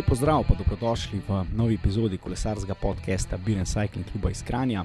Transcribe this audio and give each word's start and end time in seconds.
Lepo 0.00 0.14
zdrav, 0.14 0.44
pa 0.48 0.54
dobrodošli 0.54 1.20
v 1.28 1.44
novi 1.52 1.74
epizodi 1.74 2.16
kolesarskega 2.16 2.74
podcasta 2.74 3.36
Biren 3.36 3.66
Cycling 3.68 4.08
Club 4.10 4.30
iz 4.30 4.42
Kranja, 4.42 4.84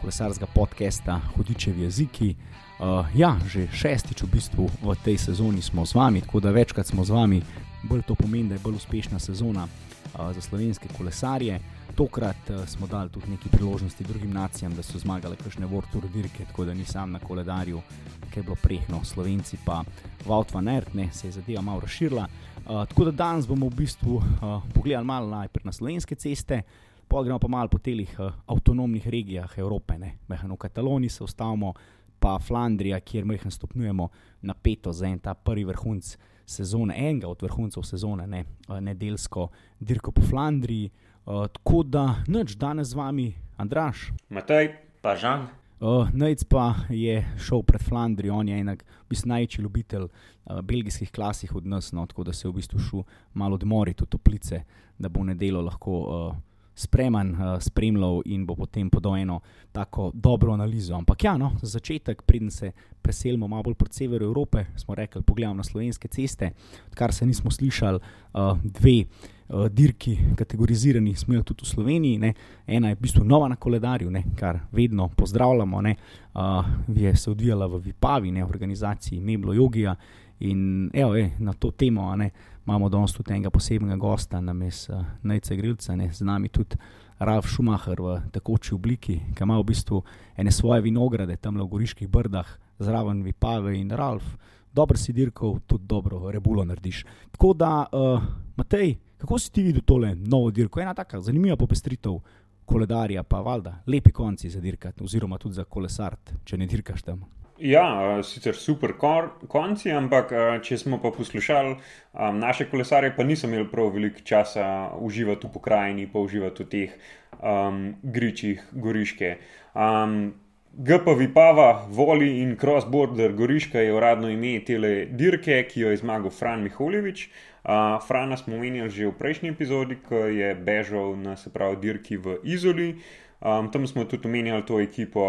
kolesarskega 0.00 0.46
podcasta 0.54 1.20
Hudičevi 1.34 1.82
jeziki. 1.82 2.36
Uh, 2.78 3.06
ja, 3.14 3.34
že 3.50 3.66
šestič 3.66 4.22
v 4.22 4.30
bistvu 4.30 4.70
v 4.82 4.94
tej 5.02 5.18
sezoni 5.18 5.58
smo 5.62 5.82
z 5.82 5.98
vami, 5.98 6.22
tako 6.22 6.40
da 6.40 6.54
večkrat 6.54 6.86
smo 6.86 7.02
z 7.04 7.10
vami, 7.10 7.42
bolj 7.82 8.06
to 8.06 8.14
pomeni, 8.14 8.48
da 8.48 8.54
je 8.54 8.62
bolj 8.62 8.78
uspešna 8.78 9.18
sezona 9.18 9.66
uh, 9.66 10.30
za 10.30 10.40
slovenske 10.40 10.86
kolesarje. 10.94 11.58
Tokrat 11.98 12.50
uh, 12.54 12.62
smo 12.62 12.86
dali 12.86 13.10
tudi 13.10 13.34
nekaj 13.34 13.50
priložnosti 13.58 14.04
drugim 14.04 14.30
nacijam, 14.30 14.78
da 14.78 14.82
so 14.86 14.98
zmagali 14.98 15.36
kakšne 15.42 15.66
vrture 15.66 16.06
dirke, 16.14 16.46
tako 16.46 16.70
da 16.70 16.74
nisem 16.74 17.10
na 17.10 17.18
koledarju, 17.18 17.82
ki 18.30 18.38
je 18.38 18.42
bilo 18.46 18.56
prehno, 18.62 19.02
slovenci 19.04 19.58
pa 19.66 19.82
Vaut 20.26 20.54
van 20.54 20.68
Ert, 20.68 20.94
ne, 20.94 21.10
se 21.12 21.26
je 21.26 21.32
zadeva 21.32 21.66
malo 21.66 21.80
razširila. 21.80 22.28
Uh, 22.66 22.84
tako 22.88 23.04
da 23.04 23.10
danes 23.10 23.46
bomo 23.48 23.66
v 23.66 23.74
bistvu 23.74 24.14
uh, 24.16 24.62
pogledali 24.74 25.06
malo 25.06 25.30
najprej 25.30 25.64
na 25.64 25.72
slovenske 25.72 26.14
ceste, 26.14 26.62
pa 27.08 27.22
gremo 27.22 27.38
pa 27.38 27.48
malo 27.48 27.68
po 27.68 27.78
telih 27.78 28.10
uh, 28.18 28.32
avtonomnih 28.46 29.08
regijah 29.08 29.58
Evrope, 29.58 29.98
ne, 29.98 30.18
mehano 30.28 30.54
v 30.54 30.58
Kataloniji 30.58 31.10
se 31.10 31.24
ustavimo, 31.24 31.74
pa 32.18 32.38
Flandrija, 32.38 33.00
kjer 33.00 33.24
mehano 33.24 33.50
stopnjujemo 33.50 34.08
na 34.42 34.54
peto 34.54 34.92
za 34.92 35.06
en 35.06 35.18
ta 35.18 35.34
prvi 35.34 35.64
vrhunc 35.64 36.16
sezone, 36.46 36.94
enega 36.98 37.28
od 37.28 37.42
vrhuncev 37.42 37.82
sezone, 37.82 38.26
ne, 38.26 38.44
uh, 38.68 38.78
nedeljsko 38.80 39.48
dirko 39.80 40.12
po 40.12 40.22
Flandriji. 40.22 40.90
Uh, 41.26 41.46
tako 41.46 41.82
da, 41.82 42.14
noč 42.28 42.54
danes 42.56 42.88
z 42.88 42.94
vami, 42.94 43.32
Andraš. 43.56 44.12
Matej, 44.30 44.74
pa 45.02 45.16
Žan. 45.16 45.61
Uh, 45.82 46.06
Najc 46.14 46.44
pa 46.46 46.74
je 46.94 47.16
šel 47.42 47.64
pred 47.66 47.82
Flandrijo, 47.82 48.36
on 48.38 48.48
je 48.48 48.58
enak, 48.60 48.84
mislim, 49.10 49.28
največji 49.28 49.62
ljubitelj 49.62 50.04
uh, 50.04 50.60
belgijskih 50.60 51.10
klasih 51.10 51.54
od 51.58 51.66
nas, 51.66 51.92
no, 51.92 52.06
tako 52.06 52.24
da 52.24 52.32
se 52.32 52.46
je 52.46 52.50
v 52.52 52.54
bistvu 52.54 52.78
šel 52.78 53.02
malo 53.34 53.58
odmoriti 53.58 54.04
v 54.04 54.06
toplice, 54.06 54.60
da 54.98 55.08
bo 55.08 55.24
nedelo 55.24 55.60
lahko 55.60 55.96
uh, 55.98 56.36
spreman, 56.74 57.30
uh, 57.30 57.60
spremljal 57.60 58.22
in 58.24 58.46
bo 58.46 58.54
potem 58.56 58.90
podal 58.90 59.16
eno 59.16 59.40
tako 59.72 60.10
dobro 60.14 60.52
analizo. 60.52 60.94
Ampak 60.94 61.24
ja, 61.24 61.36
no, 61.36 61.52
za 61.62 61.66
začetek, 61.66 62.22
preden 62.22 62.50
se 62.50 62.72
preselimo 63.02 63.48
malo 63.48 63.62
bolj 63.62 63.74
proti 63.74 63.96
severu 63.96 64.24
Evrope, 64.24 64.64
smo 64.76 64.94
rekli, 64.94 65.22
pogledamo 65.22 65.54
na 65.54 65.64
slovenske 65.64 66.08
ceste, 66.08 66.50
odkar 66.86 67.12
se 67.12 67.26
nismo 67.26 67.50
slišali, 67.50 67.98
uh, 68.34 68.58
dve. 68.64 69.04
Uh, 69.48 69.66
dirki, 69.68 70.16
kategorizirani, 70.36 71.14
smo 71.16 71.34
jih 71.34 71.42
tudi 71.44 71.66
v 71.66 71.68
Sloveniji, 71.68 72.18
ne. 72.18 72.30
ena 72.66 72.88
je 72.88 72.94
v 72.94 73.00
bistvu 73.00 73.24
nova 73.24 73.48
na 73.48 73.56
koledarju, 73.56 74.10
ne, 74.10 74.22
kar 74.36 74.58
vedno 74.72 75.08
pozdravljamo. 75.08 75.80
Ne. 75.82 75.96
Uh, 76.34 76.64
je 76.96 77.16
se 77.16 77.30
odvijala 77.30 77.66
v 77.66 77.78
Vipavi, 77.78 78.30
ne, 78.30 78.44
v 78.44 78.48
organizaciji 78.48 79.20
Meblo 79.20 79.52
Jogija. 79.52 79.96
In 80.40 80.90
evo, 80.94 81.16
ej, 81.16 81.30
na 81.38 81.52
to 81.52 81.70
temo 81.70 82.16
ne, 82.16 82.30
imamo 82.66 82.88
danes 82.88 83.12
tudi 83.12 83.32
enega 83.32 83.50
posebnega 83.50 83.96
gosta, 83.96 84.40
namesto 84.40 84.94
uh, 84.94 85.04
Najca 85.22 85.54
Grilca, 85.54 85.96
ne, 85.96 86.12
z 86.12 86.24
nami 86.24 86.48
tudi 86.48 86.76
Ralf 87.18 87.46
Schumacher 87.50 88.00
v 88.00 88.18
tekoči 88.32 88.74
obliki, 88.74 89.20
ki 89.34 89.44
ima 89.44 89.58
v 89.58 89.66
bistvu 89.66 90.02
ene 90.36 90.50
svoje 90.50 90.82
vinograde 90.82 91.36
tam 91.36 91.58
v 91.58 91.66
Goriških 91.66 92.08
brdah, 92.08 92.46
zraven 92.78 93.22
Vipave 93.22 93.76
in 93.78 93.90
Ralf. 93.90 94.24
Dobro 94.72 94.96
si 94.96 95.12
dirkal, 95.12 95.60
tudi 95.66 95.84
dobro, 95.86 96.30
rebulo 96.30 96.64
narediš. 96.64 97.04
Tako 97.30 97.52
da, 97.54 97.86
uh, 97.92 98.22
Matej, 98.56 98.96
kako 99.18 99.38
si 99.38 99.52
ti 99.52 99.62
videl 99.62 99.82
tole 99.86 100.14
novo 100.14 100.50
dirko? 100.50 100.80
Ena 100.80 100.94
taka 100.94 101.20
zanimiva 101.20 101.56
popestritev 101.56 102.18
koledarja, 102.64 103.22
pa 103.22 103.40
valjda, 103.40 103.82
lepi 103.86 104.12
konci 104.12 104.50
za 104.50 104.60
dirkati, 104.60 105.04
oziroma 105.04 105.38
tudi 105.38 105.54
za 105.54 105.64
kolesart, 105.64 106.34
če 106.44 106.58
ne 106.58 106.66
dirkaš 106.66 107.02
tam. 107.02 107.24
Ja, 107.62 108.18
sicer 108.26 108.56
super 108.58 108.96
konci, 108.98 109.92
ampak 109.94 110.32
če 110.66 110.80
smo 110.80 110.96
pa 110.98 111.12
poslušali 111.14 111.76
um, 111.76 112.40
naše 112.42 112.66
kolesarje, 112.66 113.12
pa 113.14 113.22
nisem 113.22 113.52
imel 113.54 113.68
prav 113.70 113.92
veliko 113.94 114.24
časa 114.26 114.64
uživati 114.98 115.46
v 115.46 115.50
pokrajini, 115.54 116.08
pa 116.10 116.18
uživati 116.18 116.64
v 116.64 116.70
teh 116.72 116.96
um, 117.38 117.84
gričih 118.02 118.64
goriške. 118.72 119.36
Um, 119.78 120.32
GP 120.74 121.14
Vipava, 121.20 121.86
Voli 121.86 122.40
in 122.40 122.56
Cross 122.58 122.90
Border 122.90 123.32
Goriška 123.38 123.78
je 123.78 123.94
uradno 123.94 124.30
ime 124.32 124.56
tele 124.66 125.06
dirke, 125.06 125.62
ki 125.68 125.86
jo 125.86 125.94
je 125.94 126.02
zmagal 126.02 126.34
Fran 126.34 126.66
Miholjevič. 126.66 127.28
Uh, 127.62 128.00
Frana 128.02 128.36
smo 128.36 128.56
omenjali 128.56 128.90
že 128.90 129.06
v 129.06 129.18
prejšnji 129.22 129.54
epizodi, 129.54 130.02
ko 130.02 130.26
je 130.26 130.54
bežal 130.58 131.14
na 131.14 131.36
se 131.36 131.52
pravi 131.52 131.78
dirki 131.78 132.18
v 132.18 132.40
Izoli. 132.42 132.96
Um, 133.42 133.72
tam 133.72 133.86
smo 133.86 134.04
tudi 134.04 134.28
omenjali 134.28 134.62
to 134.66 134.80
ekipo 134.80 135.22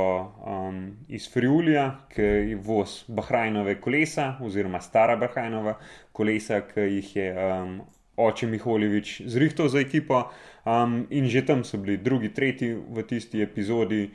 um, 0.46 0.98
iz 1.10 1.26
Friulija, 1.34 1.86
ki 2.14 2.22
je 2.22 2.56
voz 2.56 3.04
Bahrajnove 3.08 3.80
kolesa, 3.82 4.36
oziroma 4.42 4.82
stara 4.82 5.16
Bahrajnova 5.18 5.80
kolesa, 6.12 6.62
ki 6.68 6.86
jih 6.92 7.16
je 7.16 7.32
um, 7.34 7.80
oče 8.18 8.48
Miholjevič 8.48 9.22
zrihtal 9.26 9.68
za 9.68 9.82
ekipo. 9.82 10.28
Um, 10.66 11.08
in 11.10 11.26
že 11.26 11.42
tam 11.46 11.64
so 11.64 11.78
bili 11.78 11.98
drugi, 11.98 12.30
tretji 12.34 12.76
v 12.76 13.04
tisti 13.08 13.42
epizodi. 13.42 14.12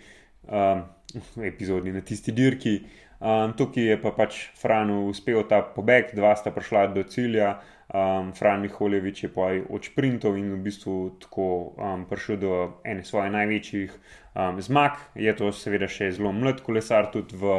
Um, 0.46 0.86
epizodi, 1.50 1.92
na 1.92 2.00
tisti 2.00 2.32
dirki. 2.32 2.80
Um, 3.18 3.52
tukaj 3.58 3.82
je 3.82 3.96
pa 3.98 4.12
pač 4.14 4.36
Franu 4.54 5.08
uspel 5.08 5.42
ta 5.50 5.58
pobeg, 5.74 6.14
dva 6.14 6.36
sta 6.38 6.52
prišla 6.54 6.86
do 6.94 7.02
cilja, 7.02 7.56
um, 7.94 8.32
Fran 8.32 8.60
Miholjevič 8.60 9.22
je 9.24 9.30
pa 9.32 9.50
odšprintov 9.68 10.36
in 10.36 10.52
v 10.52 10.60
bistvu 10.62 11.18
tako 11.20 11.74
um, 11.76 12.04
prišel 12.08 12.36
do 12.36 12.52
ene 12.84 13.04
svojih 13.04 13.32
največjih 13.32 13.90
um, 14.34 14.60
zmag. 14.60 15.00
Je 15.14 15.32
to 15.36 15.52
seveda 15.52 15.88
še 15.88 16.12
zelo 16.16 16.32
mlad 16.32 16.60
kolesar, 16.64 17.10
tudi 17.12 17.36
v 17.36 17.54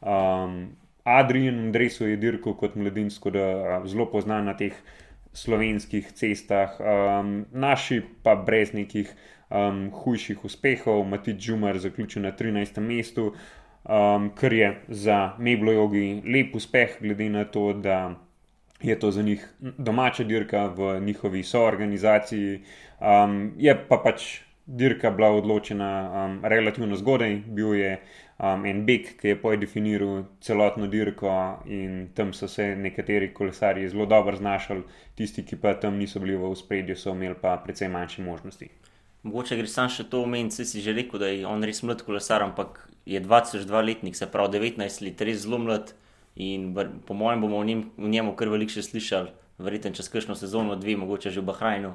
um, 0.00 0.58
Adrianu 1.04 1.72
Dresu 1.72 2.08
je 2.08 2.16
dirkal 2.16 2.56
kot 2.56 2.76
mladinsko, 2.80 3.30
da 3.30 3.46
um, 3.80 3.88
zelo 3.88 4.08
poznan 4.08 4.48
na 4.48 4.56
teh 4.56 4.76
slovenskih 5.34 6.12
cestah, 6.14 6.78
um, 6.78 7.44
naši 7.52 8.00
pa 8.22 8.36
brez 8.38 8.72
nekih 8.72 9.10
um, 9.50 9.90
hujših 9.92 10.44
uspehov. 10.46 11.04
Matič 11.04 11.42
Džumar 11.42 11.78
zaključil 11.78 12.22
na 12.22 12.32
13. 12.32 12.80
mestu, 12.80 13.34
um, 13.84 14.30
kar 14.38 14.52
je 14.52 14.70
za 14.88 15.34
Meblo 15.38 15.74
Jogi 15.74 16.22
lep 16.24 16.54
uspeh, 16.54 16.96
glede 17.02 17.28
na 17.28 17.44
to, 17.44 17.72
da 17.72 18.14
je 18.82 18.98
to 18.98 19.10
za 19.10 19.22
njih 19.22 19.48
domača 19.60 20.24
dirka 20.24 20.66
v 20.66 21.00
njihovi 21.00 21.42
soorganizaciji. 21.42 22.62
Um, 23.00 23.52
je 23.56 23.86
pa 23.88 24.00
pač 24.04 24.40
dirka 24.66 25.10
bila 25.10 25.30
odločena 25.30 26.10
um, 26.10 26.38
relativno 26.44 26.96
zgodaj, 26.96 27.40
bil 27.46 27.74
je. 27.74 27.98
Um, 28.38 28.64
en 28.66 28.80
beg, 28.82 29.12
ki 29.20 29.28
je 29.28 29.36
pojedefiniral 29.38 30.24
celotno 30.42 30.88
dirko, 30.90 31.30
in 31.70 32.08
tam 32.14 32.32
so 32.34 32.48
se 32.50 32.72
nekateri 32.76 33.28
kolesarji 33.34 33.88
zelo 33.88 34.06
dobro 34.10 34.36
znašli, 34.36 34.82
tisti, 35.14 35.44
ki 35.46 35.56
pa 35.62 35.76
tam 35.78 36.00
niso 36.02 36.20
bili 36.20 36.34
v 36.36 36.50
spredju, 36.58 36.96
so 36.98 37.14
imeli 37.14 37.36
pa 37.40 37.54
precej 37.64 37.88
manjše 37.88 38.22
možnosti. 38.22 38.68
Mogoče 39.22 39.56
gre 39.56 39.70
samo 39.70 39.88
še 39.88 40.08
to 40.10 40.24
omeniti, 40.26 40.66
si 40.66 40.82
že 40.82 40.92
rekel, 40.92 41.22
da 41.22 41.30
je 41.30 41.46
on 41.46 41.62
res 41.62 41.84
mlad 41.86 42.02
kolesar, 42.02 42.42
ampak 42.42 42.82
je 43.06 43.22
22 43.22 43.84
letnik, 43.86 44.16
se 44.16 44.26
pravi 44.26 44.58
19 44.58 45.04
let, 45.06 45.22
res 45.22 45.44
zelo 45.46 45.62
mlad. 45.62 45.94
In 46.36 46.74
po 47.06 47.14
mojem 47.14 47.40
bomo 47.40 47.56
o, 47.56 47.64
njim, 47.64 47.90
o 47.98 48.08
njemu 48.08 48.34
kar 48.34 48.48
veliko 48.50 48.74
še 48.74 48.82
slišali, 48.82 49.30
verjetno 49.58 49.92
čez 49.94 50.08
kakšno 50.10 50.34
sezono, 50.34 50.74
dve, 50.76 50.96
mogoče 50.98 51.30
že 51.30 51.40
v 51.40 51.46
Bahrajnu. 51.52 51.92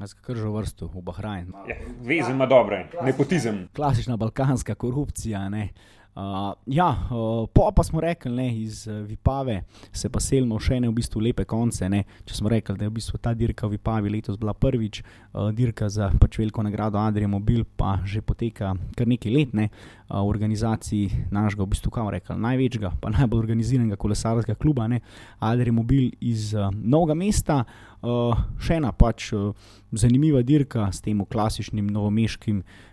Jaz 0.00 0.14
kar 0.14 0.36
že 0.38 0.46
v 0.46 0.52
vrstu, 0.54 0.86
v 0.94 1.02
Bahrajnu. 1.04 1.64
Ja, 1.68 1.76
Vezem 2.06 2.38
ima 2.38 2.46
dobre, 2.46 2.86
nepotizem. 3.02 3.66
Klasična 3.74 4.16
balkanska 4.16 4.74
korupcija. 4.74 5.48
Ne? 5.48 5.68
Uh, 6.14 6.52
ja, 6.66 7.06
uh, 7.10 7.48
po 7.52 7.70
pa 7.76 7.82
smo 7.82 8.00
rekli, 8.00 8.36
da 8.36 8.42
iz 8.42 8.86
uh, 8.88 8.94
Vipave 9.06 9.62
se 9.92 10.08
pa 10.08 10.18
selimo 10.20 10.58
še 10.58 10.80
ne 10.82 10.88
v 10.90 10.96
bistvu 10.96 11.22
lepe 11.22 11.44
konce. 11.46 11.86
Ne? 11.88 12.02
Če 12.26 12.34
smo 12.34 12.50
rekli, 12.50 12.74
da 12.74 12.84
je 12.84 12.90
v 12.90 12.96
bistvu 12.96 13.20
ta 13.22 13.30
dirka 13.34 13.68
v 13.68 13.76
Vipavi 13.76 14.10
letos 14.10 14.36
bila 14.40 14.50
prvič, 14.50 15.04
uh, 15.04 15.52
dirka 15.54 15.86
za 15.88 16.10
pač 16.18 16.40
veliko 16.42 16.64
nagrado 16.66 16.98
Adrija 16.98 17.30
Mobil, 17.30 17.62
pa 17.62 18.00
že 18.02 18.24
poteka 18.26 18.72
kar 18.98 19.06
nekaj 19.06 19.30
let 19.30 19.54
ne? 19.54 19.68
uh, 19.70 20.18
v 20.18 20.26
organizaciji 20.34 21.30
našega, 21.30 21.62
v 21.62 21.76
bistvu, 21.76 21.94
kam 21.94 22.10
rekel, 22.10 22.42
največjega, 22.42 22.90
pa 22.98 23.14
najbolj 23.14 23.44
organiziranega 23.46 23.94
kolesarskega 23.94 24.58
kluba, 24.58 24.90
Adrija 25.38 25.78
Mobil 25.78 26.10
iz 26.18 26.50
uh, 26.58 26.74
Novega 26.74 27.14
mesta. 27.14 27.62
Uh, 28.00 28.32
še 28.58 28.80
ena 28.80 28.90
pač 28.96 29.28
uh, 29.36 29.52
zanimiva 29.92 30.40
dirka 30.42 30.86
s 30.88 31.04
tem 31.04 31.20
klasičnim 31.20 31.84
novomeškim 31.92 32.62
uh, 32.64 32.89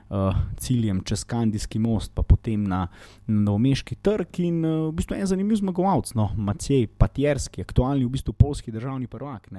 ciljem 0.57 1.01
čez 1.04 1.24
Kandijski 1.24 1.80
most, 1.80 2.12
pa 2.15 2.24
potem 2.24 2.63
na, 2.63 2.88
na 3.27 3.42
Novomeški 3.42 3.95
trg. 3.95 4.39
In 4.39 4.65
uh, 4.65 4.88
v 4.89 4.95
bistvu 4.95 5.15
je 5.15 5.21
en 5.21 5.27
zanimiv 5.27 5.59
zmagovalec, 5.59 6.13
no, 6.15 6.30
Macej 6.38 6.88
Patjerski, 6.88 7.62
aktualni 7.62 8.06
v 8.06 8.13
bistvu 8.15 8.33
polski 8.33 8.71
državni 8.71 9.07
prvak. 9.07 9.50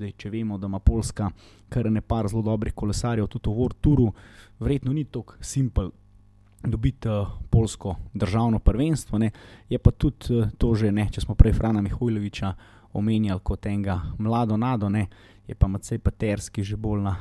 Dej, 0.00 0.12
če 0.16 0.30
vemo, 0.30 0.58
da 0.58 0.70
ima 0.70 0.78
Poljska 0.78 1.30
kar 1.68 1.90
nekaj 1.90 2.30
zelo 2.32 2.42
dobrih 2.42 2.74
kolesarjev, 2.74 3.26
tudi 3.28 3.50
v 3.50 3.56
Vorturu, 3.58 4.12
verjetno 4.60 4.92
ni 4.92 5.04
tako 5.04 5.40
simpel. 5.40 5.90
Dobiti 6.60 7.08
uh, 7.08 7.28
polsko 7.50 7.94
državno 8.14 8.58
prvenstvo, 8.58 9.18
ne. 9.18 9.30
je 9.68 9.78
pa 9.78 9.90
tudi 9.90 10.34
uh, 10.34 10.50
to, 10.58 10.74
že, 10.74 10.92
ne, 10.92 11.06
če 11.08 11.24
smo 11.24 11.34
prej 11.34 11.54
Frana 11.56 11.80
Mihojloviča 11.80 12.52
omenjali 12.92 13.40
kot 13.42 13.66
enega 13.66 14.00
mlado 14.18 14.56
nado, 14.56 14.88
ne, 14.88 15.06
je 15.48 15.54
pa 15.54 15.66
Macej 15.66 15.98
Paterski 15.98 16.62
že 16.62 16.76
bolj 16.76 17.00
na 17.02 17.16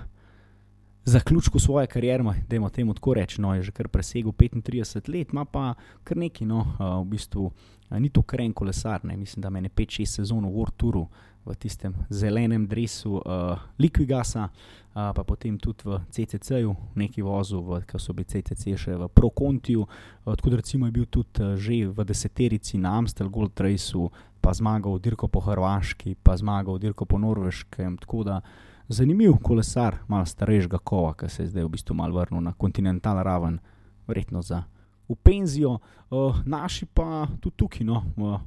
zaključku 1.06 1.60
svoje 1.60 1.88
kariere, 1.88 2.24
da 2.24 2.56
je 2.56 2.70
temu 2.70 2.94
tako 2.94 3.14
reči, 3.14 3.42
no, 3.42 3.56
je 3.56 3.64
že 3.64 3.72
kar 3.72 3.88
presegel 3.88 4.32
35 4.32 5.10
let, 5.10 5.34
ima 5.34 5.46
pa 5.46 5.74
kar 6.04 6.18
neki, 6.18 6.46
no, 6.46 6.66
v 6.80 7.06
bistvu 7.10 7.52
ni 7.90 8.10
to 8.10 8.22
kren 8.22 8.54
kolesar, 8.54 9.00
ne, 9.04 9.18
mislim, 9.18 9.42
da 9.42 9.50
me 9.50 9.60
je 9.62 9.70
5-6 9.70 10.06
sezon 10.06 10.46
v 10.46 10.54
Vorturu 10.54 11.08
v 11.46 11.56
tistem 11.56 11.96
zelenem 12.10 12.68
drevesu 12.68 13.18
uh, 13.18 13.58
Liquigasa, 13.80 14.50
uh, 14.50 15.12
pa 15.16 15.24
potem 15.24 15.58
tudi 15.58 15.88
v 15.88 15.98
CCC-ju, 16.12 16.76
neki 16.96 17.24
vozu, 17.26 17.64
ki 17.88 17.98
so 17.98 18.14
bili 18.14 18.30
CCC 18.30 18.76
še 18.78 18.94
v 19.00 19.10
Prokontiju. 19.10 19.82
Uh, 19.82 20.36
tako 20.36 20.54
da 20.54 20.62
je 20.62 20.92
bil 20.92 21.08
tudi 21.10 21.42
uh, 21.42 21.56
že 21.58 21.90
v 21.90 22.06
deseterici 22.06 22.78
na 22.78 22.98
Amstel 23.00 23.32
Gold 23.34 23.58
Raceu, 23.58 24.12
pa 24.40 24.54
zmagal 24.54 25.00
dirko 25.00 25.28
po 25.28 25.42
Hrvaški, 25.42 26.16
pa 26.22 26.38
zmagal 26.38 26.78
dirko 26.80 27.06
po 27.10 27.18
Norveškem. 27.18 27.98
Tako 27.98 28.24
da 28.24 28.42
zanimiv 28.90 29.38
kolesar, 29.44 29.98
malo 30.08 30.26
starejšega 30.26 30.78
kova, 30.78 31.14
ki 31.14 31.30
se 31.30 31.44
je 31.44 31.54
zdaj 31.54 31.64
v 31.64 31.74
bistvu 31.78 31.96
malo 31.96 32.20
vrnil 32.20 32.42
na 32.42 32.54
kontinentalno 32.54 33.24
raven, 33.24 33.60
verjetno 34.08 34.42
za 34.42 34.64
v 35.10 35.16
penzijo, 35.16 35.80
uh, 36.10 36.42
naši 36.46 36.86
pa 36.86 37.28
tudi 37.42 37.56
tukaj. 37.58 37.86
No, 37.86 38.04
uh, 38.18 38.40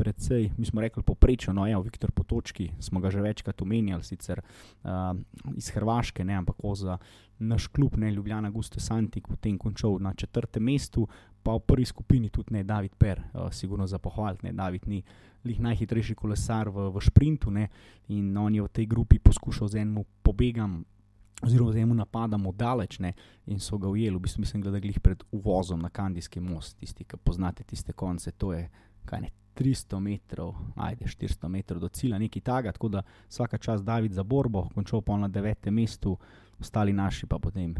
Predvsej, 0.00 0.50
mi 0.56 0.64
smo 0.64 0.80
rekli, 0.80 1.02
poprečno, 1.02 1.52
no, 1.52 1.66
evo, 1.68 1.82
Viktor 1.82 2.10
Potočki, 2.10 2.70
smo 2.80 3.00
ga 3.00 3.10
že 3.10 3.20
večkrat 3.20 3.62
omenjali, 3.62 4.04
sicer 4.04 4.40
uh, 4.40 5.12
iz 5.56 5.68
Hrvaške, 5.74 6.24
ne, 6.24 6.38
ampak 6.40 6.56
za 6.74 6.96
naš 7.38 7.66
klub, 7.66 7.96
ne 7.96 8.10
Ljubljana, 8.10 8.50
Gusto 8.50 8.80
Santik, 8.80 9.28
potem 9.28 9.58
končal 9.58 9.98
na 10.00 10.14
četrtem 10.14 10.64
mestu, 10.64 11.06
pa 11.42 11.52
v 11.52 11.60
prvi 11.60 11.84
skupini 11.84 12.30
tudi 12.30 12.54
ne 12.54 12.64
David 12.64 12.96
Per, 12.96 13.20
uh, 13.20 13.52
sigurno 13.52 13.86
za 13.86 13.98
pohvaliti, 13.98 14.46
ne 14.46 14.52
David 14.52 14.88
ni 14.88 15.02
lih 15.44 15.60
najhitrejši 15.60 16.14
kolesar 16.14 16.68
v, 16.68 16.88
v 16.94 17.04
sprintu, 17.04 17.50
ne, 17.50 17.68
in 18.08 18.36
on 18.36 18.54
je 18.54 18.62
v 18.62 18.72
tej 18.72 18.86
grupi 18.86 19.18
poskušal 19.18 19.68
z 19.68 19.84
enim 19.84 20.04
pobegam 20.22 20.84
oziroma 21.42 21.72
da 21.72 21.78
jim 21.78 21.96
napadamo 21.96 22.52
daleč 22.52 22.98
ne, 22.98 23.12
in 23.46 23.60
so 23.60 23.78
ga 23.78 23.88
ujeli. 23.88 24.16
V 24.16 24.20
bistvu 24.20 24.40
mislim, 24.40 24.62
da 24.62 24.70
je 24.70 24.80
glih 24.80 25.00
pred 25.00 25.22
uvozom 25.32 25.80
na 25.80 25.88
Kandijski 25.88 26.40
most, 26.40 26.76
tisti, 26.76 27.04
ki 27.04 27.16
poznate 27.16 27.64
tiste 27.64 27.92
konce, 27.92 28.30
to 28.30 28.52
je 28.52 28.68
kaj 29.10 29.20
ne. 29.26 29.30
300 29.60 29.98
metrov, 30.00 30.54
ajde 30.80 31.04
400 31.10 31.48
metrov 31.52 31.82
do 31.82 31.88
cilja, 31.92 32.18
nekaj 32.18 32.42
takega, 32.42 32.72
tako 32.72 32.88
da 32.88 33.02
vsaka 33.28 33.58
čas 33.58 33.82
David 33.84 34.14
za 34.16 34.22
borbo, 34.24 34.68
končal 34.74 35.02
pa 35.04 35.18
na 35.20 35.28
devetem 35.28 35.74
mestu, 35.74 36.14
ostali 36.60 36.94
naši 36.96 37.26
pa 37.26 37.38
potem 37.38 37.74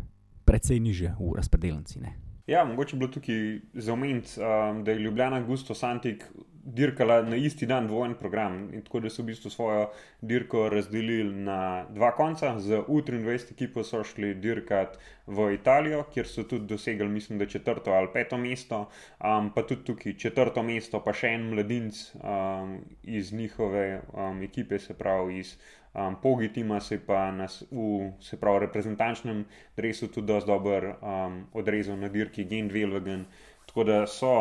precej 0.45 0.81
niže 0.81 1.15
v 1.17 1.33
razpredelnici. 1.39 2.03
Ja, 2.51 2.65
mogoče 2.65 2.97
je 2.97 2.99
bilo 2.99 3.11
tukaj 3.13 3.59
za 3.75 3.93
omeniti, 3.93 4.31
um, 4.41 4.85
da 4.85 4.91
je 4.91 4.99
Ljubljana 4.99 5.41
Gusto 5.41 5.75
Santik 5.75 6.25
dirkala 6.65 7.23
na 7.23 7.37
isti 7.37 7.67
dan 7.67 7.87
dvojen 7.87 8.15
program. 8.15 8.71
Tako 8.85 9.01
da 9.01 9.11
so 9.11 9.23
v 9.23 9.27
bistvu 9.27 9.51
svojo 9.51 9.87
dirko 10.21 10.69
razdelili 10.69 11.35
na 11.45 11.87
dva 11.91 12.11
konca, 12.17 12.59
z 12.59 12.83
U23 12.89 13.53
ekipo 13.53 13.85
so 13.85 14.03
šli 14.05 14.35
dirkat 14.35 14.99
v 15.27 15.53
Italijo, 15.55 16.03
kjer 16.15 16.27
so 16.27 16.43
tudi 16.43 16.67
dosegli, 16.67 17.09
mislim, 17.09 17.39
da 17.39 17.47
četrto 17.47 17.91
ali 17.91 18.09
peto 18.13 18.39
mesto, 18.39 18.89
um, 19.21 19.53
pa 19.55 19.63
tudi 19.63 19.85
tukaj 19.85 20.17
četrto 20.19 20.63
mesto, 20.63 21.05
pa 21.05 21.13
še 21.13 21.31
en 21.37 21.53
mladinc 21.55 22.03
um, 22.15 22.81
iz 23.03 23.33
njihove 23.33 24.01
um, 24.13 24.43
ekipe, 24.43 24.79
se 24.79 24.99
pravi 24.99 25.39
iz. 25.39 25.55
Um, 25.95 26.17
Pogi 26.23 26.53
tima 26.53 26.81
se 26.81 27.01
pa 27.07 27.31
nas 27.31 27.65
v 27.71 28.13
se 28.21 28.37
pravi, 28.41 28.59
reprezentančnem 28.67 29.45
drevesu 29.77 30.09
tudi 30.09 30.27
dosti 30.27 30.47
dobro 30.51 30.97
um, 31.03 31.47
odrezal 31.53 31.99
na 31.99 32.09
dirki 32.09 32.45
Gen 32.45 32.71
2, 32.71 33.25
tako 33.67 33.85
da 33.85 34.07
so 34.07 34.35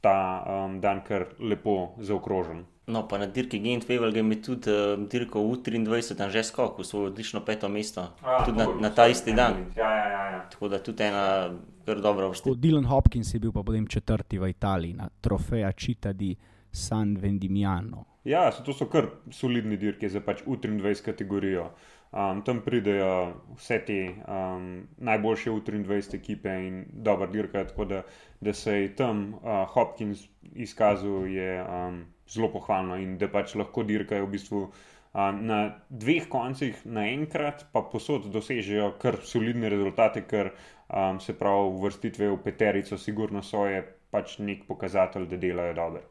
ta 0.00 0.44
um, 0.46 0.80
dan 0.80 1.00
kar 1.04 1.26
lepo 1.38 1.94
zaokrožen. 1.98 2.64
No, 2.86 3.08
pa 3.08 3.18
na 3.18 3.26
dirki 3.26 3.60
Gent 3.62 3.86
Wevel 3.88 4.16
je 4.16 4.42
tudi 4.42 4.70
uh, 4.70 5.08
dirko 5.08 5.40
U23, 5.40 6.16
tam 6.18 6.30
že 6.30 6.42
skok 6.42 6.78
v 6.78 6.84
svojo 6.84 7.06
odlično 7.06 7.40
peto 7.44 7.68
mesto. 7.68 8.10
A, 8.22 8.44
tudi 8.44 8.58
na, 8.58 8.66
na 8.80 8.90
ta 8.90 9.06
isti 9.06 9.32
dan. 9.32 9.70
Ja, 9.76 9.90
ja, 9.90 10.08
ja, 10.08 10.24
ja. 10.30 10.40
Tako 10.50 10.68
da 10.68 10.82
tudi 10.82 11.02
ena 11.02 11.54
zelo 11.86 12.00
dobra 12.00 12.28
vrsta. 12.28 12.50
Dylan 12.50 12.86
Hopkins 12.86 13.34
je 13.34 13.40
bil 13.40 13.52
pa 13.52 13.62
potem 13.62 13.86
četrti 13.86 14.38
v 14.38 14.50
Italiji 14.50 14.94
na 14.94 15.08
trofeja 15.20 15.72
Čita 15.72 16.12
di 16.12 16.36
San 16.72 17.16
Vendimiano. 17.16 18.11
Ja, 18.24 18.52
so, 18.52 18.62
to 18.62 18.72
so 18.72 18.86
kar 18.86 19.08
solidni 19.34 19.76
dirke 19.76 20.08
za 20.08 20.20
pač 20.22 20.44
U23 20.46 21.02
kategorijo. 21.04 21.70
Um, 22.12 22.42
tam 22.44 22.60
pridejo 22.60 23.32
vse 23.56 23.78
te 23.86 23.98
um, 24.28 24.66
najboljše 25.00 25.50
U23 25.50 26.14
ekipe 26.18 26.52
in 26.66 26.84
dobro 26.92 27.26
dirka, 27.26 27.64
tako 27.64 27.84
da, 27.84 28.02
da 28.40 28.52
se 28.52 28.74
je 28.82 28.90
tam 28.96 29.22
uh, 29.34 29.64
Hopkins 29.72 30.26
izkazal, 30.54 31.26
je 31.26 31.62
um, 31.64 32.04
zelo 32.28 32.52
pohvalno 32.52 33.00
in 33.00 33.16
da 33.18 33.30
pač 33.32 33.56
lahko 33.56 33.82
dirkajo 33.82 34.26
v 34.26 34.34
bistvu 34.36 34.66
na 35.14 35.58
dveh 35.90 36.28
koncih 36.32 36.86
naenkrat, 36.88 37.66
pa 37.72 37.82
posod 37.92 38.30
dosežejo 38.32 38.94
kar 39.00 39.18
solidne 39.28 39.68
rezultate, 39.68 40.22
ker 40.24 40.52
um, 40.88 41.20
se 41.20 41.34
pravi, 41.36 41.74
vrstitve 41.82 42.30
v 42.30 42.38
peterico, 42.44 42.96
sigurno 42.96 43.42
so 43.44 43.66
je 43.68 43.82
pač 44.10 44.38
nek 44.38 44.64
pokazatelj, 44.68 45.28
da 45.28 45.36
delajo 45.36 45.74
dobro. 45.76 46.02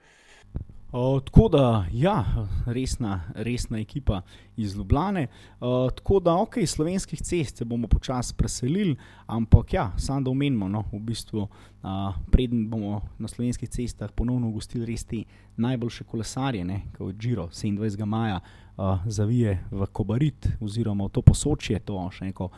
Uh, 0.91 1.23
tako 1.23 1.47
da, 1.49 1.85
ja, 1.93 2.25
resna, 2.65 3.21
resna 3.35 3.79
ekipa 3.79 4.21
iz 4.57 4.75
Ljubljana. 4.75 5.21
Uh, 5.21 5.91
tako 5.95 6.19
da, 6.19 6.35
ok, 6.35 6.53
slovenskih 6.67 7.21
cest 7.21 7.57
se 7.57 7.65
bomo 7.65 7.87
počasi 7.87 8.33
preselili, 8.37 8.95
ampak 9.25 9.73
ja, 9.73 9.91
samo 9.97 10.21
da 10.21 10.31
omenimo, 10.31 10.67
no, 10.67 10.83
v 10.91 10.99
bistvu, 10.99 11.41
uh, 11.41 11.89
preden 12.31 12.69
bomo 12.69 13.01
na 13.19 13.27
slovenskih 13.27 13.69
cestah 13.69 14.11
ponovno 14.11 14.51
gostili 14.51 14.85
res 14.85 15.03
te 15.03 15.23
najboljše 15.57 16.03
kolesarje, 16.03 16.81
kot 16.97 17.07
je 17.07 17.13
Giro 17.13 17.47
27. 17.47 18.05
maja, 18.05 18.39
uh, 18.77 18.99
zavije 19.05 19.63
v 19.71 19.87
Kobarit 19.91 20.47
oziroma 20.59 21.05
v 21.05 21.09
to 21.09 21.21
posočje, 21.21 21.79
to 21.79 22.09
še 22.11 22.25
neko 22.25 22.49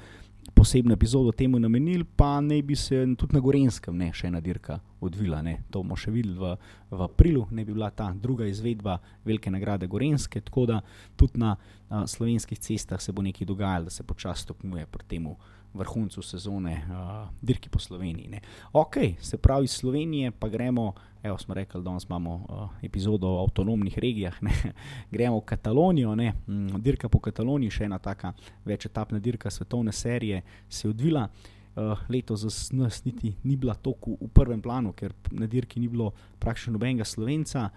posebno 0.53 0.93
epizodo 0.93 1.31
temu 1.31 1.59
namenili, 1.59 2.03
pa 2.03 2.41
naj 2.41 2.61
bi 2.61 2.75
se 2.75 3.05
tudi 3.17 3.35
na 3.35 3.39
Gorenskem 3.39 3.97
ne, 3.97 4.11
še 4.13 4.27
ena 4.27 4.41
dirka 4.43 4.79
odvila. 5.01 5.41
Ne. 5.41 5.57
To 5.71 5.83
bomo 5.83 5.95
še 5.99 6.11
videli 6.11 6.35
v, 6.39 6.53
v 6.91 7.01
aprilu, 7.05 7.47
ne 7.51 7.65
bi 7.65 7.73
bila 7.73 7.89
ta 7.91 8.11
druga 8.13 8.47
izvedba 8.47 8.97
velike 9.25 9.51
nagrade 9.51 9.87
Gorenske, 9.87 10.41
tako 10.41 10.65
da 10.69 10.81
tudi 11.19 11.39
na 11.39 11.55
a, 11.55 12.05
slovenskih 12.07 12.59
cestah 12.59 13.01
se 13.01 13.11
bo 13.11 13.23
nekaj 13.25 13.47
dogajalo, 13.47 13.89
da 13.89 13.95
se 13.95 14.03
počasi 14.03 14.47
stopnjuje 14.47 14.85
proti 14.85 15.15
temu 15.15 15.37
vrhuncu 15.73 16.21
sezone, 16.21 16.73
uh, 16.85 17.29
dirki 17.41 17.69
po 17.69 17.79
Sloveniji. 17.79 18.27
Ne. 18.29 18.41
Ok, 18.77 19.17
se 19.19 19.37
pravi, 19.41 19.65
iz 19.65 19.71
Slovenije 19.71 20.31
pa 20.31 20.47
gremo, 20.47 20.91
evo 21.23 21.37
smo 21.37 21.53
rekli, 21.53 21.83
da 21.83 21.97
imamo 22.09 22.35
uh, 22.35 22.69
epizodo 22.81 23.27
o 23.27 23.43
avtonomnih 23.43 23.99
regijah, 23.99 24.43
ne. 24.43 24.51
gremo 25.11 25.37
v 25.37 25.45
Katalonijo, 25.45 26.15
ne. 26.15 26.33
Mm, 26.47 26.81
dirka 26.81 27.09
po 27.09 27.19
Kataloniji, 27.19 27.71
še 27.71 27.87
ena 27.87 27.99
taka 27.99 28.33
večetapna 28.65 29.19
dirka 29.19 29.51
svetovne 29.51 29.91
serije 29.91 30.41
se 30.69 30.87
je 30.87 30.89
odvila. 30.89 31.27
Uh, 31.75 31.97
letos 32.09 32.43
za 32.43 32.77
nas 32.77 33.05
niti 33.05 33.33
ni 33.43 33.55
bila 33.57 33.73
tako 33.73 34.17
v 34.21 34.27
prvem 34.29 34.61
planu, 34.61 34.91
ker 34.93 35.13
na 35.31 35.47
dirki 35.47 35.79
ni 35.79 35.87
bilo 35.87 36.11
praktično 36.39 36.75
nobenega 36.75 37.05
slovenca. 37.05 37.69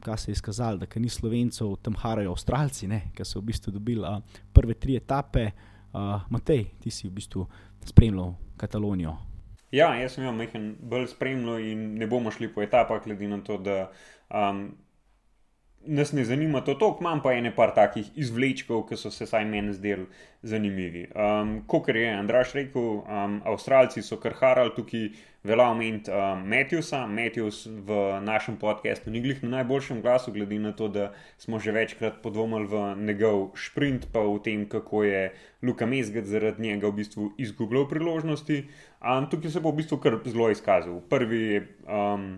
Kaj 0.00 0.18
se 0.18 0.30
je 0.30 0.32
izkazalo, 0.32 0.78
da 0.78 0.86
ni 1.00 1.08
slovencev, 1.08 1.76
tam 1.82 1.94
harajo 1.94 2.34
Avstralci, 2.34 2.88
ki 3.14 3.24
so 3.24 3.40
v 3.40 3.52
bistvu 3.52 3.72
dobili 3.72 4.02
uh, 4.02 4.18
prve 4.52 4.74
tri 4.74 4.96
etape, 4.96 5.50
Uh, 5.96 6.20
Matej, 6.28 6.76
ti 6.76 6.92
si 6.92 7.08
v 7.08 7.16
bistvu 7.16 7.46
spremljal 7.80 8.36
Katalonijo. 8.60 9.35
Ja, 9.74 9.94
jaz 9.98 10.14
sem 10.14 10.24
jo 10.24 10.32
majhen 10.32 10.74
bolj 10.80 11.08
spremljal 11.10 11.64
in 11.66 11.86
ne 11.98 12.06
bomo 12.06 12.30
šli 12.30 12.48
po 12.54 12.62
etapah, 12.62 13.02
glede 13.04 13.28
na 13.28 13.40
to, 13.42 13.58
da 13.58 13.90
um, 14.30 14.68
nas 15.86 16.12
ne 16.12 16.24
zanima 16.24 16.60
to 16.60 16.74
toliko, 16.74 16.98
imam 17.00 17.22
pa 17.22 17.32
ene 17.32 17.54
par 17.54 17.74
takih 17.74 18.10
izvlečkov, 18.14 18.86
ki 18.88 18.98
so 18.98 19.10
se 19.10 19.26
saj 19.26 19.44
meni 19.44 19.74
zdeli 19.74 20.06
zanimivi. 20.42 21.06
Um, 21.14 21.62
Kot 21.66 21.88
je 21.88 22.10
Andraš 22.10 22.54
rekel, 22.54 23.02
um, 23.02 23.40
Avstralci 23.44 24.02
so 24.02 24.18
kar 24.22 24.34
harali 24.40 24.74
tukaj, 24.76 25.08
velja 25.46 25.68
omeniti 25.70 26.10
um, 26.10 26.42
Matthewsa. 26.50 27.04
Matthews 27.06 27.66
v 27.66 28.20
našem 28.22 28.56
podkastu 28.58 29.10
ni 29.10 29.20
glih 29.22 29.42
na 29.42 29.48
najboljšem 29.58 30.02
glasu, 30.02 30.32
glede 30.32 30.58
na 30.58 30.72
to, 30.72 30.88
da 30.88 31.12
smo 31.38 31.58
že 31.58 31.72
večkrat 31.72 32.22
podvomili 32.22 32.66
v 32.66 32.82
njegov 32.96 33.52
sprint, 33.54 34.08
pa 34.12 34.20
v 34.26 34.40
tem, 34.42 34.66
kako 34.68 35.04
je 35.04 35.32
Luka 35.62 35.86
Mezged 35.86 36.26
zaradi 36.26 36.62
njega 36.62 36.88
v 36.88 36.98
bistvu 37.02 37.32
izgubljal 37.38 37.88
priložnosti. 37.88 38.64
Um, 39.06 39.30
tukaj 39.30 39.50
se 39.54 39.60
bo 39.62 39.70
v 39.70 39.82
bistvu 39.82 40.00
kar 40.02 40.18
zelo 40.26 40.50
izkazal. 40.50 41.00
Prvi 41.10 41.42
je. 41.46 41.64
Um, 41.86 42.28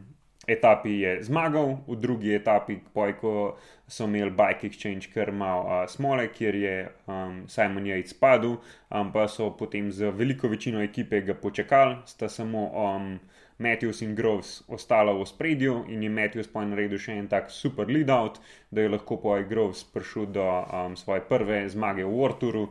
etapi 0.48 1.00
je 1.00 1.22
zmagal, 1.22 1.84
v 1.84 1.96
drugi 2.00 2.32
etapi, 2.32 2.80
ko 3.20 3.56
so 3.86 4.04
imeli 4.08 4.32
Bike 4.32 4.66
Exchange, 4.66 5.12
kar 5.12 5.32
malo 5.32 5.64
uh, 5.68 5.84
smole, 5.84 6.28
kjer 6.32 6.54
je 6.56 6.76
um, 7.06 7.44
Simon 7.48 7.84
Yates 7.84 8.16
padel, 8.16 8.56
um, 8.88 9.12
pa 9.12 9.28
so 9.28 9.50
potem 9.52 9.92
z 9.92 10.08
veliko 10.10 10.48
večino 10.48 10.80
ekipe 10.80 11.20
ga 11.20 11.34
počakali, 11.34 12.00
sta 12.08 12.28
samo 12.28 12.64
um, 12.72 13.18
Matthews 13.58 14.02
in 14.02 14.14
Groves 14.14 14.62
ostala 14.68 15.12
v 15.12 15.26
spredju 15.26 15.84
in 15.88 16.02
je 16.02 16.08
Matthews 16.08 16.48
pa 16.48 16.62
naredil 16.64 16.98
še 16.98 17.18
en 17.18 17.28
tak 17.28 17.50
super 17.50 17.90
lead 17.90 18.08
out, 18.10 18.38
da 18.70 18.86
je 18.86 18.92
lahko 18.92 19.18
poj 19.20 19.44
Groves 19.50 19.84
prišel 19.84 20.30
do 20.32 20.46
um, 20.46 20.96
svoje 20.96 21.26
prve 21.28 21.66
zmage 21.68 22.06
v 22.06 22.14
Warturu. 22.14 22.68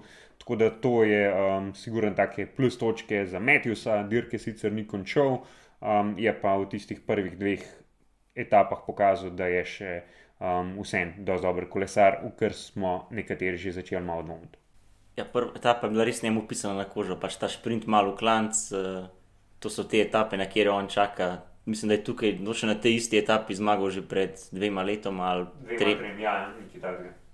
Tako 0.48 0.56
da 0.56 0.70
to 0.72 1.04
je 1.04 1.24
um, 1.28 1.74
sigurno 1.76 2.14
take 2.16 2.46
plus 2.46 2.78
točke 2.80 3.26
za 3.28 3.40
Matthewsa, 3.40 4.08
dirke 4.08 4.40
sicer 4.40 4.72
ni 4.72 4.86
končal 4.88 5.42
um, 5.82 6.14
je 6.16 6.32
pa 6.42 6.56
v 6.56 6.70
tistih 6.72 7.02
prvih 7.04 7.36
dveh 7.36 7.66
etapah 8.32 8.80
pokazal, 8.88 9.34
da 9.36 9.50
je 9.52 9.66
še 9.66 9.92
um, 10.40 10.78
vsem 10.80 11.12
dovolj 11.20 11.44
dober 11.44 11.68
kolesar, 11.68 12.22
v 12.24 12.32
kar 12.40 12.56
smo 12.56 13.10
nekateri 13.12 13.60
že 13.60 13.76
začeli 13.76 14.06
malo 14.06 14.24
dvomiti. 14.24 14.56
Ja, 15.20 15.28
prva 15.28 15.52
etapa 15.60 15.92
je 15.92 15.98
bila 15.98 16.08
res 16.08 16.24
njemu 16.24 16.48
pisana 16.48 16.80
na 16.80 16.88
kožo, 16.88 17.20
pač 17.20 17.36
ta 17.36 17.52
sprint 17.52 17.84
malo 17.84 18.16
klanc, 18.16 18.56
uh, 18.72 19.12
to 19.60 19.68
so 19.68 19.84
te 19.84 20.00
etape, 20.00 20.40
na 20.40 20.48
kjer 20.48 20.72
on 20.72 20.88
čaka. 20.88 21.42
Mislim, 21.68 21.92
da 21.92 22.00
je 22.00 22.08
tukaj 22.08 22.40
na 22.40 22.80
tej 22.80 23.04
isti 23.04 23.20
etapi 23.20 23.52
zmagal 23.52 23.92
že 23.92 24.00
pred 24.00 24.40
dvema 24.56 24.88
letoma 24.88 25.36
ali 25.36 25.76
tremi. 25.76 26.24
Ja, 26.24 26.56
nekaj 26.56 26.80
takega. 26.80 27.27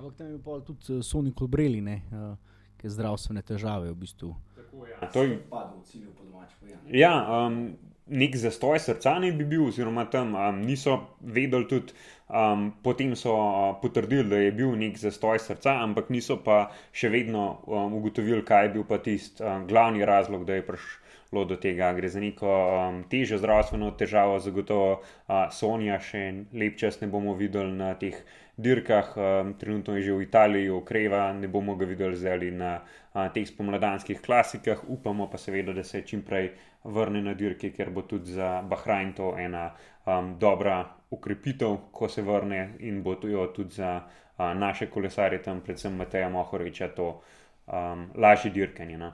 Ampak 0.00 0.16
tam 0.16 0.32
je 0.32 0.38
pa 0.40 0.60
tudi 0.64 0.96
uh, 0.96 1.04
Sonic 1.04 1.40
Lobreli, 1.40 1.80
ne, 1.84 2.00
uh, 2.08 2.32
ki 2.80 2.88
je 2.88 2.96
zdravstvene 2.96 3.42
težave 3.44 3.90
v 3.92 3.96
bistvu. 4.00 4.32
Tako, 4.56 4.86
ja. 4.88 4.96
To 5.12 5.24
je 5.28 5.36
padlo 5.50 5.76
v 5.76 5.84
cilju 5.84 6.14
po 6.16 6.24
domačem. 6.24 6.72
Ja, 6.88 7.12
um, 7.28 7.76
nek 8.08 8.36
zastoj 8.36 8.80
srca 8.80 9.18
ne 9.20 9.28
bi 9.36 9.44
bil, 9.44 9.66
oziroma 9.68 10.06
tam 10.08 10.32
um, 10.32 10.64
niso 10.64 10.96
vedeli 11.20 11.68
tudi. 11.68 11.92
Um, 12.30 12.70
potem 12.80 13.12
so 13.12 13.34
uh, 13.34 13.76
potrdili, 13.82 14.24
da 14.30 14.40
je 14.40 14.56
bil 14.56 14.72
nek 14.78 14.96
zastoj 14.96 15.36
srca, 15.42 15.76
ampak 15.84 16.08
niso 16.14 16.38
pa 16.40 16.70
še 16.96 17.12
vedno 17.12 17.60
um, 17.66 18.00
ugotovili, 18.00 18.40
kaj 18.46 18.70
je 18.70 18.74
bil 18.78 18.88
pa 18.88 19.02
tisti 19.04 19.44
um, 19.44 19.68
glavni 19.68 20.06
razlog, 20.06 20.48
da 20.48 20.56
je 20.56 20.64
prišlo 20.64 21.44
do 21.44 21.60
tega. 21.60 21.92
Gre 21.92 22.08
za 22.08 22.24
neko 22.24 22.48
um, 22.48 23.02
težjo 23.10 23.36
zdravstveno 23.42 23.92
težavo, 24.00 24.40
zagotovo 24.40 25.02
uh, 25.02 25.50
Sonja 25.52 26.00
še 26.00 26.46
lep 26.56 26.80
čas 26.80 27.02
ne 27.04 27.10
bomo 27.10 27.36
videli 27.36 27.76
na 27.76 27.92
teh 28.00 28.16
dirkah, 28.62 29.16
um, 29.16 29.54
trenutno 29.54 29.96
je 29.96 30.02
že 30.02 30.12
v 30.12 30.22
Italiji, 30.22 30.70
okreva, 30.70 31.32
ne 31.32 31.48
bomo 31.48 31.76
ga 31.76 31.88
videli 31.88 32.16
zdaj 32.16 32.50
na 32.52 32.80
uh, 32.80 33.28
teh 33.32 33.48
spomladanskih 33.48 34.20
klasikah, 34.20 34.84
upamo 34.88 35.30
pa 35.30 35.38
seveda, 35.38 35.72
da 35.72 35.84
se 35.84 36.02
čim 36.02 36.22
prej 36.22 36.52
vrne 36.84 37.22
na 37.22 37.34
dirke, 37.34 37.72
ker 37.72 37.90
bo 37.90 38.02
tudi 38.02 38.32
za 38.32 38.62
Bahrajn 38.62 39.12
to 39.16 39.34
ena 39.38 39.70
um, 40.06 40.36
dobra 40.38 40.84
ukrepitev, 41.10 41.76
ko 41.92 42.08
se 42.08 42.22
vrne 42.22 42.76
in 42.78 43.02
bo 43.02 43.14
to 43.14 43.46
tudi 43.54 43.74
za 43.74 44.00
uh, 44.04 44.54
naše 44.54 44.86
kolesarje, 44.86 45.42
tam 45.42 45.60
predvsem 45.60 45.96
Mateja 45.96 46.28
Mohoriča, 46.28 46.88
to 46.88 47.20
um, 47.66 48.10
lažje 48.14 48.50
dirkanje. 48.50 48.98
No? 48.98 49.12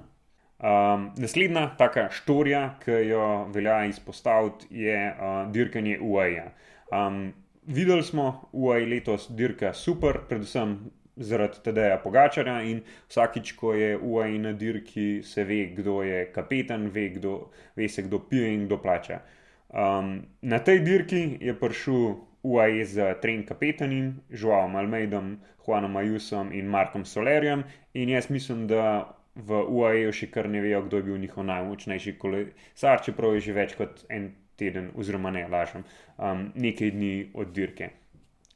Um, 0.58 1.10
naslednja 1.16 1.76
taka 1.78 2.08
štorija, 2.10 2.78
ki 2.84 2.90
jo 2.90 3.46
velja 3.52 3.84
izpostaviti, 3.84 4.66
je 4.70 5.10
uh, 5.10 5.52
dirkanje 5.52 5.98
UAE. 6.00 6.46
Um, 6.92 7.32
videli 7.66 8.02
smo 8.02 8.48
UAE 8.52 8.86
letos 8.86 9.30
dirka 9.30 9.72
super, 9.72 10.18
predvsem 10.28 10.78
zaradi 11.16 11.62
TD-ja 11.64 11.96
Pogačarja 12.02 12.60
in 12.62 12.82
vsakič, 13.08 13.52
ko 13.56 13.72
je 13.74 13.96
UAE 13.96 14.38
na 14.38 14.52
dirki, 14.52 15.22
se 15.24 15.44
ve, 15.44 15.66
kdo 15.76 16.02
je 16.02 16.26
kapetan, 16.32 16.90
ve, 16.92 17.08
kdo, 17.08 17.50
ve 17.76 17.88
se, 17.88 18.02
kdo 18.02 18.18
pije 18.18 18.54
in 18.54 18.66
kdo 18.66 18.78
plača. 18.82 19.20
Um, 19.68 20.22
na 20.42 20.58
tej 20.58 20.80
dirki 20.84 21.38
je 21.40 21.54
prišel 21.58 22.16
UAE 22.42 22.84
z 22.84 23.14
trem 23.22 23.42
kapetanim, 23.46 24.20
Joaom 24.30 24.76
Almeidom, 24.76 25.36
Juanom 25.66 25.96
Ajusom 25.96 26.52
in 26.52 26.66
Markom 26.66 27.04
Solerjem 27.04 27.64
in 27.94 28.08
jaz 28.08 28.30
mislim, 28.30 28.66
da 28.66 29.16
v 29.34 29.64
UAE 29.68 30.12
še 30.16 30.30
kar 30.32 30.48
ne 30.48 30.60
vejo, 30.62 30.84
kdo 30.86 31.00
je 31.00 31.06
bil 31.08 31.18
njihov 31.20 31.44
najmočnejši 31.44 32.14
kolesar, 32.18 33.02
čeprav 33.04 33.34
je 33.36 33.48
že 33.48 33.56
več 33.56 33.74
kot 33.76 34.04
en 34.08 34.30
teden, 34.58 34.90
oziroma 34.96 35.30
ne 35.30 35.46
lažem, 35.48 35.84
um, 36.18 36.50
nekaj 36.54 36.90
dni 36.96 37.14
od 37.34 37.52
dirke. 37.56 37.90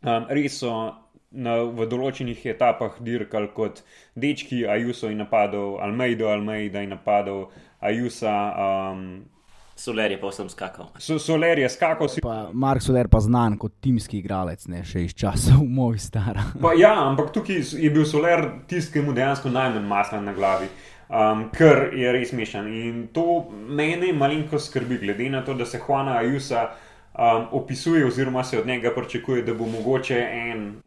Um, 0.02 0.26
res 0.32 0.58
so 0.62 0.72
na, 1.30 1.56
v 1.62 1.86
določenih 1.90 2.46
etapah 2.54 2.96
dirkali 3.04 3.50
kot 3.54 3.82
dečki, 4.18 4.64
Ajuso 4.66 5.10
je 5.10 5.18
napadal, 5.18 5.76
Almeido, 5.84 6.30
Almeida 6.32 6.82
je 6.82 6.90
napadal, 6.94 7.44
Ajusa. 7.80 8.38
Um, 8.64 9.04
Soler 9.80 10.12
je 10.12 10.18
pa 10.20 10.28
vsem 10.28 10.48
skakal. 10.52 10.90
So, 11.00 11.16
Soler 11.18 11.58
je 11.58 11.68
skakal. 11.72 12.08
Si... 12.12 12.20
Pa 12.20 12.50
Mark 12.52 12.82
Soler 12.84 13.08
pa 13.08 13.20
znan 13.24 13.56
kot 13.56 13.78
timski 13.80 14.18
igralec, 14.20 14.66
ne 14.68 14.82
še 14.84 15.06
iz 15.06 15.14
časov 15.16 15.62
moj 15.78 15.96
star. 16.02 16.36
ja, 16.76 16.92
ampak 17.06 17.32
tukaj 17.32 17.62
je 17.80 17.92
bil 17.92 18.04
Soler 18.04 18.44
tisti, 18.68 18.98
ki 18.98 19.06
mu 19.06 19.16
dejansko 19.16 19.48
najmanj 19.48 19.86
masla 19.88 20.20
na 20.20 20.36
glavi. 20.36 20.68
Um, 21.10 21.48
ker 21.50 21.90
je 21.98 22.12
res 22.14 22.30
mešan. 22.32 22.68
In 22.70 23.08
to 23.14 23.50
mene 23.50 24.12
malenko 24.14 24.60
skrbi, 24.62 25.00
glede 25.02 25.26
na 25.30 25.42
to, 25.42 25.56
da 25.58 25.66
se 25.66 25.80
Juana 25.82 26.20
Ajusa 26.20 26.68
um, 27.18 27.48
opisuje, 27.50 28.04
oziroma 28.06 28.44
se 28.44 28.58
od 28.58 28.66
njega 28.66 28.94
pričakuje, 28.94 29.42
da 29.42 29.54
bo 29.54 29.66
mogoče 29.66 30.20
en 30.30 30.82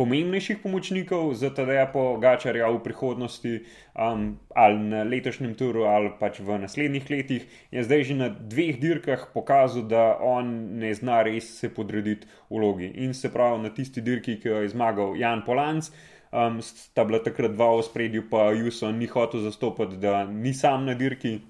pomembnejših 0.00 0.58
pomočnikov 0.62 1.34
za 1.36 1.50
TDA 1.52 1.84
po 1.92 2.16
Gačarja 2.16 2.70
v 2.72 2.78
prihodnosti, 2.82 3.50
um, 3.94 4.38
ali 4.56 4.78
na 4.78 5.02
letošnjem 5.04 5.52
turu, 5.54 5.84
ali 5.84 6.08
pač 6.20 6.40
v 6.40 6.56
naslednjih 6.58 7.10
letih, 7.10 7.44
je 7.70 7.84
zdaj 7.84 8.04
že 8.08 8.16
na 8.16 8.28
dveh 8.32 8.80
dirkah 8.80 9.28
pokazal, 9.34 9.84
da 9.84 10.16
on 10.16 10.80
ne 10.80 10.94
zna 10.96 11.20
res 11.22 11.52
se 11.60 11.68
podrediti 11.68 12.26
vlogi. 12.50 12.88
In 13.04 13.12
se 13.14 13.28
pravi, 13.28 13.60
na 13.62 13.70
tisti 13.76 14.00
dirki, 14.00 14.40
ki 14.40 14.48
jo 14.48 14.62
je 14.64 14.72
zmagal 14.72 15.20
Jan 15.20 15.44
Polanc. 15.44 15.92
Um, 16.30 16.60
sta 16.62 17.04
bila 17.04 17.18
takrat 17.18 17.56
dva 17.56 17.72
v 17.74 17.82
spredju, 17.82 18.28
pa 18.30 18.52
Juso 18.54 18.92
ni 18.92 19.06
hotel 19.10 19.42
zastopati, 19.42 19.96
da 19.96 20.24
ni 20.24 20.54
sam 20.54 20.86
na 20.86 20.94
dirki, 20.94 21.40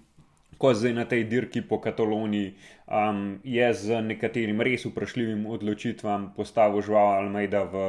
ko 0.60 0.72
zdaj 0.74 0.92
na 0.92 1.04
tej 1.04 1.24
dirki 1.28 1.60
po 1.60 1.80
Kataloniji 1.80 2.54
um, 2.88 3.40
je 3.44 3.68
z 3.74 4.00
nekaterim 4.04 4.60
res 4.60 4.84
vprašljivim 4.84 5.46
odločitvam 5.46 6.32
postavil 6.36 6.84
Žuao 6.84 7.20
Almeida 7.20 7.64
v 7.64 7.86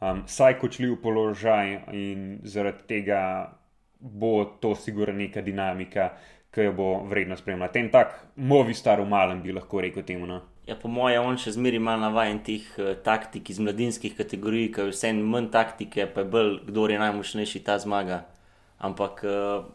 um, 0.00 0.22
saj 0.26 0.58
kočljiv 0.60 1.00
položaj 1.02 1.80
in 1.92 2.40
zaradi 2.44 2.88
tega 2.88 3.20
bo 4.00 4.44
to 4.60 4.74
sigurno 4.74 5.16
neka 5.16 5.40
dinamika, 5.40 6.10
ki 6.52 6.68
jo 6.68 6.72
bo 6.72 6.88
vredno 7.08 7.36
spremljati. 7.36 7.78
En 7.78 7.90
tak 7.90 8.18
movi 8.36 8.74
star 8.74 9.00
v 9.00 9.08
malem 9.08 9.40
bi 9.42 9.52
lahko 9.52 9.80
rekel 9.80 10.04
temu. 10.04 10.26
No? 10.26 10.40
Ja, 10.64 10.76
po 10.80 10.88
mojem, 10.88 11.20
on 11.28 11.36
še 11.36 11.52
zmeraj 11.58 11.76
ima 11.76 11.94
navaden 12.00 12.38
teh 12.44 12.64
uh, 12.80 12.94
taktik 13.04 13.50
iz 13.52 13.58
mladinskih 13.60 14.14
kategorij, 14.16 14.70
ki 14.72 14.86
vse 14.88 15.10
en 15.12 15.20
manj 15.28 15.50
taktike, 15.52 16.06
pa 16.08 16.24
je 16.24 16.30
bolj, 16.32 16.54
kdo 16.70 16.86
je 16.88 17.00
najmočnejši, 17.02 17.60
ta 17.66 17.76
zmaga. 17.82 18.22
Ampak 18.80 19.20
uh, 19.28 19.66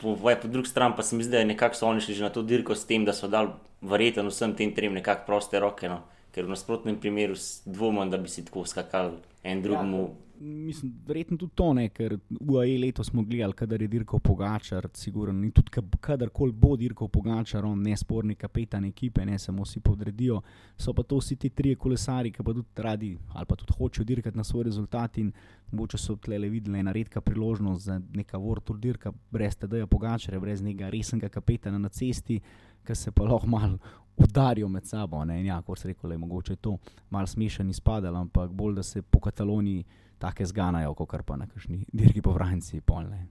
po, 0.00 0.14
po 0.16 0.48
drugi 0.48 0.72
strani 0.72 0.96
pa 0.96 1.04
se 1.04 1.16
mi 1.16 1.26
zdi, 1.26 1.44
da 1.44 1.72
so 1.74 1.86
oni 1.86 2.00
šli 2.00 2.14
že 2.14 2.24
na 2.24 2.30
to 2.32 2.42
dirko 2.42 2.74
s 2.74 2.88
tem, 2.88 3.04
da 3.04 3.12
so 3.12 3.28
dal 3.28 3.58
verjetno 3.82 4.30
vsem 4.30 4.54
tem 4.56 4.72
trem 4.72 4.94
nekako 4.94 5.26
proste 5.26 5.60
roke. 5.60 5.88
No? 5.88 6.00
Ker 6.38 6.46
v 6.46 6.54
nasprotnem 6.54 7.00
primeru 7.02 7.34
dvomim, 7.66 8.06
da 8.10 8.18
bi 8.22 8.30
si 8.30 8.44
tako 8.46 8.62
skakali 8.66 9.18
en 9.42 9.62
drugemu. 9.62 10.02
Ja. 10.06 10.24
Mislim, 10.40 10.92
verjetno 11.06 11.36
tudi 11.36 11.52
to 11.58 11.72
ne, 11.74 11.88
ker 11.90 12.12
v 12.14 12.52
UAE 12.54 12.76
letos 12.78 13.08
smo 13.10 13.24
gledali, 13.26 13.56
kadar 13.58 13.82
je 13.82 13.88
dirkal 13.90 14.20
Pogačar, 14.22 14.86
sigurno 14.94 15.42
in 15.42 15.50
tudi 15.50 15.82
kadarkoli 16.00 16.54
bo 16.54 16.76
dirkal 16.78 17.10
Pogačar, 17.10 17.66
on 17.66 17.82
nesporni 17.82 18.36
kapetan 18.38 18.86
ekipe, 18.86 19.24
ne 19.26 19.38
samo 19.38 19.66
si 19.66 19.82
podredijo. 19.82 20.38
So 20.78 20.94
pa 20.94 21.02
to 21.02 21.18
vsi 21.18 21.36
ti 21.42 21.50
trije 21.50 21.74
kolesari, 21.74 22.30
ki 22.30 22.46
pa 22.46 22.54
tudi 22.54 22.86
radi 22.86 23.10
ali 23.34 23.50
pa 23.50 23.58
tudi 23.58 23.74
hočejo 23.80 24.06
dirkati 24.06 24.38
na 24.38 24.44
svoj 24.44 24.68
rezultat 24.70 25.18
in 25.18 25.32
mogoče 25.72 25.98
so 25.98 26.16
tle 26.22 26.38
le 26.38 26.48
videli 26.48 26.78
ena 26.78 26.94
redka 26.94 27.20
priložnost 27.20 27.84
za 27.84 28.00
neka 28.14 28.38
vrtul 28.38 28.78
dirka 28.78 29.12
brez 29.30 29.58
TD-ja 29.58 29.90
Pogačarja, 29.90 30.40
brez 30.40 30.62
nekega 30.62 30.90
resnega 30.94 31.28
kapetana 31.28 31.82
na 31.82 31.88
cesti, 31.88 32.38
ki 32.86 32.94
se 32.94 33.10
pa 33.10 33.26
lahko 33.26 33.50
malo 33.50 33.78
udarijo 34.18 34.68
med 34.68 34.86
sabo. 34.86 35.24
Ne? 35.24 35.44
Ja, 35.44 35.62
kot 35.62 35.78
se 35.78 35.88
reče, 35.88 36.08
je 36.10 36.18
mogoče 36.18 36.56
to 36.56 36.76
malo 37.10 37.26
smešen 37.26 37.70
izpadel, 37.70 38.16
ampak 38.16 38.50
bolj 38.50 38.74
da 38.74 38.82
se 38.82 39.02
po 39.02 39.20
Kataloniji 39.20 39.84
tako 40.18 40.44
zganajo, 40.44 40.94
kot 40.94 41.22
pa 41.26 41.36
na 41.36 41.46
kakšni 41.46 41.84
dirki 41.92 42.22
po 42.22 42.34
Franciji. 42.34 42.80
Polne. 42.80 43.26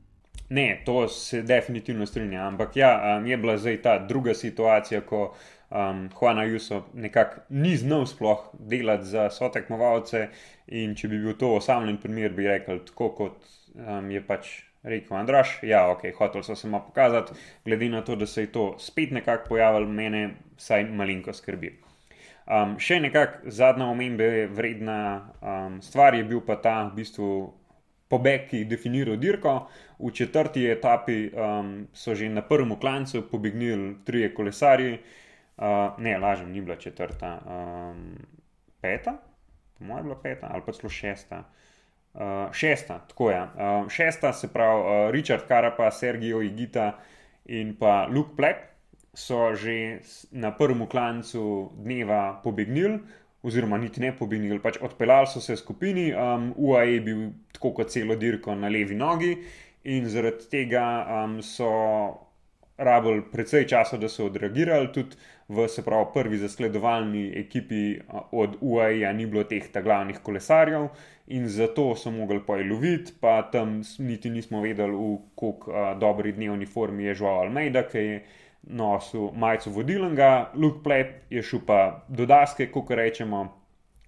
Ne, 0.50 0.82
to 0.86 1.08
se 1.08 1.42
definitivno 1.42 2.06
strinjam. 2.06 2.48
Ampak 2.48 2.76
ja, 2.76 3.18
um, 3.18 3.26
je 3.26 3.38
bila 3.38 3.58
zdaj 3.58 3.82
ta 3.82 4.00
druga 4.00 4.34
situacija, 4.34 5.02
ko 5.02 5.34
um, 5.70 6.10
Juana 6.22 6.44
Juso 6.44 6.84
nekako 6.94 7.42
ni 7.50 7.78
znal 7.78 8.06
sploh 8.06 8.50
delati 8.60 9.06
za 9.06 9.30
so 9.30 9.50
tekmovalce. 9.54 10.28
In 10.68 10.96
če 10.96 11.08
bi 11.08 11.20
bil 11.20 11.36
to 11.40 11.54
osamljen 11.56 11.98
primer, 11.98 12.34
bi 12.34 12.48
rekel, 12.48 12.80
tako 12.86 13.10
kot 13.10 13.38
um, 13.76 14.12
je 14.12 14.24
pač 14.28 14.48
rekel 14.88 15.18
Andraš, 15.18 15.58
ja, 15.64 15.86
ok, 15.92 16.08
hotel 16.18 16.44
so 16.44 16.56
se 16.56 16.68
mu 16.68 16.80
pokazati, 16.88 17.36
glede 17.66 17.90
na 17.90 18.02
to, 18.02 18.16
da 18.16 18.26
se 18.26 18.48
je 18.48 18.52
to 18.52 18.76
spet 18.80 19.12
nekako 19.12 19.50
pojavilo, 19.50 19.88
mene 19.88 20.30
vsaj 20.58 20.88
malinko 20.90 21.34
skrbi. 21.34 21.74
Um, 22.48 22.78
še 22.80 23.02
nekako 23.04 23.52
zadnja 23.52 23.90
omembe 23.92 24.48
vredna 24.56 25.00
um, 25.42 25.82
stvar 25.84 26.16
je 26.16 26.24
bil 26.24 26.40
pa 26.48 26.56
ta 26.64 26.78
v 26.88 27.02
bistvu 27.02 27.32
pobeg, 28.08 28.46
ki 28.48 28.62
je 28.62 28.70
definiral 28.72 29.20
dirko. 29.20 29.58
V 30.00 30.14
četrti 30.16 30.64
etapi 30.72 31.18
um, 31.34 31.74
so 31.92 32.16
že 32.16 32.30
na 32.32 32.42
prvem 32.42 32.72
klancu 32.80 33.26
pobegnili 33.28 33.98
trije 34.08 34.32
kolesari, 34.34 34.94
uh, 34.96 36.00
ne, 36.00 36.18
lažem, 36.18 36.52
ni 36.52 36.62
bila 36.62 36.78
četrta, 36.80 37.36
um, 37.44 38.16
peta, 38.82 39.18
po 39.78 39.84
mojem, 39.84 40.08
bila 40.08 40.20
peta 40.24 40.48
ali 40.54 40.64
pa 40.66 40.72
celo 40.72 40.90
šesta. 40.90 41.44
Šesta, 42.52 43.00
tako 43.10 43.32
je. 43.32 43.42
Uh, 43.42 43.90
šesta, 43.90 44.34
se 44.34 44.48
pravi, 44.54 44.82
uh, 44.82 45.12
Richard 45.12 45.48
Karapa, 45.48 45.92
Sergijo 45.92 46.42
Igita 46.42 46.92
in 47.46 47.76
pa 47.80 48.08
Luke 48.12 48.36
Plek 48.38 48.78
so 49.18 49.56
že 49.58 50.06
na 50.32 50.52
prvem 50.54 50.86
klancu 50.86 51.72
dneva 51.82 52.38
pobegnili, 52.44 53.00
oziroma 53.42 53.78
niti 53.78 54.02
ne 54.02 54.12
pobegnili, 54.14 54.60
pač 54.62 54.78
odpeljali 54.82 55.28
so 55.28 55.42
se 55.42 55.56
skupini, 55.58 56.12
um, 56.14 56.52
UAE 56.54 56.94
je 56.94 57.02
bil 57.02 57.24
tako 57.54 57.72
kot 57.80 57.90
celo 57.90 58.16
dirko 58.16 58.56
na 58.56 58.70
levi 58.70 58.96
nogi 58.96 59.34
in 59.90 60.06
zaradi 60.10 60.50
tega 60.52 60.84
um, 61.10 61.42
so 61.42 61.70
rabili 62.78 63.22
precej 63.32 63.68
časa, 63.68 63.98
da 63.98 64.10
so 64.10 64.26
odreagirali, 64.26 64.92
tudi 64.94 65.16
v 65.50 65.68
se 65.68 65.84
pravi 65.86 66.06
prvi 66.14 66.38
zasledovalni 66.38 67.32
ekipi 67.40 68.00
od 68.32 68.58
UAE 68.62 69.14
ni 69.14 69.26
bilo 69.26 69.44
teh 69.44 69.72
ta 69.72 69.82
glavnih 69.82 70.20
kolesarjev 70.24 70.90
in 71.28 71.48
zato 71.50 71.96
so 71.96 72.12
mogli 72.12 72.40
pa 72.46 72.58
iloviti, 72.58 73.14
pa 73.20 73.42
tam 73.52 73.82
niti 74.00 74.30
nismo 74.30 74.62
vedeli, 74.62 74.94
v 74.94 75.18
koliko 75.36 75.96
dobri 76.00 76.32
dnevni 76.32 76.66
formi 76.66 77.04
je 77.04 77.16
Joao 77.20 77.42
Almeida, 77.42 77.84
ki 77.88 77.98
je 77.98 78.22
nosil 78.62 79.32
majico 79.34 79.70
vodilnega, 79.70 80.52
Luke 80.54 80.84
Plep 80.84 81.24
je 81.30 81.44
šel 81.44 81.64
pa 81.66 82.04
do 82.08 82.26
daske, 82.26 82.70
kot 82.72 82.92
rečemo, 82.92 83.48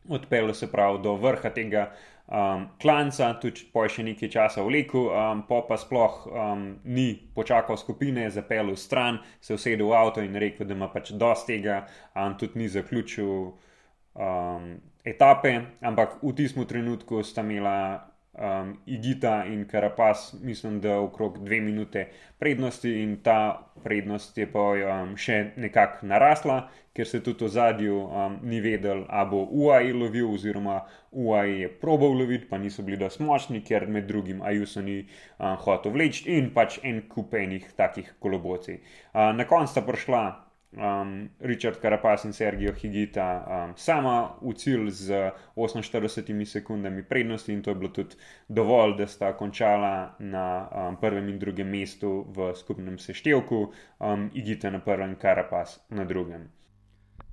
odpeljal 0.10 0.54
se 0.54 0.72
prav 0.72 1.02
do 1.02 1.16
vrha 1.16 1.50
tega 1.50 1.92
um, 2.30 2.68
klanca, 2.82 3.34
tudi 3.42 3.66
po 3.74 3.86
še 3.90 4.06
nekaj 4.06 4.32
časa 4.34 4.64
vlekel, 4.66 5.10
um, 5.10 5.44
pa 5.50 5.62
pa 5.68 5.78
sploh 5.82 6.28
um, 6.30 6.68
ni 6.86 7.12
počakal 7.36 7.78
skupine, 7.78 8.30
zapeljal 8.32 8.78
stran, 8.78 9.20
se 9.42 9.58
usedel 9.58 9.90
v 9.90 9.98
avto 9.98 10.24
in 10.26 10.38
rekel, 10.40 10.68
da 10.70 10.78
ima 10.78 10.90
pač 10.94 11.12
dosti 11.12 11.58
tega, 11.58 11.82
um, 12.14 12.38
tudi 12.40 12.62
ni 12.62 12.70
zaključil 12.70 13.34
um, 13.50 14.70
etape, 15.04 15.56
ampak 15.82 16.20
v 16.22 16.36
tistem 16.38 16.68
trenutku 16.70 17.24
sta 17.26 17.42
imela 17.42 18.06
um, 18.40 18.78
Igita 18.86 19.46
in 19.46 19.68
Karapas, 19.68 20.34
mislim, 20.42 20.82
da 20.82 21.00
okrog 21.00 21.44
dve 21.46 21.62
minute 21.62 22.08
prednosti 22.40 23.02
in 23.04 23.18
ta 23.24 23.70
prednost 23.84 24.38
je 24.38 24.48
pa 24.52 24.60
um, 24.60 25.16
še 25.18 25.52
nekako 25.56 26.08
narasla, 26.08 26.60
ker 26.96 27.08
se 27.08 27.22
tudi 27.24 27.46
v 27.46 27.52
zadju 27.54 28.00
um, 28.00 28.40
ni 28.44 28.62
vedel, 28.62 29.06
ali 29.08 29.30
bo 29.30 29.44
UAE 29.52 29.94
lovil, 29.94 30.34
oziroma 30.34 30.82
UAE 31.12 31.60
je 31.60 31.70
probal 31.82 32.18
loviti, 32.20 32.48
pa 32.50 32.58
niso 32.58 32.84
bili 32.84 32.98
dosti 33.00 33.24
močni, 33.24 33.64
ker 33.64 33.88
med 33.88 34.08
drugim 34.08 34.42
Ajuso 34.42 34.82
ni 34.82 35.02
um, 35.04 35.56
hotel 35.64 35.96
vleči 35.96 36.28
in 36.38 36.52
pač 36.56 36.80
en 36.84 37.04
kup 37.12 37.36
enih 37.40 37.72
takih 37.78 38.16
kolobocij. 38.20 38.80
Uh, 39.14 39.32
na 39.36 39.48
koncu 39.48 39.72
sta 39.72 39.86
prišla 39.86 40.49
um, 40.72 41.30
Richard 41.40 41.80
Karapas 41.80 42.24
in 42.24 42.34
Sergijo 42.34 42.74
Higita 42.74 43.46
um, 43.48 43.74
sama 43.78 44.36
v 44.42 44.54
cilj 44.54 44.90
z 44.92 45.32
48 45.56 46.46
sekundami 46.46 47.04
prednosti, 47.04 47.54
in 47.54 47.62
to 47.62 47.72
je 47.72 47.76
bilo 47.76 47.90
tudi 47.90 48.16
dovolj, 48.48 48.98
da 48.98 49.08
sta 49.08 49.34
končala 49.38 50.16
na 50.20 50.70
um, 50.70 50.98
prvem 51.02 51.30
in 51.30 51.40
drugem 51.40 51.68
mestu 51.68 52.26
v 52.30 52.54
skupnem 52.56 53.00
seštevku, 53.00 53.74
um, 54.00 54.30
Higita 54.34 54.70
na 54.70 54.80
prvem, 54.80 55.16
Karapas 55.16 55.80
na 55.90 56.06
drugem. 56.06 56.50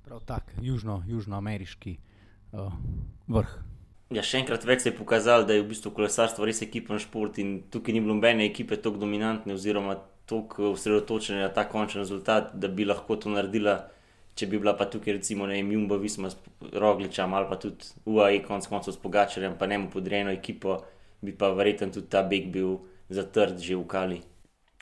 Prav 0.05 0.19
tako, 0.25 0.51
južno, 0.61 1.03
južnoameriški 1.07 1.97
uh, 2.51 2.73
vrh. 3.27 3.57
Ja, 4.15 4.23
še 4.23 4.39
enkrat 4.39 4.63
več 4.63 4.85
se 4.85 4.93
je 4.93 4.95
pokazalo, 4.95 5.43
da 5.43 5.57
je 5.57 5.65
v 5.65 5.73
bistvu 5.73 5.91
kolesarstvo 5.91 6.45
res 6.47 6.61
ekipni 6.63 6.95
šport 7.03 7.41
in 7.43 7.57
tukaj 7.67 7.91
ni 7.91 7.99
bilo 7.99 8.15
nobene 8.15 8.45
ekipe 8.47 8.77
tako 8.79 9.01
dominantne 9.01 9.51
oziroma 9.57 9.97
tako 10.27 10.71
osredotočeni 10.71 11.39
na 11.39 11.49
ta 11.49 11.63
končni 11.69 12.01
rezultat, 12.01 12.51
da 12.53 12.67
bi 12.67 12.85
lahko 12.85 13.15
to 13.15 13.31
naredila, 13.31 13.77
če 14.35 14.47
bi 14.51 14.59
bila 14.59 14.75
pa 14.77 14.85
tukaj, 14.91 15.17
recimo, 15.17 15.47
ne 15.47 15.57
vem, 15.57 15.71
Jumbo, 15.71 15.97
Visma 15.97 16.29
s 16.29 16.37
Rogličem 16.73 17.33
ali 17.33 17.49
pa 17.49 17.57
tudi 17.61 17.91
UAE, 18.05 18.41
konc 18.45 18.67
koncev 18.67 18.93
s 18.93 19.01
Pogačarjem, 19.01 19.55
pa 19.59 19.67
ne 19.67 19.77
mu 19.81 19.91
podrejeno 19.93 20.33
ekipo, 20.35 20.81
bi 21.21 21.33
pa 21.33 21.53
verjetno 21.55 21.89
tudi 21.95 22.11
ta 22.11 22.23
beg 22.23 22.51
bil 22.53 22.77
zatrd 23.09 23.63
že 23.63 23.75
v 23.75 23.85
Kali. 23.87 24.19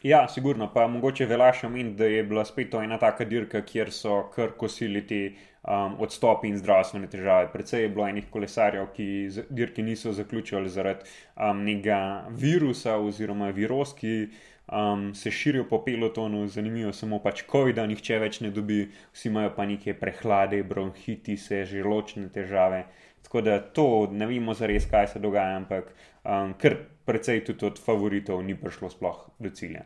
Ja, 0.05 0.27
sigurno, 0.29 0.67
pa 0.73 0.83
mogoče 0.91 1.25
velja 1.25 1.47
še 1.55 1.65
omeniti, 1.65 1.97
da 1.97 2.05
je 2.05 2.23
bila 2.29 2.43
spet 2.45 2.67
to 2.73 2.81
ena 2.83 2.97
taka 3.01 3.25
dirka, 3.25 3.61
kjer 3.65 3.89
so 3.93 4.25
kar 4.35 4.51
kosili 4.59 5.01
ti 5.07 5.21
um, 5.29 5.95
odstopi 6.05 6.51
in 6.51 6.59
zdravstvene 6.59 7.07
težave. 7.09 7.47
Predvsej 7.53 7.85
je 7.85 7.93
bilo 7.93 8.05
enih 8.05 8.27
kolesarjev, 8.29 8.91
ki 8.93 9.07
dirke 9.49 9.85
niso 9.85 10.13
zaključili 10.13 10.69
zaradi 10.69 11.09
um, 11.37 11.63
nekega 11.65 12.27
virusa 12.29 12.99
oziroma 13.01 13.49
viroski 13.55 14.27
um, 14.67 15.15
se 15.15 15.31
širijo 15.31 15.67
po 15.69 15.83
pelotonu, 15.85 16.47
zanimivo 16.47 16.93
samo 16.93 17.19
pač 17.23 17.43
COVID, 17.51 17.75
da 17.75 17.87
nihče 17.87 18.19
več 18.19 18.39
ne 18.41 18.51
dobi, 18.51 18.85
vsi 19.13 19.29
imajo 19.29 19.53
pa 19.55 19.65
neke 19.65 19.93
prehlade, 19.99 20.63
bronhitise, 20.63 21.63
želočne 21.69 22.29
težave. 22.33 22.85
Tako 23.25 23.41
da 23.41 23.59
to 23.59 23.87
ne 24.11 24.27
vemo 24.29 24.53
zares, 24.53 24.85
kaj 24.89 25.07
se 25.15 25.19
dogaja, 25.19 25.57
ampak 25.57 25.91
um, 26.23 26.53
kar 26.61 26.77
precej 27.05 27.43
tudi 27.45 27.65
od 27.65 27.81
favoritov 27.81 28.43
ni 28.45 28.55
prišlo 28.57 28.89
sploh 28.93 29.27
do 29.39 29.49
cilja. 29.49 29.85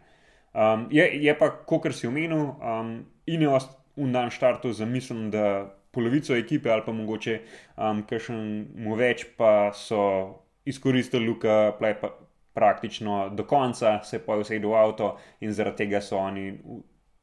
Um, 0.53 0.87
je, 0.91 1.05
je 1.23 1.35
pa, 1.37 1.51
kot 1.67 1.91
si 1.95 2.07
omenil, 2.07 2.55
um, 2.59 2.95
in 3.27 3.45
je 3.45 3.59
v 3.99 4.07
dan 4.11 4.31
štartu 4.31 4.73
za 4.73 4.85
mislim, 4.85 5.29
da 5.31 5.75
polovico 5.91 6.35
ekipe 6.35 6.69
ali 6.69 6.81
pa 6.85 6.91
mogoče 6.91 7.39
um, 7.77 8.03
kakšen 8.07 8.43
mu 8.75 8.95
več, 8.95 9.25
pa 9.37 9.71
so 9.73 10.01
izkoristili 10.65 11.25
Luka 11.25 11.73
praktično 12.59 13.29
do 13.29 13.45
konca, 13.47 13.99
se 14.03 14.19
pa 14.25 14.35
je 14.35 14.45
usedel 14.45 14.73
v 14.73 14.79
avto 14.83 15.13
in 15.39 15.53
zaradi 15.55 15.85
tega 15.85 16.01
so 16.03 16.19
oni 16.19 16.49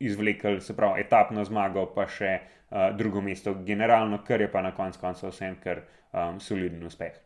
izvlekli, 0.01 0.61
se 0.61 0.77
pravi, 0.77 1.05
etapno 1.05 1.44
zmago, 1.44 1.87
pa 1.94 2.07
še 2.09 2.33
uh, 2.40 2.88
drugo 2.96 3.20
mesto, 3.25 3.55
generalno, 3.64 4.22
kar 4.25 4.40
je 4.40 4.51
pa 4.53 4.62
na 4.64 4.72
koncu 4.77 5.01
konca 5.01 5.31
vsem 5.33 5.57
kar 5.62 5.83
um, 6.12 6.40
soliden 6.40 6.85
uspeh. 6.88 7.16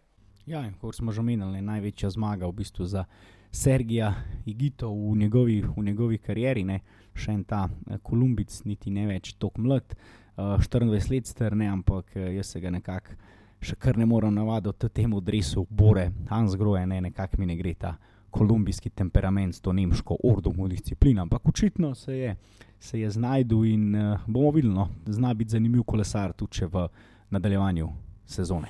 Ja, 0.50 0.62
kot 0.80 0.98
smo 0.98 1.14
že 1.14 1.22
omenili, 1.22 1.62
največja 1.62 2.10
zmaga 2.14 2.48
v 2.50 2.58
bistvu 2.62 2.86
za 2.90 3.04
Sergija 3.50 4.12
Igito 4.46 4.90
v 4.90 5.16
njegovi, 5.18 5.60
v 5.62 5.84
njegovi 5.86 6.18
karieri, 6.18 6.64
ne? 6.66 6.80
še 7.14 7.34
en 7.34 7.42
ta 7.44 7.64
eh, 7.66 7.98
Kolumbic, 8.06 8.54
niti 8.64 8.92
ne 8.94 9.08
več 9.08 9.34
tako 9.38 9.66
mlad, 9.66 9.94
uh, 10.38 10.54
24 10.62 11.10
let 11.10 11.30
star, 11.30 11.58
ne, 11.58 11.66
ampak 11.68 12.14
jaz 12.14 12.54
se 12.54 12.62
ga 12.62 12.70
nekako 12.70 13.18
še 13.60 13.76
kar 13.76 13.98
ne 13.98 14.06
morem 14.06 14.34
navaditi 14.34 14.88
temu 14.88 15.20
dresu, 15.20 15.66
bore, 15.70 16.10
Hans 16.28 16.56
Grohe, 16.56 16.86
ne, 16.86 17.00
nekako 17.00 17.40
mi 17.40 17.46
ne 17.46 17.56
gre 17.56 17.74
ta 17.74 17.96
kolumbijski 18.30 18.90
temperament, 18.90 19.60
to 19.60 19.72
nemško 19.72 20.16
ordomo 20.24 20.68
disciplino, 20.68 21.22
ampak 21.22 21.48
očitno 21.48 21.94
se 21.94 22.18
je, 22.18 22.36
se 22.78 23.00
je 23.00 23.10
znašel 23.10 23.64
in 23.66 23.94
uh, 23.94 24.20
bomo 24.26 24.50
videli, 24.50 24.74
no, 24.74 24.88
zna 25.06 25.34
biti 25.34 25.50
zanimiv 25.50 25.82
kolesar 25.82 26.32
tudi 26.32 26.66
v 26.72 26.86
nadaljevanju 27.30 27.88
sezone. 28.26 28.68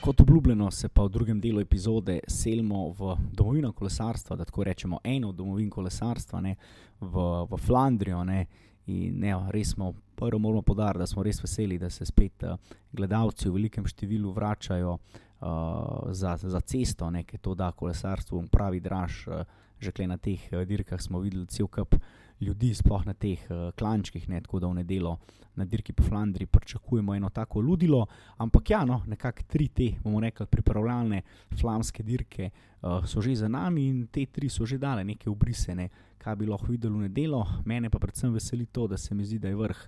Kot 0.00 0.20
obljubljeno, 0.20 0.70
se 0.70 0.88
pa 0.88 1.02
v 1.02 1.08
drugem 1.08 1.40
delu 1.40 1.60
epizode 1.60 2.20
selimo 2.28 2.92
v 2.94 3.16
domovino 3.32 3.72
kolesarstva, 3.72 4.36
da 4.36 4.44
tako 4.44 4.64
rečemo, 4.64 5.00
eno 5.04 5.28
od 5.28 5.34
domovin 5.34 5.70
kolesarstva, 5.70 6.40
ne, 6.40 6.54
v, 7.00 7.24
v 7.50 7.58
Flandrijo. 7.58 8.24
Ne, 8.24 8.46
In 8.86 9.18
ne, 9.18 9.34
res 9.50 9.72
smo, 9.74 9.92
prvo 10.14 10.38
moramo 10.38 10.62
podariti, 10.62 11.02
da 11.02 11.06
smo 11.06 11.22
res 11.26 11.42
veseli, 11.42 11.78
da 11.78 11.90
se 11.90 12.06
spet 12.06 12.44
uh, 12.46 12.58
gledalci 12.92 13.48
v 13.48 13.56
velikem 13.56 13.86
številu 13.86 14.30
vračajo 14.32 14.92
uh, 14.94 16.12
za, 16.14 16.36
za 16.38 16.60
cesto, 16.60 17.10
nekaj 17.10 17.42
to 17.42 17.54
da 17.54 17.72
kolesarstvo, 17.72 18.44
pravi 18.52 18.80
draž. 18.80 19.24
Uh, 19.26 19.62
že 19.76 19.92
na 20.08 20.16
teh 20.16 20.40
uh, 20.52 20.64
dirkah 20.64 21.00
smo 21.00 21.20
videli 21.20 21.46
cel 21.46 21.68
kup 21.68 21.96
ljudi, 22.40 22.72
sploh 22.74 23.04
na 23.06 23.12
teh 23.12 23.40
uh, 23.50 23.72
klančkih, 23.76 24.28
ne, 24.28 24.40
tako 24.40 24.60
da 24.60 24.68
v 24.68 24.80
nedelo 24.80 25.18
na 25.56 25.64
dirki 25.64 25.92
po 25.92 26.02
Flandriji 26.04 26.46
pričakujemo 26.46 27.14
eno 27.14 27.30
tako 27.30 27.60
ludilo. 27.60 28.06
Ampak 28.36 28.70
ja, 28.70 28.84
no, 28.84 29.02
nekako 29.06 29.42
tri 29.48 29.68
te, 29.68 29.92
bomo 30.04 30.20
rekli, 30.20 30.46
pripravljalne 30.46 31.22
flamske 31.60 32.02
dirke 32.02 32.50
uh, 32.50 33.04
so 33.04 33.20
že 33.20 33.34
za 33.36 33.48
nami 33.48 33.88
in 33.88 34.06
te 34.12 34.26
tri 34.26 34.48
so 34.48 34.66
že 34.66 34.78
dale 34.78 35.04
neke 35.04 35.30
obrisene 35.30 35.88
kaj 36.26 36.34
bi 36.36 36.46
lahko 36.50 36.72
videli 36.72 36.94
v 36.94 37.06
nedelo. 37.06 37.44
Mene 37.64 37.86
pa 37.90 38.00
predvsem 38.02 38.32
veseli 38.34 38.66
to, 38.66 38.88
da 38.90 38.96
se 38.98 39.14
mi 39.14 39.24
zdi, 39.24 39.38
da 39.38 39.48
je 39.48 39.56
vrh 39.56 39.82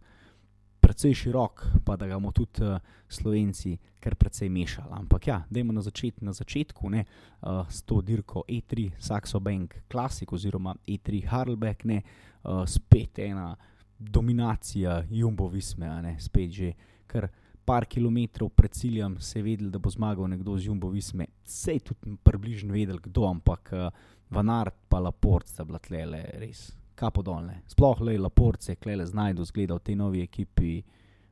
precej 0.79 1.15
širok, 1.15 1.65
pa 1.85 1.97
da 1.99 2.07
ga 2.07 2.15
bomo 2.15 2.31
tudi 2.33 2.63
uh, 2.63 2.79
Slovenci 3.11 3.75
kar 4.01 4.15
precej 4.15 4.49
mešali. 4.49 4.95
Ampak 5.01 5.27
ja, 5.27 5.41
dajmo 5.51 5.75
na, 5.75 5.83
začet, 5.83 6.23
na 6.23 6.33
začetku 6.33 6.91
ne, 6.95 7.03
uh, 7.43 7.67
s 7.67 7.83
to 7.83 7.99
dirko 8.01 8.45
E3 8.47 8.93
Saxo 9.03 9.41
Bank 9.43 9.75
Classic 9.91 10.31
oziroma 10.33 10.77
E3 10.87 11.27
Harlbeck, 11.27 11.85
ne, 11.85 12.03
uh, 12.45 12.63
spet 12.71 13.19
ena 13.19 13.57
dominacija 13.99 15.03
Jumbo 15.11 15.49
Visme, 15.51 15.91
ne, 16.03 16.17
spet 16.23 16.55
že 16.55 16.73
kar. 17.07 17.29
Par 17.69 17.85
kilometrov 17.85 18.49
pred 18.57 18.73
ciljem 18.73 19.19
se 19.21 19.39
je 19.39 19.43
vedel, 19.45 19.69
da 19.69 19.77
bo 19.77 19.91
zmagal 19.93 20.25
nekdo 20.33 20.55
z 20.57 20.71
Jumbo 20.71 20.89
Visme, 20.89 21.27
se 21.45 21.75
je 21.77 21.83
tudi 21.91 22.15
približno 22.25 22.73
vedel, 22.73 22.97
kdo, 22.97 23.27
ampak 23.29 23.69
uh, 23.77 23.91
Vanart 24.31 24.75
pa 24.89 24.99
Laport 25.01 25.49
sta 25.49 25.65
bila 25.65 25.79
tlele 25.79 26.23
res 26.39 26.69
kapodolne. 26.99 27.63
Sploh 27.67 28.01
le 28.01 28.19
Laport 28.19 28.63
se 28.63 28.73
je 28.73 28.77
klele 28.77 29.07
znajdu 29.07 29.45
zgleda 29.45 29.75
v 29.75 29.85
tej 29.87 29.97
novi 29.97 30.23
ekipi 30.23 30.83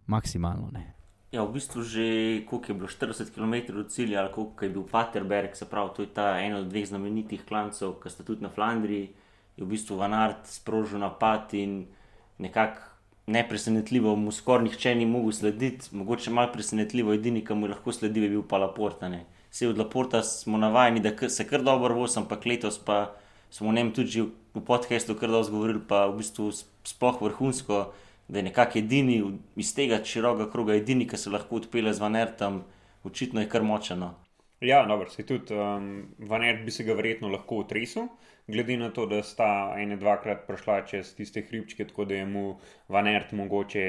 maksimalno. 0.06 0.70
Ne. 0.72 0.84
Ja, 1.32 1.44
v 1.44 1.58
bistvu 1.58 1.82
že 1.82 2.06
koliko 2.46 2.72
je 2.72 2.74
bilo 2.74 2.88
40 2.88 3.34
km 3.34 3.78
od 3.78 3.90
cilja, 3.90 4.20
ali 4.22 4.32
koliko 4.32 4.64
je 4.64 4.70
bil 4.70 4.84
Paterberg, 4.90 5.56
se 5.56 5.66
pravi, 5.68 5.90
to 5.96 6.02
je 6.02 6.14
ta 6.14 6.38
en 6.40 6.54
od 6.54 6.68
dveh 6.70 6.86
znamenitih 6.86 7.44
klancev, 7.44 7.98
ki 8.00 8.10
sta 8.10 8.24
tudi 8.24 8.46
na 8.46 8.48
Flandriji, 8.48 9.10
je 9.56 9.64
v 9.64 9.68
bistvu 9.68 9.98
Vanart 9.98 10.46
sprožil 10.46 11.02
napad 11.02 11.52
in 11.54 11.86
nekako 12.38 12.96
nepresenetljivo 13.26 14.16
mu 14.16 14.32
skoraj 14.32 14.64
nihče 14.64 14.94
ni 14.94 15.06
mogel 15.06 15.32
slediti, 15.32 15.90
mogoče 15.92 16.30
malo 16.30 16.52
presenetljivo, 16.52 17.12
edini, 17.12 17.44
ki 17.44 17.54
mu 17.54 17.66
je 17.66 17.74
lahko 17.74 17.92
sledil, 17.92 18.22
je 18.22 18.30
bil 18.30 18.42
pa 18.46 18.58
Laporta. 18.62 19.10
Vse 19.56 19.68
od 19.68 19.78
Laporta 19.78 20.22
smo 20.22 20.58
navajeni, 20.58 21.00
da 21.00 21.28
se 21.28 21.46
kar 21.48 21.62
dobro 21.62 21.94
vozi, 21.94 22.18
ampak 22.18 22.44
letos 22.46 22.76
pa 22.84 23.14
smo 23.50 23.68
o 23.68 23.72
njem 23.72 23.92
tudi 23.92 24.20
v 24.54 24.60
podkastu 24.66 25.14
kar 25.14 25.30
dobro 25.30 25.50
govorili, 25.50 25.80
pa 25.88 26.02
v 26.06 26.18
bistvu 26.18 26.50
sploh 26.84 27.22
vrhunsko, 27.22 27.78
da 28.28 28.38
je 28.38 28.42
nekako 28.50 28.78
edini 28.78 29.14
iz 29.56 29.70
tega 29.74 30.02
širokega 30.04 30.50
kroga, 30.52 30.76
edini, 30.76 31.06
ki 31.08 31.16
se 31.16 31.32
lahko 31.32 31.56
odpele 31.56 31.94
z 31.96 32.04
Vanertom, 32.04 32.60
očitno 33.04 33.40
je 33.40 33.48
kar 33.48 33.64
močeno. 33.64 34.10
Ja, 34.60 34.82
dobro, 34.84 35.08
se 35.08 35.24
tudi 35.24 35.56
um, 35.56 36.04
Vanert 36.18 36.60
bi 36.64 36.70
se 36.70 36.84
ga 36.84 36.92
verjetno 36.92 37.32
lahko 37.32 37.62
utresel, 37.64 38.10
glede 38.46 38.76
na 38.76 38.90
to, 38.92 39.06
da 39.08 39.22
sta 39.22 39.48
ene 39.80 39.96
dvakrat 39.96 40.44
prišla 40.46 40.82
čez 40.92 41.14
tiste 41.16 41.46
hribčke, 41.48 41.88
tako 41.88 42.04
da 42.04 42.20
je 42.20 42.28
mu 42.28 42.58
Vanert 42.92 43.32
mogoče 43.32 43.86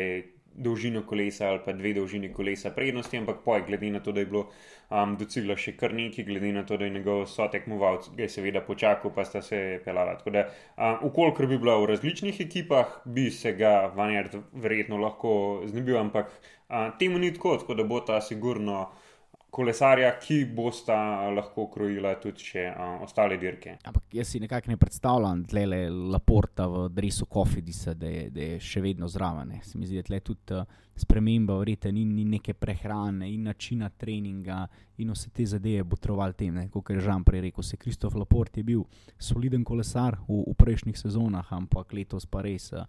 dolžino 0.58 1.04
kolesa 1.06 1.48
ali 1.48 1.60
pa 1.66 1.74
dve 1.74 1.94
dolžini 1.94 2.32
kolesa 2.34 2.72
prednosti, 2.76 3.18
ampak 3.18 3.44
poj, 3.46 3.64
glede 3.68 3.92
na 3.94 4.00
to, 4.04 4.12
da 4.12 4.20
je 4.20 4.26
bilo 4.26 4.44
um, 4.90 5.16
do 5.18 5.26
cilja 5.30 5.58
še 5.58 5.76
kar 5.78 5.94
neki, 5.94 6.26
glede 6.28 6.52
na 6.54 6.66
to, 6.66 6.78
da 6.78 6.86
je 6.86 6.96
njegov 6.98 7.26
sotekmovalc, 7.32 8.10
ga 8.18 8.26
je 8.26 8.30
seveda 8.34 8.62
počakal, 8.66 9.14
pa 9.16 9.26
sta 9.26 9.42
se 9.46 9.80
pelala. 9.86 10.18
Tako 10.18 10.36
da, 10.36 10.48
um, 10.76 11.10
ukolikor 11.12 11.48
bi 11.48 11.62
bila 11.62 11.78
v 11.82 11.92
različnih 11.94 12.42
ekipah, 12.48 13.00
bi 13.06 13.30
se 13.32 13.54
ga 13.58 13.92
Vanjard 13.96 14.40
verjetno 14.54 14.98
lahko 15.02 15.34
znebil, 15.70 16.00
ampak 16.02 16.34
um, 16.70 16.92
temu 17.00 17.22
ni 17.22 17.34
tako, 17.34 17.58
tako 17.62 17.78
da 17.78 17.86
bo 17.88 18.02
ta 18.02 18.22
sigurno 18.22 18.88
kolesarja, 19.50 20.12
ki 20.20 20.46
bosta 20.56 20.96
lahko 21.32 21.68
krojila 21.72 22.14
tudi 22.22 22.44
še 22.52 22.66
uh, 22.70 23.02
ostale 23.06 23.38
dirke. 23.40 23.78
Ampak 23.88 24.18
jaz 24.20 24.34
si 24.34 24.42
nekako 24.44 24.74
ne 24.74 24.78
predstavljam, 24.78 25.44
da 25.48 25.64
je 25.64 25.90
Laporta 25.90 26.68
v 26.68 26.88
Dresu 26.94 27.26
Kofidisa, 27.26 27.94
da, 27.94 28.12
da 28.34 28.52
je 28.52 28.60
še 28.60 28.84
vedno 28.84 29.08
zraven. 29.08 29.56
Ne. 29.56 29.62
Se 29.64 29.80
mi 29.80 29.88
zdi, 29.88 30.04
da 30.04 30.20
je 30.20 30.26
tudi 30.28 30.58
uh, 30.58 30.68
sprememba, 30.98 31.58
verjete, 31.62 31.92
ni, 31.92 32.06
ni 32.06 32.26
neke 32.26 32.54
prehrane 32.54 33.30
in 33.32 33.48
načina 33.48 33.90
treninga 33.90 34.66
in 34.98 35.14
vse 35.14 35.30
te 35.34 35.46
zadeve 35.46 35.86
potrovali 35.86 36.36
tem. 36.38 36.58
Kot 36.74 36.92
je 36.92 37.02
Žan 37.06 37.24
prej 37.24 37.48
rekel, 37.48 37.64
se 37.64 37.78
Kristof 37.78 38.18
Laport 38.18 38.58
je 38.58 38.66
bil 38.68 38.84
soliden 39.18 39.64
kolesar 39.64 40.20
v, 40.28 40.42
v 40.44 40.58
prejšnjih 40.58 40.98
sezonah, 40.98 41.54
ampak 41.54 41.94
letos 41.96 42.28
pa 42.28 42.44
res. 42.46 42.74
Uh, 42.74 42.84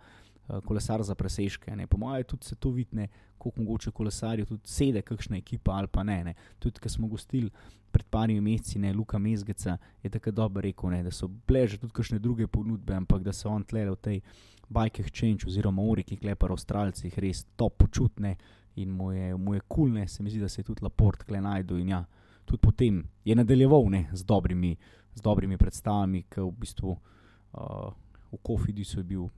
kolesar 0.65 1.03
za 1.03 1.15
presežke. 1.15 1.77
Ne. 1.77 1.87
Po 1.87 1.99
mojem, 1.99 2.25
tudi 2.25 2.45
se 2.45 2.57
to 2.57 2.71
vidi, 2.71 3.09
kako 3.39 3.53
mogoče 3.57 3.91
kolesarijo, 3.91 4.47
tudi 4.47 4.69
sede, 4.69 5.03
kakšna 5.03 5.37
ekipa 5.37 5.73
ali 5.73 5.87
pa 5.87 6.03
ne. 6.03 6.25
ne. 6.25 6.35
Tudi, 6.59 6.81
ki 6.81 6.89
smo 6.89 7.09
gostili 7.09 7.51
pred 7.91 8.07
parimi 8.11 8.41
meseci, 8.41 8.79
ne 8.79 8.93
Luka 8.93 9.19
Mezgeca, 9.19 9.77
je 10.03 10.11
tako 10.11 10.31
dobro 10.31 10.61
rekel, 10.61 10.91
ne, 10.91 11.03
da 11.03 11.11
so 11.11 11.29
bile 11.29 11.67
že 11.67 11.79
tudi 11.79 11.93
kakšne 11.93 12.19
druge 12.19 12.47
ponudbe, 12.47 12.95
ampak 12.95 13.23
da 13.23 13.33
se 13.33 13.49
on 13.49 13.65
tle 13.65 13.87
v 13.91 13.97
tej 13.97 14.21
bajki 14.69 15.03
Change 15.11 15.47
oziroma 15.47 15.83
uri, 15.83 16.05
ki 16.05 16.17
klepar 16.21 16.53
Avstralcih, 16.53 17.19
res 17.19 17.45
to 17.57 17.69
počutne 17.69 18.37
in 18.77 18.91
mu 18.91 19.13
je 19.13 19.61
kul, 19.69 19.91
cool, 19.91 20.07
se 20.07 20.23
mi 20.23 20.31
zdi, 20.31 20.41
da 20.41 20.49
se 20.49 20.61
je 20.61 20.65
tudi 20.65 20.85
Laport 20.85 21.25
kle 21.25 21.41
najdu 21.41 21.79
in 21.79 21.89
ja, 21.89 22.05
tudi 22.45 22.61
potem 22.61 23.03
je 23.25 23.35
nadaljeval 23.35 23.89
ne, 23.91 24.07
z, 24.13 24.25
dobrimi, 24.25 24.77
z 25.15 25.21
dobrimi 25.25 25.57
predstavami, 25.57 26.23
ki 26.31 26.45
v 26.45 26.53
bistvu 26.61 26.93
uh, 26.93 27.91
v 28.33 28.41
Kofidisu 28.43 29.01
je 29.01 29.05
bil 29.05 29.29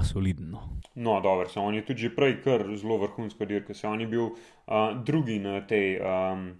pa 0.00 0.06
solidno. 0.06 0.80
No, 0.94 1.20
dobro, 1.20 1.48
se 1.48 1.60
on 1.60 1.74
je 1.74 1.84
tudi 1.84 2.08
prej 2.16 2.40
kar 2.44 2.64
zelo 2.76 2.96
vrhunsko 2.98 3.44
dirkal, 3.44 3.74
se 3.74 3.88
on 3.88 4.00
je 4.00 4.06
bil 4.06 4.24
uh, 4.24 4.96
drugi 5.04 5.38
na 5.38 5.60
tej 5.60 6.00
um, 6.00 6.50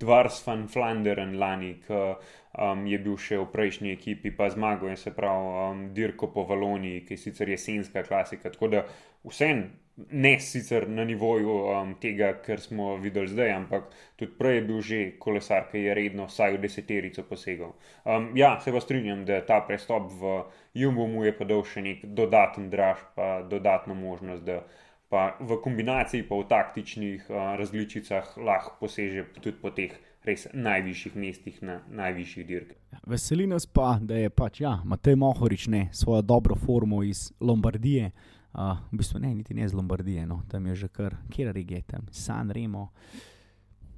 Dvars 0.00 0.40
van 0.46 0.68
Flanderen 0.68 1.38
lani, 1.38 1.74
ki 1.86 1.98
um, 2.00 2.86
je 2.86 2.98
bil 3.00 3.16
še 3.20 3.40
v 3.40 3.48
prejšnji 3.52 3.92
ekipi, 3.92 4.32
pa 4.36 4.50
zmagal 4.52 4.92
je 4.92 5.00
se 5.00 5.14
pravi 5.16 5.50
um, 5.64 5.82
dirko 5.96 6.30
po 6.32 6.44
Valoniji, 6.48 7.04
ki 7.04 7.16
je 7.16 7.24
sicer 7.24 7.48
jesenska 7.48 8.04
klasika. 8.04 8.52
Tako 8.52 8.68
da 8.68 8.84
vsem 9.24 9.64
ne 9.96 10.40
sicer 10.40 10.88
na 10.88 11.04
nivoju 11.04 11.50
um, 11.50 11.94
tega, 12.00 12.32
kar 12.44 12.60
smo 12.60 12.96
videli 12.96 13.28
zdaj, 13.28 13.52
ampak 13.52 13.84
tudi 14.16 14.32
prej 14.38 14.56
je 14.56 14.62
bil 14.62 14.80
že 14.80 15.00
kolesar, 15.18 15.66
ki 15.70 15.84
je 15.84 15.94
redno 15.94 16.26
vsaj 16.26 16.56
v 16.56 16.60
deseterico 16.64 17.24
posegal. 17.28 17.74
Um, 18.04 18.30
ja, 18.36 18.56
se 18.60 18.72
pa 18.72 18.80
strinjam, 18.80 19.24
da 19.24 19.40
ta 19.46 19.60
prestop 19.66 20.10
v 20.20 20.42
Jumbo 20.74 21.06
mu 21.06 21.24
je 21.24 21.34
pa 21.36 21.44
dal 21.44 21.64
še 21.64 21.82
nek 21.82 22.04
dodaten 22.04 22.70
draž, 22.70 23.02
pa 23.14 23.42
dodatno 23.42 23.94
možnost, 23.94 24.44
da 24.44 24.62
pa 25.10 25.34
v 25.40 25.58
kombinaciji, 25.62 26.28
pa 26.28 26.38
v 26.38 26.46
taktičnih 26.48 27.26
uh, 27.30 27.56
različicah 27.58 28.36
lahko 28.38 28.78
poseže 28.80 29.26
tudi 29.40 29.58
po 29.60 29.74
teh. 29.74 29.96
Res 30.20 30.42
najvišjih 30.52 31.14
mestih 31.16 31.62
na 31.64 31.78
najvišjih 31.88 32.44
dirkah. 32.44 32.76
Veseli 33.08 33.46
nas 33.48 33.64
pa, 33.64 33.94
da 34.04 34.18
je 34.20 34.28
pač, 34.28 34.60
ja, 34.60 34.74
Matej 34.84 35.16
Mohorič 35.16 35.64
ne 35.72 35.86
svojo 35.96 36.20
dobro 36.20 36.58
formo 36.60 37.00
iz 37.02 37.30
Lombardije, 37.40 38.10
uh, 38.52 38.78
v 38.92 38.96
bistvu 38.96 39.20
ne, 39.20 39.34
niti 39.34 39.54
ne 39.54 39.68
z 39.68 39.74
Lombardije, 39.74 40.26
no. 40.26 40.42
tam 40.48 40.66
je 40.66 40.74
že 40.74 40.88
kar, 40.88 41.16
kjer 41.30 41.56
je 41.56 41.82
tam, 41.82 42.06
San 42.10 42.50
Remo. 42.50 42.88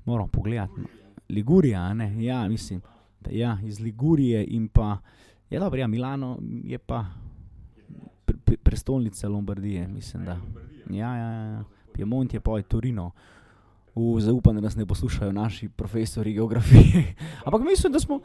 Moramo 0.05 0.29
pogledati. 0.29 0.81
No. 0.81 0.87
Ligurija, 1.29 1.95
ne, 1.95 2.25
ja, 2.25 2.49
mislim, 2.49 2.81
da 3.21 3.31
ja, 3.31 3.59
iz 3.65 3.81
Ligurije 3.81 4.45
in 4.49 4.69
pa, 4.69 4.99
je 5.51 5.59
dobro, 5.59 5.79
ja, 5.81 5.87
Milano 5.87 6.39
je 6.65 6.79
pa 6.79 7.07
pre, 8.25 8.37
pre, 8.45 8.57
prestolnica 8.57 9.29
Lombardije, 9.29 9.89
mislim, 9.89 10.25
da. 10.25 10.41
Ja, 10.91 11.17
ja, 11.17 11.31
ja. 11.33 11.65
Piemont 11.93 12.35
je 12.35 12.41
pa 12.41 12.57
je 12.57 12.63
Torino. 12.63 13.11
Zaupam, 14.21 14.55
da 14.55 14.61
nas 14.61 14.77
ne 14.77 14.87
poslušajo 14.87 15.33
naši 15.33 15.69
profesori 15.69 16.33
geografije. 16.33 17.15
Ampak 17.47 17.63
mislim, 17.63 17.93
da 17.93 18.01
smo. 18.01 18.21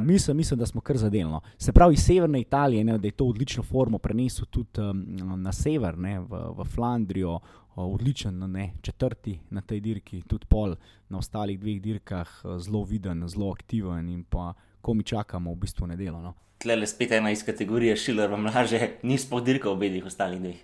Mislim, 0.00 0.36
mislim, 0.36 0.58
da 0.58 0.66
smo 0.66 0.80
kar 0.80 0.96
zadelno. 0.96 1.40
Se 1.58 1.72
pravi, 1.72 1.94
iz 1.94 2.04
severne 2.04 2.40
Italije, 2.40 2.84
ne, 2.84 2.98
da 2.98 3.08
je 3.08 3.12
to 3.12 3.26
odlično 3.26 3.62
formo 3.62 3.98
prenesel 3.98 4.46
tudi 4.50 4.80
um, 4.80 5.42
na 5.42 5.52
sever, 5.52 5.98
ne, 5.98 6.20
v, 6.20 6.42
v 6.58 6.64
Flandrijo, 6.74 7.38
odličen, 7.74 8.38
ne, 8.38 8.72
četrti 8.82 9.38
na 9.50 9.60
tej 9.60 9.80
dirki, 9.80 10.22
tudi 10.22 10.46
pol 10.48 10.74
na 11.08 11.18
ostalih 11.18 11.60
dveh 11.60 11.80
dirkah, 11.82 12.30
zelo 12.58 12.84
viden, 12.84 13.28
zelo 13.28 13.50
aktiven 13.52 14.08
in 14.08 14.24
pa 14.24 14.54
ko 14.80 14.94
mi 14.94 15.04
čakamo, 15.04 15.52
v 15.52 15.56
bistvu 15.56 15.86
nedelo. 15.86 16.20
No. 16.22 16.34
Tle 16.60 16.76
le 16.76 16.86
spet 16.86 17.12
ena 17.16 17.30
iz 17.32 17.44
kategorije 17.44 17.96
Šiler, 17.96 18.30
vam 18.30 18.44
laže, 18.48 18.98
ni 19.02 19.18
sploh 19.18 19.44
dirkal 19.44 19.76
v 19.76 19.88
obeh 19.88 20.04
ostalih 20.06 20.40
dveh. 20.40 20.60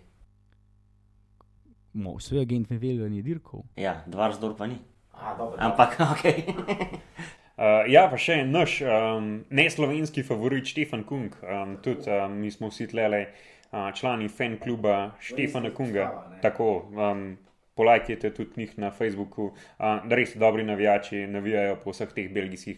Svoj 2.21 2.43
agent 2.43 2.69
Vevelj 2.71 3.17
je 3.17 3.23
dirkal. 3.25 3.65
Ja, 3.77 4.03
dva 4.07 4.29
razdor 4.29 4.57
pa 4.57 4.67
ni. 4.69 4.77
A, 5.17 5.33
dobro, 5.39 5.57
Ampak, 5.59 5.97
ok. 6.01 6.25
Uh, 7.57 7.87
ja, 7.89 8.03
pa 8.13 8.19
še 8.21 8.43
naš 8.45 8.83
um, 8.85 9.29
neslovenski 9.49 10.21
favorit 10.29 10.69
Štefan 10.69 11.07
Kung, 11.09 11.33
um, 11.41 11.79
tudi 11.81 12.11
um, 12.13 12.35
mi 12.43 12.51
smo 12.53 12.69
vsi 12.69 12.85
tlele 12.91 13.23
uh, 13.25 13.89
člani 13.97 14.29
fan 14.29 14.59
kluba 14.61 15.15
Štefana 15.25 15.71
Kunga. 15.73 16.11
Tako, 16.43 16.69
um, 16.93 17.23
polajkite 17.77 18.35
tudi 18.37 18.61
njih 18.61 18.75
na 18.79 18.91
Facebooku, 18.93 19.55
uh, 19.55 20.05
da 20.05 20.19
res 20.21 20.37
dobri 20.37 20.69
navijači 20.69 21.25
navijajo 21.33 21.79
po 21.81 21.97
vseh 21.97 22.13
teh 22.13 22.29
belgijskih 22.33 22.77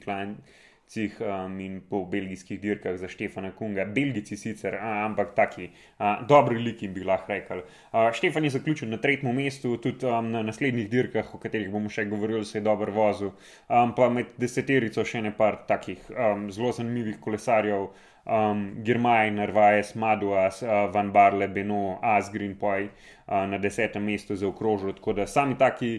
klanih 0.88 1.20
um, 1.20 1.60
in 1.60 1.80
po 1.80 2.04
belgijskih 2.04 2.60
dirkah 2.60 2.96
za 2.96 3.08
Štefana 3.08 3.52
Kunga. 3.52 3.84
Belgijci 3.84 4.36
sicer, 4.36 4.74
a, 4.74 5.04
ampak 5.04 5.34
taki 5.34 5.70
a, 5.98 6.24
dobri 6.28 6.58
liki 6.58 6.88
bi 6.88 7.04
lahko 7.04 7.32
rekel. 7.32 7.62
A, 7.92 8.12
Štefan 8.12 8.44
je 8.44 8.50
zaključil 8.50 8.88
na 8.88 8.96
tretjem 8.96 9.34
mestu, 9.34 9.76
tudi 9.76 10.06
um, 10.06 10.30
na 10.30 10.42
naslednjih 10.42 10.88
dirkah, 10.90 11.34
o 11.34 11.38
katerih 11.38 11.70
bomo 11.70 11.88
še 11.88 12.04
govorili, 12.04 12.44
se 12.44 12.58
je 12.58 12.62
dobro 12.62 12.92
vozil. 12.92 13.32
Um, 13.68 13.94
pa 13.94 14.08
med 14.08 14.26
deseterico 14.38 15.04
še 15.04 15.22
ne 15.22 15.32
par 15.36 15.64
takih 15.68 15.98
um, 16.10 16.50
zelo 16.50 16.72
zanimivih 16.72 17.20
kolesarjev. 17.20 17.90
Um, 18.28 18.82
Girmaj, 18.84 19.30
Narvaez, 19.32 19.94
Maduas, 19.96 20.62
uh, 20.62 20.90
Van 20.92 21.12
Barle, 21.12 21.48
Beno, 21.48 21.98
Asgrin, 22.02 22.58
Poj 22.60 22.84
uh, 22.84 23.46
na 23.48 23.58
desetem 23.58 24.04
mestu 24.04 24.36
za 24.36 24.48
okrožje. 24.48 24.98
Tako 24.98 25.14
da 25.16 25.26
sami 25.26 25.56
taki 25.58 25.94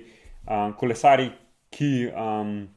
uh, 0.45 0.75
kolesari, 0.78 1.32
ki 1.73 2.10
um, 2.13 2.67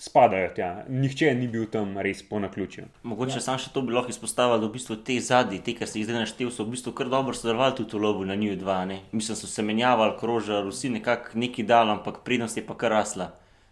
spadajo 0.00 0.48
tja. 0.54 0.84
Nihče 0.88 1.34
ni 1.34 1.48
bil 1.48 1.66
tam 1.70 1.98
res 2.00 2.22
po 2.28 2.38
naključju. 2.40 2.86
Mogoče 3.02 3.36
ja. 3.36 3.44
sam 3.44 3.58
še 3.60 3.68
to 3.74 3.82
bi 3.84 3.92
lahko 3.92 4.12
izpostavil, 4.14 4.56
da 4.56 4.64
v 4.64 4.72
bistvu 4.78 4.96
te 5.04 5.18
zadnji, 5.20 5.60
te, 5.64 5.74
ki 5.76 5.88
ste 5.88 6.00
jih 6.00 6.08
zdaj 6.08 6.22
našteli, 6.22 6.52
so 6.54 6.64
v 6.64 6.72
bistvu 6.72 6.94
kar 6.96 7.10
dobro 7.12 7.36
sodelovali 7.36 7.76
tudi 7.76 7.98
v 7.98 8.00
lobu 8.06 8.24
na 8.24 8.38
njih 8.40 8.56
dva. 8.58 8.78
Ne? 8.88 9.02
Mislim, 9.12 9.36
so 9.36 9.50
se 9.50 9.64
menjavali, 9.66 10.16
krožali, 10.20 10.72
vsi 10.72 10.94
nekako 10.96 11.36
neki 11.44 11.66
dal, 11.68 11.92
ampak 11.92 12.22
prednost 12.24 12.56
je 12.56 12.64
pa 12.64 12.78
kar 12.80 12.96
rasla. 12.96 13.28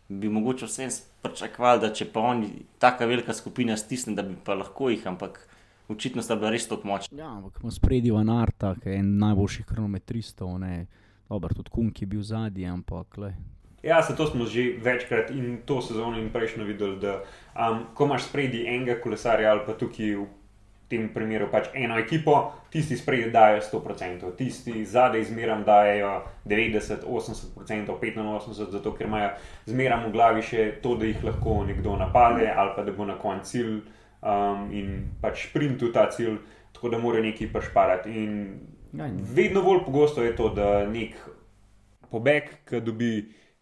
Bi 0.08 0.28
mogoče 0.28 0.68
vsem 0.68 0.92
pričakovali, 1.24 1.80
da 1.86 1.92
če 1.96 2.10
pa 2.12 2.20
oni 2.34 2.52
tako 2.80 3.08
velika 3.08 3.32
skupina 3.34 3.76
stisne, 3.80 4.12
da 4.16 4.24
bi 4.24 4.36
pa 4.44 4.56
lahko 4.56 4.92
jih, 4.92 5.08
ampak 5.08 5.40
očitno 5.88 6.22
sta 6.22 6.36
bila 6.36 6.52
res 6.52 6.68
tako 6.68 6.92
močna. 6.92 7.16
Ja, 7.16 7.32
ampak 7.40 7.60
smo 7.60 7.72
spredi 7.72 8.12
v 8.12 8.20
Narta, 8.28 8.74
ki 8.76 8.92
je 8.92 9.00
en 9.00 9.14
najboljših 9.20 9.68
kronometristov, 9.68 10.58
dobro, 11.28 11.56
tudi 11.56 11.72
Kunk 11.72 12.02
je 12.02 12.06
bil 12.08 12.20
zadnji, 12.24 12.68
ampak 12.68 13.16
le, 13.16 13.32
Ja, 13.82 14.02
se 14.02 14.16
to 14.16 14.26
smo 14.26 14.46
že 14.46 14.74
večkrat 14.82 15.30
in 15.30 15.60
to 15.66 15.82
sezono 15.82 16.18
in 16.18 16.30
prejšnjo 16.30 16.64
videli, 16.64 16.98
da 16.98 17.20
um, 17.54 17.84
ko 17.94 18.04
imaš 18.04 18.26
spredi 18.26 18.64
enega 18.66 18.98
kolesarja 19.00 19.50
ali 19.50 19.62
pa 19.66 19.72
tukaj 19.78 20.16
v 20.16 20.26
tem 20.88 21.08
primeru 21.12 21.50
pač 21.52 21.68
eno 21.76 21.98
ekipo, 22.00 22.52
tisti 22.72 22.96
spredi 22.96 23.30
dajo 23.30 23.60
100%, 23.60 24.32
tisti 24.36 24.84
zadaj 24.84 25.24
zmeram 25.28 25.64
dajo 25.64 26.22
90, 26.44 27.04
80%, 27.04 27.52
85%, 27.60 28.70
zato 28.72 28.94
ker 28.96 29.06
imajo 29.06 29.30
zmeram 29.66 30.06
v 30.08 30.12
glavi 30.12 30.42
še 30.42 30.66
to, 30.82 30.96
da 30.96 31.06
jih 31.06 31.22
lahko 31.24 31.60
nekdo 31.68 31.96
napade 32.00 32.48
ali 32.48 32.72
pa 32.76 32.82
da 32.82 32.92
bo 32.92 33.04
na 33.04 33.18
koncu 33.20 33.50
cilj 33.52 33.74
um, 34.22 34.68
in 34.72 34.94
pač 35.22 35.48
sprintu 35.50 35.92
ta 35.92 36.08
cilj, 36.10 36.38
tako 36.72 36.88
da 36.88 36.98
mora 36.98 37.20
neki 37.22 37.52
pač 37.52 37.68
parati. 37.74 38.10
In 38.10 38.32
ja, 38.96 39.10
vedno 39.34 39.62
bolj 39.62 39.84
pogosto 39.84 40.24
je 40.24 40.34
to, 40.36 40.48
da 40.56 40.86
nek 40.88 41.20
pobeg, 42.10 42.48
ki 42.68 42.80
dobi 42.80 43.12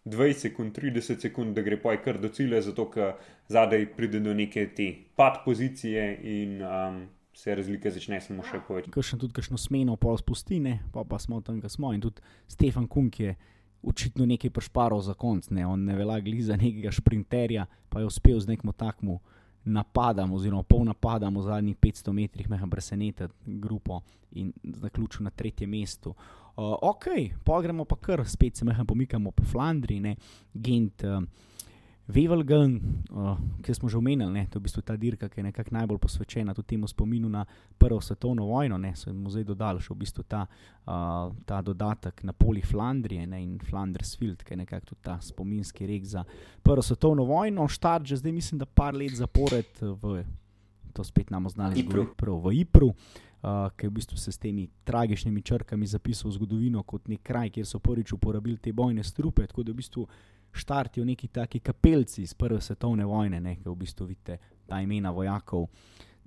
20 0.07 0.47
sekund, 0.47 0.77
30 0.77 1.21
sekund, 1.21 1.55
da 1.55 1.61
gre 1.61 1.77
poj 1.81 2.01
kar 2.03 2.19
do 2.21 2.31
cilja, 2.33 2.61
zato 2.61 2.87
ker 2.91 3.13
zadaj 3.51 3.85
pride 3.97 4.21
do 4.23 4.33
neke 4.33 4.67
te 4.75 4.87
pad 5.15 5.41
pozicije 5.45 6.07
in 6.23 6.61
um, 6.63 7.05
se 7.37 7.55
razlike 7.55 7.91
začne 7.91 8.21
samo 8.21 8.45
še 8.47 8.63
povečati. 8.67 8.93
Kaj 8.95 9.05
še 9.11 9.19
tudi, 9.21 9.35
kakšno 9.37 9.59
smeno 9.61 9.97
pol 10.01 10.17
spustine, 10.17 10.79
pa 10.93 11.03
pa 11.05 11.19
smo 11.21 11.41
tam, 11.45 11.59
kjer 11.61 11.73
smo. 11.73 11.91
In 11.93 12.01
tudi 12.01 12.23
Stefan 12.49 12.87
Kunk 12.89 13.19
je 13.21 13.35
očitno 13.85 14.25
nekaj 14.25 14.49
prešparil 14.55 15.03
za 15.05 15.13
konc, 15.13 15.51
ne? 15.53 15.65
on 15.67 15.85
ne 15.85 15.95
velja 15.95 16.17
gliza 16.25 16.57
nekega 16.57 16.91
sprinterja, 16.91 17.67
pa 17.89 18.01
je 18.01 18.09
uspel 18.09 18.39
z 18.41 18.53
nekim 18.53 18.73
takmu. 18.73 19.19
Napadam, 19.67 20.31
oziroma 20.31 20.63
pol 20.63 20.85
napadam 20.87 21.35
v 21.35 21.43
zadnjih 21.43 21.75
500 21.75 22.13
metrih, 22.15 22.49
me 22.49 22.55
je 22.55 22.69
presenetil, 22.71 23.31
grupo 23.59 23.99
in 24.39 24.53
zaključil 24.63 25.27
na 25.27 25.31
tretjem 25.35 25.69
mestu. 25.75 26.15
Uh, 26.57 26.73
ok, 26.81 27.05
pa 27.45 27.61
gremo 27.61 27.85
pa 27.85 27.95
kar, 28.01 28.25
spet 28.25 28.57
se 28.57 28.65
mehem 28.65 28.85
pomikamo 28.85 29.31
po 29.31 29.43
Flandriji, 29.45 29.99
ne, 30.01 30.15
Gent. 30.53 31.03
Uh, 31.03 31.21
Vevelgen, 32.07 33.03
uh, 33.11 33.35
ki 33.59 33.73
smo 33.75 33.89
že 33.91 33.97
omenili, 33.99 34.31
ne, 34.31 34.45
to 34.47 34.57
je 34.57 34.61
v 34.61 34.63
bistvu 34.63 34.81
ta 34.81 34.95
dirka, 34.95 35.27
ki 35.27 35.41
je 35.41 35.43
nekako 35.51 35.75
najbolj 35.75 35.99
posvečena 35.99 36.55
tudi 36.55 36.67
temu 36.73 36.87
spominu 36.87 37.27
na 37.29 37.43
Prvo 37.77 37.99
svetovno 38.01 38.47
vojno. 38.47 38.77
Ne, 38.79 38.95
so 38.95 39.11
jim 39.11 39.27
zdaj 39.27 39.43
dodali 39.43 39.83
še 39.83 39.91
v 39.91 39.99
bistvu 39.99 40.23
ta, 40.23 40.45
uh, 40.47 41.35
ta 41.43 41.59
dodatek 41.61 42.23
na 42.23 42.31
poli 42.31 42.63
Flandrije 42.63 43.27
ne, 43.27 43.43
in 43.43 43.59
Flandersfield, 43.59 44.39
ki 44.47 44.55
je 44.55 44.61
nekako 44.63 44.95
tudi 44.95 45.03
ta 45.03 45.19
spominski 45.19 45.83
rek 45.83 46.07
za 46.07 46.23
Prvo 46.63 46.81
svetovno 46.81 47.27
vojno. 47.27 47.67
Štart 47.67 48.07
že 48.07 48.23
zdaj, 48.23 48.31
mislim, 48.31 48.63
da 48.63 48.65
par 48.65 48.95
let 48.95 49.11
zapored 49.11 49.67
v 49.83 50.23
to 50.95 51.03
spet 51.03 51.29
nam 51.29 51.45
znali 51.45 51.83
Ypru. 51.83 52.07
prav 52.17 52.39
v 52.41 52.63
Ipru. 52.63 52.87
Uh, 52.87 53.26
ki 53.41 53.85
je 53.85 53.89
v 53.89 53.93
bistvu 53.93 54.17
se 54.17 54.31
s 54.31 54.37
temi 54.37 54.67
tragičnimi 54.83 55.41
črkami 55.41 55.87
zapisal 55.87 56.31
v 56.31 56.33
zgodovino 56.33 56.83
kot 56.83 57.07
nek 57.07 57.21
kraj, 57.23 57.49
kjer 57.49 57.65
so 57.65 57.79
prvič 57.79 58.13
uporabili 58.13 58.57
te 58.57 58.73
bojne 58.73 59.03
strupe. 59.03 59.47
Tako 59.47 59.63
da 59.63 59.71
v 59.71 59.75
bistvu 59.75 60.07
štartijo 60.51 61.05
neki 61.05 61.27
taki 61.27 61.59
kapelci 61.59 62.21
iz 62.21 62.33
Prve 62.33 62.61
svetovne 62.61 63.05
vojne, 63.05 63.39
ne, 63.39 63.55
ki 63.55 63.69
v 63.69 63.75
bistvu 63.75 64.07
vidite 64.09 64.37
ta 64.65 64.81
imena 64.81 65.11
vojakov 65.11 65.67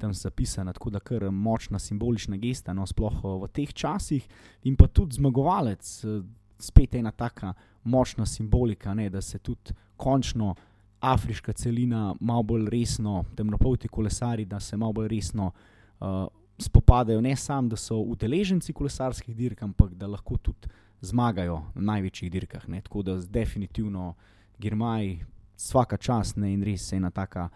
tam 0.00 0.14
zapisana, 0.14 0.72
tako 0.72 0.90
da 0.90 1.00
kar 1.00 1.30
močna 1.30 1.78
simbolična 1.78 2.36
gesta, 2.36 2.72
no, 2.72 2.86
sploh 2.86 3.20
v 3.42 3.48
teh 3.52 3.72
časih, 3.72 4.28
in 4.64 4.76
pa 4.76 4.86
tudi 4.88 5.18
zmagovalec, 5.18 6.04
eh, 6.04 6.22
spet 6.58 6.94
ena 6.94 7.10
taka 7.10 7.52
močna 7.84 8.26
simbolika, 8.26 8.94
ne, 8.94 9.10
da 9.10 9.20
se 9.20 9.38
tudi 9.38 9.74
končno 9.96 10.54
afriška 11.00 11.52
celina 11.52 12.14
malo 12.20 12.42
bolj 12.42 12.68
resno, 12.70 13.24
temnopolti 13.36 13.88
kolesari, 13.88 14.44
da 14.44 14.60
se 14.60 14.76
malo 14.76 14.92
bolj 14.92 15.08
resno. 15.08 15.52
Uh, 16.00 16.26
Spopadajo 16.60 17.20
ne 17.20 17.36
samo, 17.36 17.68
da 17.68 17.76
so 17.76 17.96
udeleženci 17.96 18.72
kolesarskih 18.72 19.36
dirk, 19.36 19.62
ampak 19.62 19.94
da 19.94 20.06
lahko 20.06 20.36
tudi 20.36 20.68
zmagajo 21.00 21.62
na 21.74 21.92
največjih 21.92 22.30
dirkah. 22.30 22.68
Ne. 22.68 22.80
Tako 22.80 23.02
da 23.02 23.16
definitivno 23.16 24.14
Girmaj, 24.58 25.18
vsaka 25.56 25.96
čast 25.96 26.36
ne, 26.36 26.52
in 26.52 26.62
res 26.62 26.92
ena 26.92 27.10
taka 27.10 27.48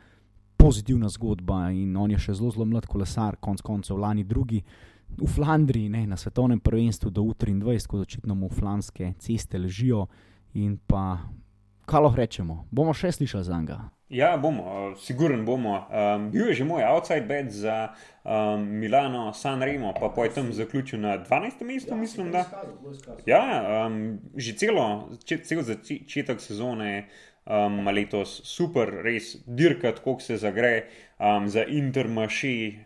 pozitivna 0.56 1.08
zgodba. 1.08 1.70
In 1.70 1.96
on 1.96 2.10
je 2.10 2.18
še 2.18 2.38
zelo, 2.38 2.50
zelo 2.54 2.64
mlad 2.64 2.86
kolesar, 2.88 3.36
konc 3.40 3.60
koncev 3.60 4.00
lani 4.00 4.24
drugi 4.24 4.62
v 5.18 5.28
Flandriji, 5.28 5.88
ne, 5.88 6.06
na 6.06 6.16
svetovnem 6.16 6.60
prvenstvu 6.60 7.10
do 7.10 7.22
U23, 7.22 7.86
ko 7.86 8.00
očitno 8.00 8.34
mu 8.34 8.48
flamske 8.48 9.12
ceste 9.18 9.58
ležijo. 9.58 10.06
In 10.54 10.78
pa, 10.86 11.18
kaj 11.86 12.00
lahko 12.00 12.20
rečemo, 12.20 12.64
bomo 12.70 12.94
še 12.94 13.12
slišali 13.12 13.44
za 13.44 13.60
njega. 13.60 13.78
Ja, 14.14 14.36
bomo, 14.36 14.94
siguren 15.00 15.44
bomo. 15.44 15.86
Um, 15.90 16.30
bil 16.30 16.48
je 16.48 16.60
že 16.60 16.64
moj 16.64 16.84
outside 16.86 17.24
bet 17.26 17.50
za 17.50 17.94
um, 18.22 18.62
Milano, 18.78 19.32
San 19.32 19.62
Remo, 19.62 19.94
pa 20.00 20.12
pa 20.14 20.24
je 20.24 20.34
tam 20.34 20.52
zaključil 20.52 21.00
na 21.00 21.18
12. 21.18 21.64
mestu, 21.64 21.96
mislim. 21.96 22.30
Da. 22.30 22.44
Ja, 23.26 23.42
um, 23.86 24.20
že 24.36 24.54
celo, 24.60 25.08
če, 25.24 25.40
cel 25.42 25.64
začetek 25.64 26.40
sezone 26.40 27.08
um, 27.46 27.80
letos 27.88 28.42
super, 28.44 28.92
res 29.02 29.38
dirkat, 29.46 29.98
koliko 30.04 30.22
se 30.22 30.36
zagre 30.36 30.84
um, 31.18 31.48
za 31.48 31.64
Intermaši. 31.64 32.78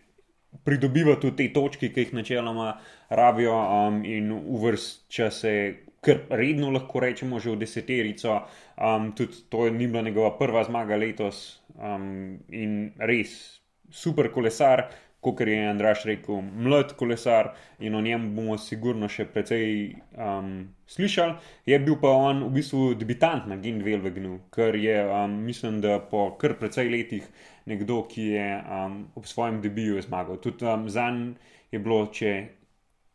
Pridobiva 0.64 1.18
tudi 1.20 1.44
te 1.44 1.52
točke, 1.52 1.90
ki 1.92 2.06
jih 2.06 2.14
načeloma 2.16 2.78
rabijo, 3.10 3.52
um, 3.58 4.00
in 4.04 4.32
uvršča 4.32 5.30
se 5.30 5.52
kar 6.00 6.20
redno, 6.30 6.70
lahko 6.70 7.00
rečemo, 7.00 7.40
že 7.40 7.50
v 7.50 7.62
deseterico. 7.64 8.40
Um, 8.76 9.12
tudi 9.12 9.44
to 9.50 9.68
ni 9.70 9.86
bila 9.86 10.02
njegova 10.02 10.36
prva 10.38 10.64
zmaga 10.64 10.96
letos 10.96 11.60
um, 11.74 12.38
in 12.48 12.92
res 12.98 13.60
super 13.90 14.30
kolesar, 14.32 14.88
kot 15.20 15.40
je 15.40 15.56
Andraš 15.66 16.04
rekel, 16.06 16.42
mlad 16.42 16.92
kolesar 16.96 17.50
in 17.82 17.94
o 17.94 18.00
njem 18.00 18.28
bomo 18.36 18.54
sigurno 18.58 19.08
še 19.10 19.26
precej 19.26 19.96
um, 20.14 20.68
slišali. 20.86 21.34
Je 21.66 21.78
bil 21.82 21.98
pa 22.00 22.12
on 22.14 22.44
v 22.46 22.52
bistvu 22.60 22.92
debitant 22.98 23.48
na 23.50 23.58
Gindvelvegnu, 23.58 24.38
ker 24.54 24.78
je, 24.78 25.00
um, 25.02 25.34
mislim, 25.48 25.80
da 25.82 25.98
po 25.98 26.30
kar 26.38 26.54
precej 26.60 26.90
letih 26.92 27.26
nekdo, 27.66 28.04
ki 28.08 28.28
je 28.36 28.48
um, 28.62 29.00
ob 29.18 29.26
svojem 29.26 29.58
debiju 29.64 29.98
zmagal. 30.06 30.38
Tudi 30.44 30.64
um, 30.64 30.86
za 30.88 31.10
njim 31.10 31.34
je 31.72 31.82
bilo, 31.82 32.06
če 32.14 32.32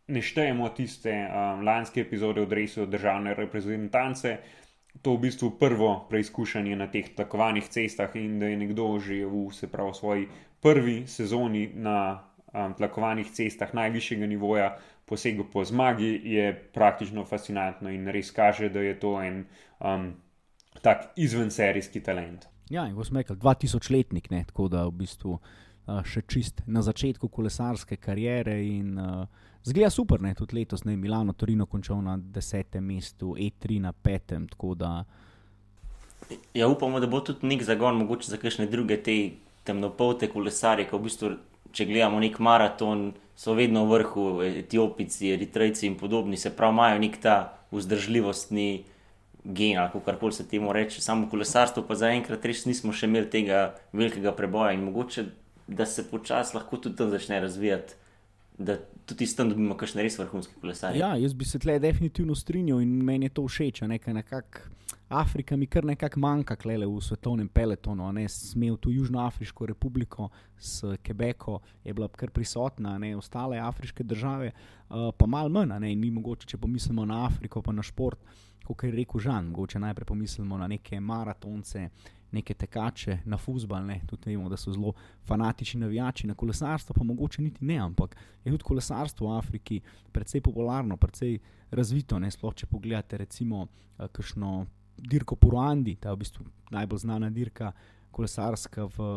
ne 0.08 0.22
štejemo 0.22 0.70
tiste 0.70 1.12
um, 1.12 1.64
lanske 1.64 2.02
epizode 2.02 2.42
v 2.42 2.50
Dresu 2.50 2.86
državne 2.86 3.34
reprezentance, 3.34 4.38
to 5.02 5.16
v 5.16 5.26
bistvu 5.26 5.56
prvo 5.60 6.06
preizkušanje 6.10 6.76
na 6.76 6.88
teh 6.88 7.16
takovanih 7.16 7.66
cestah 7.66 8.12
in 8.16 8.40
da 8.40 8.52
je 8.52 8.58
nekdo 8.58 9.00
že 9.00 9.26
v 9.26 9.50
se 9.52 9.68
pravi 9.68 9.94
svoji 9.94 10.28
prvi 10.62 11.08
sezoni 11.08 11.72
na 11.74 12.24
um, 12.54 12.74
tlakovanih 12.74 13.32
cestah 13.32 13.74
najvišjega 13.74 14.28
nivoja 14.28 14.78
posegel 15.06 15.44
po 15.52 15.66
zmagi, 15.66 16.22
je 16.24 16.54
praktično 16.74 17.26
fascinantno 17.26 17.92
in 17.92 18.08
res 18.08 18.32
kaže, 18.32 18.70
da 18.70 18.80
je 18.80 19.00
to 19.00 19.22
en 19.22 19.46
um, 19.80 20.14
tak 20.82 21.12
izvenserijski 21.16 22.04
talent. 22.04 22.48
Ja, 22.70 22.88
in 22.88 22.96
kot 22.96 23.08
smo 23.08 23.20
rekli, 23.20 23.36
2000-letnik, 23.36 24.30
ne, 24.32 24.44
tako 24.48 24.68
da 24.72 24.86
v 24.88 24.96
bistvu 25.04 25.36
uh, 25.36 26.00
še 26.08 26.24
čist 26.28 26.64
na 26.66 26.82
začetku 26.82 27.28
kolesarske 27.28 27.98
kariere 27.98 28.56
in 28.64 28.98
uh, 28.98 29.28
zgleda 29.64 29.90
super, 29.90 30.22
ne, 30.22 30.34
tudi 30.36 30.58
letos, 30.60 30.84
ne, 30.84 30.98
Milano, 30.98 31.34
Torino 31.34 31.66
končal 31.66 32.02
na 32.04 32.18
desetem 32.18 32.86
mestu, 32.86 33.36
E3 33.40 33.80
na 33.80 33.94
petem, 33.94 34.48
tako 34.48 34.76
da. 34.76 35.04
Ja, 36.54 36.68
upamo, 36.68 37.00
da 37.00 37.08
bo 37.08 37.20
tudi 37.20 37.48
nek 37.48 37.64
zagon, 37.64 37.98
mogoče 38.04 38.32
za 38.32 38.38
kakšne 38.38 38.68
druge 38.72 38.98
te 39.04 39.18
temnopolte 39.64 40.28
kolesarje, 40.32 40.88
ki 40.88 40.96
v 40.96 41.04
bistvu, 41.08 41.34
če 41.74 41.88
gledamo 41.90 42.20
nek 42.24 42.40
maraton, 42.44 43.12
so 43.36 43.56
vedno 43.58 43.86
v 43.88 43.98
vrhu, 43.98 44.26
Etiopici, 44.46 45.32
Eritrejci 45.34 45.88
in 45.88 45.98
podobni, 46.00 46.38
se 46.38 46.52
pravi, 46.56 46.76
imajo 46.76 47.00
nek 47.02 47.18
ta 47.22 47.38
vzdržljivostni 47.74 48.84
gen, 49.44 49.78
ali 49.78 49.92
kako 49.92 50.20
koli 50.20 50.34
se 50.34 50.48
temu 50.48 50.74
reče. 50.74 51.02
Samo 51.02 51.30
kolesarstvo 51.30 51.84
pa 51.88 51.96
zaenkrat 51.96 52.46
res 52.46 52.66
nismo 52.66 52.94
še 52.94 53.10
imeli 53.10 53.30
tega 53.30 53.74
velikega 53.92 54.32
preboja 54.36 54.72
in 54.74 54.86
mogoče, 54.86 55.26
da 55.68 55.86
se 55.86 56.06
počasi 56.10 56.56
lahko 56.58 56.78
tudi 56.78 56.96
tam 57.00 57.10
začne 57.12 57.40
razvijati. 57.44 57.96
Da 58.58 58.78
tudi 59.06 59.28
tam 59.36 59.50
dobimo 59.50 59.78
kakšne 59.78 60.04
res 60.06 60.18
vrhunske 60.20 60.60
kolesarje. 60.62 61.00
Ja, 61.00 61.16
jaz 61.20 61.34
bi 61.34 61.46
se 61.46 61.60
tle 61.60 61.80
definitivno 61.80 62.36
strinjal 62.36 62.82
in 62.82 62.96
meni 63.04 63.26
je 63.30 63.36
to 63.40 63.48
všeč. 63.48 63.82
Nekako 63.88 64.70
Afrika 65.14 65.58
mi 65.58 65.68
kar 65.68 65.86
nekako 65.86 66.20
manjka, 66.20 66.56
klele 66.56 66.88
v 66.88 67.02
svetovnem 67.02 67.48
peletonu. 67.48 68.12
Ne, 68.12 68.26
smel 68.30 68.78
tu 68.78 68.92
Južnoafriško 68.92 69.66
republiko 69.66 70.30
s 70.58 70.96
Quebecom, 71.06 71.60
je 71.84 71.94
bila 71.94 72.08
kar 72.08 72.32
prisotna, 72.32 72.98
ne, 72.98 73.16
ostale 73.18 73.60
afriške 73.60 74.04
države, 74.04 74.52
uh, 74.90 75.12
pa 75.18 75.28
malo 75.28 75.50
manj. 75.50 75.78
Ne, 75.80 75.92
in 75.94 76.00
mi 76.00 76.10
mogoče, 76.12 76.48
če 76.48 76.58
pomislimo 76.58 77.06
na 77.06 77.26
Afriko, 77.26 77.62
pa 77.62 77.72
na 77.72 77.84
šport, 77.84 78.20
kot 78.66 78.84
je 78.84 78.92
rekel 78.92 79.22
Žan, 79.22 79.52
mogoče 79.52 79.80
najprej 79.80 80.06
pomislimo 80.06 80.58
na 80.58 80.68
neke 80.68 81.00
maratonce. 81.00 81.90
Neke 82.34 82.54
tekače 82.58 83.20
na 83.30 83.38
fusbal, 83.38 83.86
ne. 83.86 84.00
tudi 84.10 84.34
vemo, 84.34 84.50
da 84.50 84.58
so 84.58 84.74
zelo 84.74 84.94
fanatični 85.30 85.82
navijači, 85.82 86.28
na 86.28 86.34
kolesarstvo 86.34 86.96
pa 86.98 87.04
mogoče 87.04 87.42
niti 87.42 87.66
ne, 87.66 87.78
ampak 87.78 88.16
je 88.44 88.52
tudi 88.52 88.64
kolesarstvo 88.64 89.28
v 89.30 89.38
Afriki 89.38 89.82
precej 90.12 90.42
popularno, 90.42 90.98
precej 90.98 91.38
razvito. 91.72 92.20
Ne. 92.20 92.32
Sploh 92.32 92.56
če 92.56 92.70
pogledate, 92.72 93.18
recimo, 93.22 93.68
kakšno 93.98 94.66
dirko 94.98 95.36
po 95.36 95.50
Ruandi, 95.50 95.96
ta 95.96 96.10
je 96.10 96.16
v 96.16 96.24
bistvu 96.24 96.46
najbolj 96.74 97.00
znana 97.00 97.30
dirka 97.30 97.72
kolesarska 98.14 98.86
v, 98.94 99.08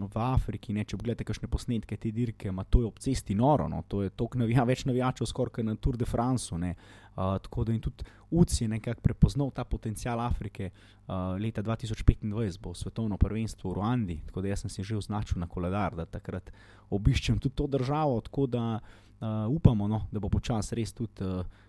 v 0.00 0.20
Afriki. 0.24 0.74
Ne, 0.74 0.86
če 0.88 0.98
pogledate 0.98 1.26
kakšne 1.28 1.50
posnetke 1.52 1.98
te 2.00 2.10
dirke, 2.14 2.48
ima 2.50 2.64
to 2.64 2.82
je 2.82 2.88
ob 2.88 3.00
cesti 3.02 3.36
noro, 3.36 3.68
no, 3.68 3.82
to 3.88 4.02
je 4.02 4.12
toliko 4.16 4.40
navija, 4.40 4.64
več 4.68 4.86
navijačev, 4.88 5.28
skoraj 5.30 5.66
na 5.66 5.76
Tour 5.76 5.98
de 6.00 6.08
France. 6.08 6.54
Uh, 6.56 7.36
tako 7.40 7.64
da 7.64 7.72
in 7.72 7.80
tudi 7.80 8.04
UCI 8.28 8.64
je 8.64 8.68
nekako 8.68 9.00
prepoznal 9.00 9.50
ta 9.54 9.64
potencial 9.64 10.20
Afrike. 10.20 10.70
Uh, 11.06 11.36
leta 11.40 11.62
2025 11.64 12.60
bo 12.60 12.74
svetovno 12.74 13.16
prvenstvo 13.16 13.70
v 13.70 13.76
Ruandi, 13.78 14.16
tako 14.26 14.42
da 14.44 14.56
sem 14.56 14.72
si 14.72 14.84
že 14.84 14.98
označil 14.98 15.40
na 15.40 15.48
koledar, 15.48 15.96
da 15.96 16.04
takrat 16.04 16.50
obiščem 16.90 17.38
tudi 17.38 17.54
to 17.56 17.68
državo. 17.70 18.20
Tako 18.26 18.46
da 18.46 18.64
uh, 18.76 19.46
upamo, 19.48 19.88
no, 19.88 20.02
da 20.12 20.20
bo 20.20 20.32
počasi 20.32 20.80
res 20.80 20.92
tudi. 20.96 21.24
Uh, 21.24 21.64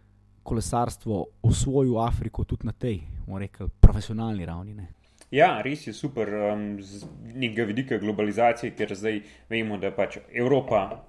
kolesarstvo 0.47 1.25
osvojil 1.43 1.99
Afriko 1.99 2.43
tudi 2.47 2.63
na 2.67 2.71
tej, 2.71 3.01
bomo 3.25 3.39
rekli, 3.39 3.67
profesionalni 3.83 4.45
ravni. 4.45 4.73
Ne. 4.73 4.96
Ja, 5.31 5.61
res 5.61 5.83
je 5.87 5.93
super 5.93 6.29
um, 6.31 6.77
z 6.79 7.03
nekega 7.35 7.65
vidika 7.67 7.97
globalizacije, 7.99 8.71
ker 8.79 8.93
zdaj 8.95 9.21
vemo, 9.51 9.75
da 9.77 9.91
pač 9.91 10.21
Evropa, 10.31 11.03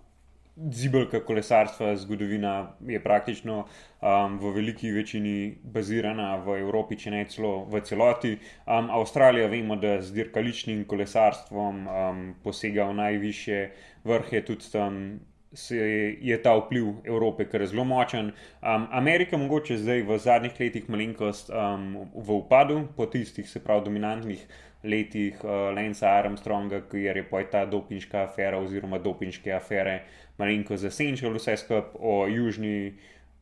zibelka 0.74 1.20
kolesarstva, 1.22 1.92
zgodovina 1.96 2.72
je 2.82 2.98
praktično 3.02 3.60
um, 3.62 4.38
v 4.42 4.50
veliki 4.56 4.90
večini 4.90 5.54
bazirana 5.62 6.32
v 6.42 6.58
Evropi, 6.64 6.98
če 6.98 7.14
ne 7.14 7.22
celo 7.30 7.52
v 7.70 7.78
celoti. 7.86 8.34
Um, 8.66 8.90
Avstralija, 8.98 9.46
vemo, 9.54 9.78
da 9.78 10.00
z 10.02 10.10
dirkaličnim 10.16 10.82
kolesarstvom 10.90 11.86
um, 11.86 12.24
posega 12.42 12.88
v 12.90 12.98
najviše 12.98 13.60
vrhe, 14.08 14.42
tudi 14.42 14.72
tam 14.72 15.20
se 15.52 15.76
je 16.20 16.42
ta 16.42 16.54
vpliv 16.56 16.92
Evrope 17.04 17.44
kar 17.48 17.66
zelo 17.66 17.84
močen. 17.84 18.32
Um, 18.62 18.86
Amerika, 18.92 19.36
mogoče 19.36 19.78
zdaj 19.78 20.02
v 20.02 20.18
zadnjih 20.18 20.60
letih, 20.60 20.88
malenkost 20.88 21.50
um, 21.50 22.08
v 22.14 22.30
upadu, 22.36 22.82
po 22.96 23.06
tistih, 23.06 23.48
se 23.48 23.60
pravi, 23.64 23.84
dominantnih 23.84 24.46
letih 24.84 25.44
uh, 25.44 25.74
Lensa 25.74 26.10
Armstronga, 26.20 26.82
kjer 26.90 27.16
je 27.16 27.26
pa 27.30 27.42
ta 27.50 27.64
dopinška 27.66 28.22
afera 28.28 28.58
oziroma 28.58 28.98
dopinške 28.98 29.52
afere 29.52 30.02
malenkost 30.38 30.82
zasenčila 30.82 31.34
vse 31.34 31.56
skupaj 31.56 31.98
o 31.98 32.26
Južni 32.28 32.94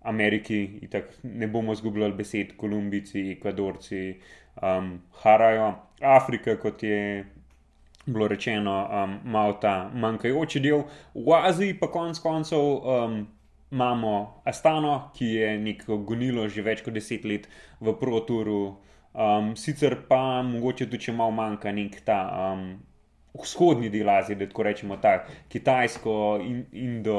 Ameriki, 0.06 0.78
itak 0.82 1.10
ne 1.22 1.46
bomo 1.46 1.72
izgubljali 1.72 2.14
besed, 2.14 2.54
Kolumbijci, 2.56 3.32
Ekvadorci, 3.32 4.14
um, 4.62 5.00
Harajo, 5.22 5.74
Afrika, 6.00 6.56
kot 6.56 6.82
je 6.82 7.24
bilo 8.06 8.28
rečeno, 8.28 8.88
um, 8.88 9.18
malo 9.24 9.58
ta 9.60 9.90
manjkajoči 9.94 10.60
del, 10.60 10.84
v 11.14 11.40
Aziji 11.42 11.78
pa 11.80 11.90
konec 11.90 12.18
koncev. 12.18 12.60
Um, 12.60 13.26
Imamo 13.66 14.42
Astano, 14.46 15.10
ki 15.10 15.26
je 15.26 15.46
neko 15.58 15.96
gonilo 16.06 16.44
že 16.48 16.62
več 16.62 16.84
kot 16.86 16.94
deset 16.94 17.24
let 17.26 17.48
v 17.82 17.94
Proturu, 17.98 18.76
um, 19.10 19.56
sicer 19.58 19.96
pa 20.06 20.40
mogoče 20.46 20.86
tudi 20.86 21.12
malo 21.12 21.34
manjka 21.34 21.72
nek 21.74 21.98
ta 22.06 22.20
um, 22.30 22.78
vzhodni 23.42 23.90
del 23.90 24.08
Azije, 24.10 24.36
da 24.36 24.46
tako 24.46 24.62
rečemo, 24.62 24.96
ta 24.96 25.24
Kitajsko, 25.48 26.40
in, 26.42 26.64
Indo, 26.72 27.18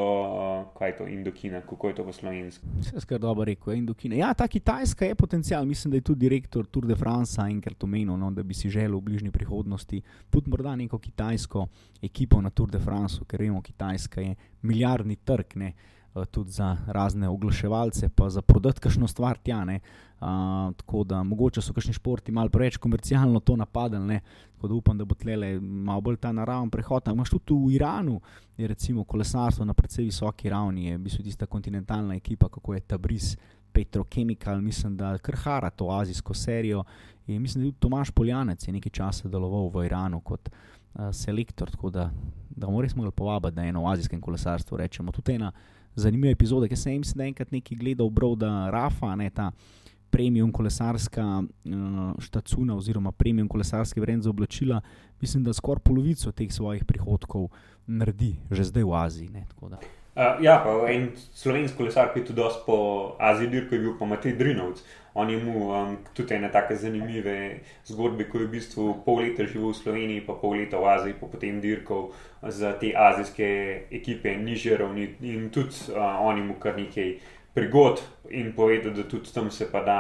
kaj 0.78 0.90
je 0.90 0.98
to, 0.98 1.08
Indokina, 1.08 1.62
kako 1.62 1.88
je 1.88 1.96
to 1.96 2.04
v 2.04 2.14
slovenski. 2.14 2.68
Vse 2.80 3.02
skar 3.02 3.20
dobro 3.20 3.46
rekel, 3.46 3.74
Indokina. 3.74 4.16
Ja, 4.16 4.34
ta 4.34 4.48
Kitajska 4.48 5.06
je 5.06 5.16
potencial, 5.16 5.66
mislim, 5.66 5.92
da 5.92 5.98
je 5.98 6.02
tudi 6.02 6.20
direktor 6.20 6.66
Tour 6.66 6.88
de 6.88 6.96
France 6.96 7.42
enkrat 7.42 7.84
omenil, 7.84 8.18
no, 8.18 8.32
da 8.32 8.44
bi 8.44 8.54
si 8.54 8.70
želel 8.70 8.98
v 8.98 9.02
bližnji 9.02 9.32
prihodnosti 9.32 10.02
tudi 10.30 10.50
morda 10.50 10.76
neko 10.76 10.98
kitajsko 11.00 11.68
ekipo 12.02 12.42
na 12.42 12.50
Tour 12.50 12.72
de 12.72 12.80
France, 12.80 13.24
ker 13.28 13.42
vemo, 13.42 13.62
Kitajska 13.62 14.22
je 14.22 14.36
milijardni 14.62 15.16
trg. 15.16 15.56
Ne. 15.56 15.74
Tudi 16.26 16.52
za 16.52 16.78
razne 16.88 17.30
oglaševalce, 17.30 18.10
pa 18.10 18.30
za 18.30 18.42
prodati 18.42 18.80
kakšno 18.80 19.08
stvar 19.08 19.38
tja. 19.38 19.66
Uh, 20.18 20.74
tako 20.78 21.04
da 21.04 21.24
mogoče 21.24 21.62
so 21.62 21.74
kakšni 21.74 21.94
športi 21.94 22.32
malo 22.32 22.50
preveč 22.50 22.78
komercialno 22.78 23.40
to 23.40 23.56
napadali, 23.56 24.20
Tako 24.58 24.68
da 24.68 24.74
upam, 24.74 24.98
da 24.98 25.06
bo 25.06 25.16
tle 25.16 25.60
malo 25.62 26.02
bolj 26.02 26.16
ta 26.18 26.32
naraven 26.32 26.70
prehod. 26.74 27.08
Imáš 27.14 27.30
tudi 27.30 27.54
v 27.54 27.76
Iranu, 27.76 28.22
je 28.58 28.68
recimo 28.68 29.04
kolesarstvo 29.04 29.66
na 29.66 29.74
precej 29.74 30.06
visoki 30.06 30.50
ravni, 30.50 30.88
je 30.88 30.98
v 30.98 31.02
bistvu 31.02 31.24
tista 31.24 31.46
kontinentalna 31.46 32.16
ekipa, 32.16 32.50
kako 32.50 32.74
je 32.74 32.80
Tabriz, 32.80 33.36
Petrochemical, 33.72 34.62
mislim, 34.62 34.98
da 34.98 35.18
krhara 35.18 35.70
to 35.70 35.92
azijsko 35.92 36.34
serijo. 36.34 36.84
In 37.28 37.42
mislim, 37.42 37.64
da 37.64 37.68
tudi 37.68 37.80
Tomaš 37.80 38.12
Poljanec 38.12 38.68
je 38.68 38.74
nekaj 38.74 38.90
časa 38.90 39.30
deloval 39.30 39.70
v 39.70 39.86
Iranu 39.86 40.20
kot 40.20 40.50
uh, 40.50 41.14
selektor, 41.14 41.70
tako 41.70 41.90
da, 41.90 42.10
da 42.50 42.66
bomo 42.66 42.82
res 42.82 42.96
mogli 42.96 43.12
povabiti, 43.12 43.60
je 43.60 43.70
eno 43.70 43.86
azijskem 43.92 44.22
kolesarstvu. 44.22 44.78
Rečemo 44.78 45.12
tudi 45.12 45.36
ena 45.36 45.52
zanimiva 45.98 46.32
epizoda, 46.32 46.70
ki 46.70 46.78
sem 46.78 46.98
jim 46.98 47.26
enkrat 47.28 47.52
nekaj 47.52 47.78
gledal, 47.78 48.10
Broda 48.14 48.70
Rafa, 48.74 49.16
ne 49.16 49.30
ta 49.30 49.52
premium 50.10 50.52
kolesarska 50.52 51.26
uh, 51.44 52.16
štacuna 52.24 52.78
oziroma 52.78 53.12
premium 53.12 53.48
kolesarske 53.48 54.02
vrednosti 54.02 54.24
za 54.24 54.30
oblačila, 54.30 54.82
mislim, 55.22 55.44
da 55.44 55.54
skoraj 55.54 55.84
polovico 55.84 56.32
teh 56.32 56.54
svojih 56.54 56.86
prihodkov 56.86 57.50
naredi 57.88 58.36
že 58.52 58.64
zdaj 58.64 58.84
v 58.84 58.94
Aziji. 58.96 59.30
Ne, 59.30 59.46
uh, 59.62 59.78
ja, 60.42 60.62
pa 60.64 60.78
en 60.92 61.10
slovenski 61.34 61.78
kolesar, 61.78 62.14
ki 62.14 62.20
je 62.24 62.26
tudi 62.32 62.48
po 62.66 62.78
Aziji 63.20 63.52
dirko, 63.52 63.76
je 63.76 63.82
bil 63.82 63.98
pa 64.00 64.06
Matej 64.06 64.38
Drinovc. 64.38 64.82
On 65.18 65.30
je 65.30 65.40
imel 65.40 65.62
um, 65.66 65.96
tudi 66.14 66.36
ene 66.36 66.52
tako 66.54 66.76
zanimive 66.78 67.38
zgodbe, 67.90 68.28
ko 68.30 68.38
je 68.38 68.46
v 68.46 68.52
bistvu 68.52 68.86
pol 69.06 69.24
leta 69.26 69.48
živel 69.50 69.72
v 69.72 69.80
Sloveniji, 69.80 70.26
pa 70.28 70.36
pol 70.38 70.60
leta 70.60 70.78
v 70.78 70.92
Aziji, 70.94 71.18
pa 71.18 71.30
potem 71.32 71.58
dirkal 71.62 72.12
za 72.44 72.76
te 72.78 72.94
azijske 72.94 73.48
ekipe, 73.92 74.36
nižje 74.38 74.78
ravni 74.78 75.10
in 75.26 75.50
tudi 75.50 75.90
uh, 75.90 76.22
on 76.22 76.38
ima 76.38 76.60
kar 76.62 76.78
nekaj 76.78 77.18
prigod 77.58 78.04
in 78.30 78.54
povedal, 78.54 78.94
da 78.94 79.08
tudi 79.10 79.34
tam 79.34 79.52
se 79.52 79.66
pa 79.72 79.82
da 79.82 80.00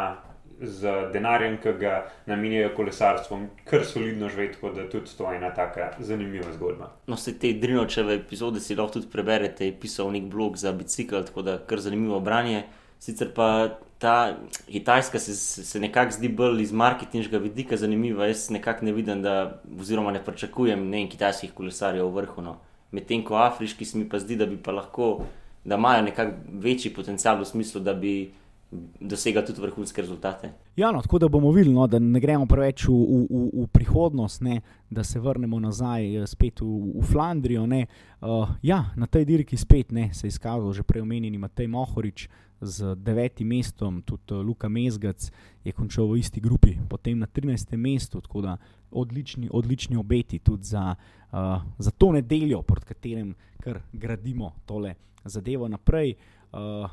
z 0.61 0.93
denarjem, 1.13 1.57
ki 1.61 1.73
ga 1.79 1.97
namenjajo 2.25 2.71
kolesarstvom, 2.75 3.47
kar 3.65 3.85
solidno 3.85 4.29
živeti, 4.29 4.57
tako 4.57 4.71
da 4.73 4.89
tudi 4.89 5.13
to 5.17 5.31
je 5.31 5.37
ena 5.37 5.53
taka 5.53 5.91
zanimiva 5.99 6.53
zgodba. 6.53 6.91
No, 7.07 7.17
se 7.17 7.39
te 7.39 7.53
Drinočeve 7.53 8.15
epizode 8.15 8.59
si 8.59 8.75
lahko 8.75 8.99
tudi 8.99 9.09
preberete, 9.11 9.65
je 9.65 9.79
pisal 9.79 10.11
nek 10.11 10.23
blog 10.23 10.57
za 10.57 10.73
bicikl, 10.73 11.21
tako 11.25 11.41
da 11.41 11.57
kar 11.57 11.79
zanimivo 11.79 12.19
branje. 12.19 12.63
Sicer 12.99 13.33
pa 13.35 13.79
ta 13.99 14.37
Kitajska 14.65 15.19
se, 15.19 15.35
se 15.65 15.79
nekako 15.79 16.11
zdi 16.11 16.29
bolj 16.29 16.61
iz 16.61 16.71
marketinškega 16.71 17.37
vidika 17.37 17.77
zanimiva. 17.77 18.27
Jaz 18.27 18.49
nekako 18.49 18.85
ne 18.85 18.91
vidim, 18.91 19.21
da, 19.21 19.61
oziroma 19.79 20.11
ne 20.11 20.23
pričakujem 20.25 20.89
ne 20.89 21.07
kitajskih 21.09 21.53
kolesarjev 21.53 22.07
v 22.07 22.21
vrhu. 22.21 22.41
No. 22.41 22.57
Medtem 22.91 23.23
ko 23.25 23.35
afriški 23.35 23.85
se 23.85 23.97
mi 23.97 24.09
pa 24.09 24.19
zdi, 24.19 24.35
da 24.35 24.45
bi 24.45 24.57
pa 24.57 24.71
lahko 24.71 25.25
da 25.67 25.75
imajo 25.75 26.01
nekako 26.01 26.31
večji 26.53 26.93
potencial 26.93 27.41
v 27.41 27.45
smislu, 27.45 27.81
da 27.81 27.93
bi 27.93 28.31
dosegli 28.99 29.45
tudi 29.45 29.61
vrhunske 29.61 30.01
rezultate. 30.01 30.51
Ja, 30.75 30.91
no, 30.91 31.01
tako 31.01 31.19
da 31.19 31.27
bomo 31.27 31.51
videli, 31.51 31.75
no, 31.75 31.87
da 31.87 31.99
ne 31.99 32.19
gremo 32.19 32.45
preveč 32.45 32.87
v, 32.87 32.93
v, 32.93 33.43
v 33.63 33.67
prihodnost, 33.71 34.41
ne, 34.41 34.61
da 34.89 35.03
se 35.03 35.19
vrnemo 35.19 35.59
nazaj 35.59 36.15
eh, 36.15 36.27
spet 36.27 36.61
v, 36.61 36.99
v 36.99 37.05
Flandrijo. 37.07 37.63
Uh, 37.63 38.49
ja, 38.61 38.83
na 38.95 39.07
tej 39.07 39.25
dirki 39.25 39.57
spet 39.57 39.91
ne, 39.91 40.09
se 40.13 40.27
je 40.27 40.33
izkazal 40.35 40.73
že 40.73 40.83
prej 40.83 41.01
omenjeni 41.01 41.37
Matej 41.37 41.67
Mohorič. 41.67 42.27
Z 42.57 42.95
devetim 42.97 43.47
mestom, 43.53 44.01
tudi 44.01 44.33
eh, 44.33 44.41
Luka 44.41 44.69
Mezgac 44.69 45.29
je 45.63 45.71
končal 45.71 46.09
v 46.09 46.17
isti 46.17 46.41
grupi, 46.41 46.73
potem 46.89 47.19
na 47.19 47.27
13. 47.27 47.77
mestu, 47.77 48.21
tako 48.21 48.41
da 48.41 48.57
odlični, 48.91 49.47
odlični 49.51 49.95
obeti 49.95 50.39
tudi 50.39 50.63
za, 50.65 50.95
uh, 51.31 51.61
za 51.77 51.91
to 51.91 52.11
nedeljo, 52.11 52.61
pod 52.61 52.83
katerim 52.83 53.35
gradimo 53.93 54.55
tole 54.65 54.95
zadevo 55.23 55.67
naprej. 55.67 56.15
Uh, 56.51 56.89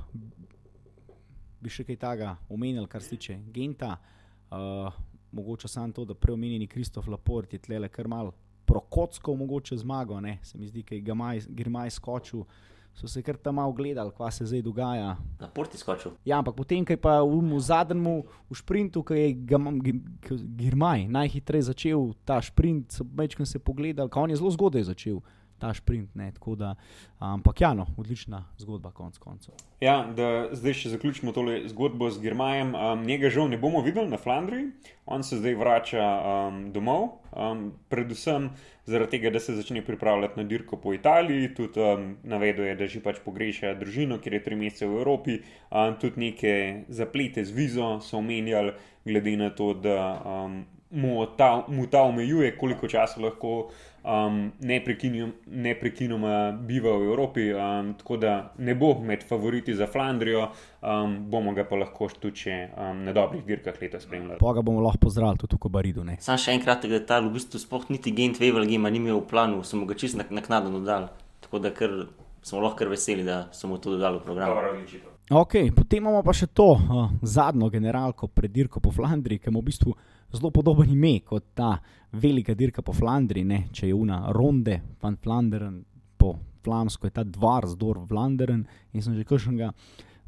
bi 1.64 1.72
še 1.72 1.86
kaj 1.88 1.96
takega 2.02 2.34
omenil, 2.52 2.86
kar 2.90 3.02
se 3.02 3.16
tiče 3.16 3.38
Genta. 3.54 3.96
Uh, 4.52 4.92
mogoče 5.34 5.68
samo 5.68 5.92
to, 5.92 6.04
da 6.04 6.14
preomenjeni 6.14 6.68
Kristof 6.70 7.08
Laport 7.08 7.52
je 7.52 7.58
tle 7.58 7.80
le 7.82 7.88
kar 7.88 8.08
mal 8.08 8.30
prokotsko, 8.68 9.34
mogoče 9.36 9.76
zmago. 9.80 10.20
Ne? 10.20 10.38
Se 10.42 10.58
mi 10.58 10.68
zdi, 10.68 10.84
da 10.84 10.94
je 10.94 11.42
Girmaj 11.48 11.90
skočil. 11.90 12.44
So 12.94 13.08
se 13.10 13.22
kar 13.26 13.36
tam 13.36 13.56
malo 13.58 13.72
gledali, 13.74 14.12
kaj 14.14 14.32
se 14.32 14.46
zdaj 14.46 14.62
dogaja. 14.62 15.16
Na 15.40 15.48
porti 15.50 15.78
skočil. 15.78 16.12
Ja, 16.24 16.38
ampak 16.38 16.54
potem, 16.54 16.84
ko 16.86 16.94
je 16.94 17.00
pa 17.00 17.16
v, 17.26 17.40
v 17.50 17.58
zadnjem 17.58 18.04
v 18.22 18.54
sprintu, 18.54 19.02
ki 19.02 19.18
je 19.18 19.30
Girmaj 20.60 21.08
najhitreje 21.10 21.72
začel 21.72 22.12
ta 22.24 22.38
sprint, 22.42 22.94
so 22.94 23.06
večkrat 23.18 23.50
se 23.50 23.58
pogledali, 23.58 24.10
kaj 24.10 24.28
on 24.28 24.30
je 24.30 24.38
zelo 24.38 24.54
zgodaj 24.54 24.86
začel 24.92 25.18
ta 25.64 25.74
sprint. 25.74 26.14
Ne, 26.14 26.32
da, 26.56 26.74
ampak, 27.18 27.60
ja, 27.60 27.72
no, 27.74 27.86
odlična 27.96 28.44
zgodba, 28.58 28.90
konc 28.90 29.18
koncev. 29.18 29.54
Ja, 29.80 29.96
da 30.16 30.50
zdaj 30.52 30.76
še 30.82 30.92
zaključimo 30.92 31.32
tole 31.32 31.62
zgodbo 31.70 32.10
z 32.12 32.20
Germajem. 32.20 32.74
Um, 32.76 33.06
njega 33.08 33.30
žal 33.32 33.48
ne 33.48 33.58
bomo 33.60 33.80
videli 33.84 34.10
na 34.12 34.20
Flandriji, 34.20 34.70
on 35.06 35.24
se 35.24 35.38
zdaj 35.40 35.56
vrača 35.60 36.04
um, 36.04 36.60
domov, 36.72 37.08
um, 37.32 37.66
predvsem 37.92 38.50
zaradi 38.88 39.16
tega, 39.16 39.32
da 39.32 39.40
se 39.40 39.56
začne 39.56 39.80
pripravljati 39.84 40.40
na 40.40 40.44
dirko 40.48 40.76
po 40.80 40.92
Italiji. 40.94 41.54
Tudi 41.56 41.80
um, 41.80 42.10
navedel 42.28 42.68
je, 42.68 42.76
da 42.82 42.90
že 42.90 43.02
pač 43.04 43.22
pogreša 43.24 43.74
družino, 43.80 44.20
ker 44.20 44.36
je 44.36 44.44
tri 44.44 44.60
mesece 44.60 44.88
v 44.88 45.00
Evropi. 45.00 45.40
Um, 45.70 45.96
tudi 46.00 46.28
neke 46.28 46.54
zaplete 46.92 47.44
z 47.44 47.56
vizo 47.56 47.96
so 48.04 48.20
omenjali, 48.20 48.76
glede 49.04 49.36
na 49.40 49.50
to, 49.56 49.72
da 49.74 49.98
um, 50.20 50.62
mu, 50.94 51.26
ta, 51.36 51.64
mu 51.68 51.88
ta 51.90 52.04
omejuje, 52.04 52.54
koliko 52.56 52.88
časa 52.88 53.20
lahko 53.20 53.70
um, 54.04 54.52
neprekinoma 55.46 56.52
biva 56.52 56.96
v 56.98 57.08
Evropi. 57.08 57.52
Um, 57.52 57.94
tako 57.98 58.16
da 58.16 58.52
ne 58.58 58.74
bo 58.74 58.94
med 59.00 59.24
favoriti 59.28 59.74
za 59.74 59.86
Flandrijo, 59.86 60.48
um, 60.82 61.30
bomo 61.30 61.52
ga 61.52 61.64
pa 61.64 61.76
lahko 61.76 62.08
tudi 62.20 62.50
um, 62.76 63.04
na 63.04 63.12
dobrih 63.12 63.44
dirkah 63.44 63.74
leta 63.80 64.00
spremljali. 64.00 64.38
Pa 64.40 64.52
ga 64.52 64.62
bomo 64.62 64.80
lahko 64.80 64.98
pozdravili 64.98 65.38
tudi 65.38 65.56
v 65.64 65.70
Baridu. 65.70 66.04
Sam 66.20 66.38
še 66.38 66.52
enkrat, 66.58 66.84
da 66.90 67.00
ta 67.00 67.20
v 67.24 67.32
bistvu 67.34 67.58
sploh 67.62 67.88
niti 67.88 68.12
Gent 68.12 68.40
Wevel 68.42 68.68
ima 68.68 68.90
v 68.90 69.20
planu, 69.30 69.64
sem 69.64 69.86
ga 69.86 69.94
čist 69.94 70.16
naknadno 70.18 70.78
dodal. 70.78 71.08
Tako 71.40 71.58
da 71.58 71.70
kar, 71.70 72.06
smo 72.42 72.60
lahko 72.60 72.88
veseli, 72.88 73.24
da 73.24 73.48
smo 73.52 73.78
to 73.78 73.96
dodali 73.96 74.18
v 74.18 74.24
program. 74.24 75.13
Okay, 75.30 75.70
potem 75.72 76.02
imamo 76.02 76.20
pa 76.20 76.34
še 76.36 76.50
to 76.52 76.74
uh, 76.76 77.06
zadnjo 77.24 77.70
generalko 77.72 78.28
pred 78.28 78.52
dirko 78.52 78.76
po 78.84 78.90
Flandriji, 78.92 79.40
ki 79.40 79.48
ima 79.48 79.62
v 79.62 79.70
bistvu 79.70 79.94
zelo 80.36 80.50
podoben 80.52 80.90
ime 80.92 81.14
kot 81.24 81.46
ta 81.56 81.78
velika 82.12 82.52
dirka 82.52 82.84
po 82.84 82.92
Flandriji, 82.92 83.46
ne? 83.48 83.62
če 83.72 83.88
je 83.88 83.94
una 83.96 84.18
ronde, 84.36 84.82
van 85.00 85.16
Flanderen, 85.16 85.78
po 86.20 86.34
flamsko 86.64 87.08
je 87.08 87.14
ta 87.16 87.24
dvar, 87.24 87.64
zdor 87.72 88.02
Flanderen 88.04 88.66
in 88.92 89.00
sem 89.00 89.16
že 89.16 89.24
kakšnega. 89.24 89.72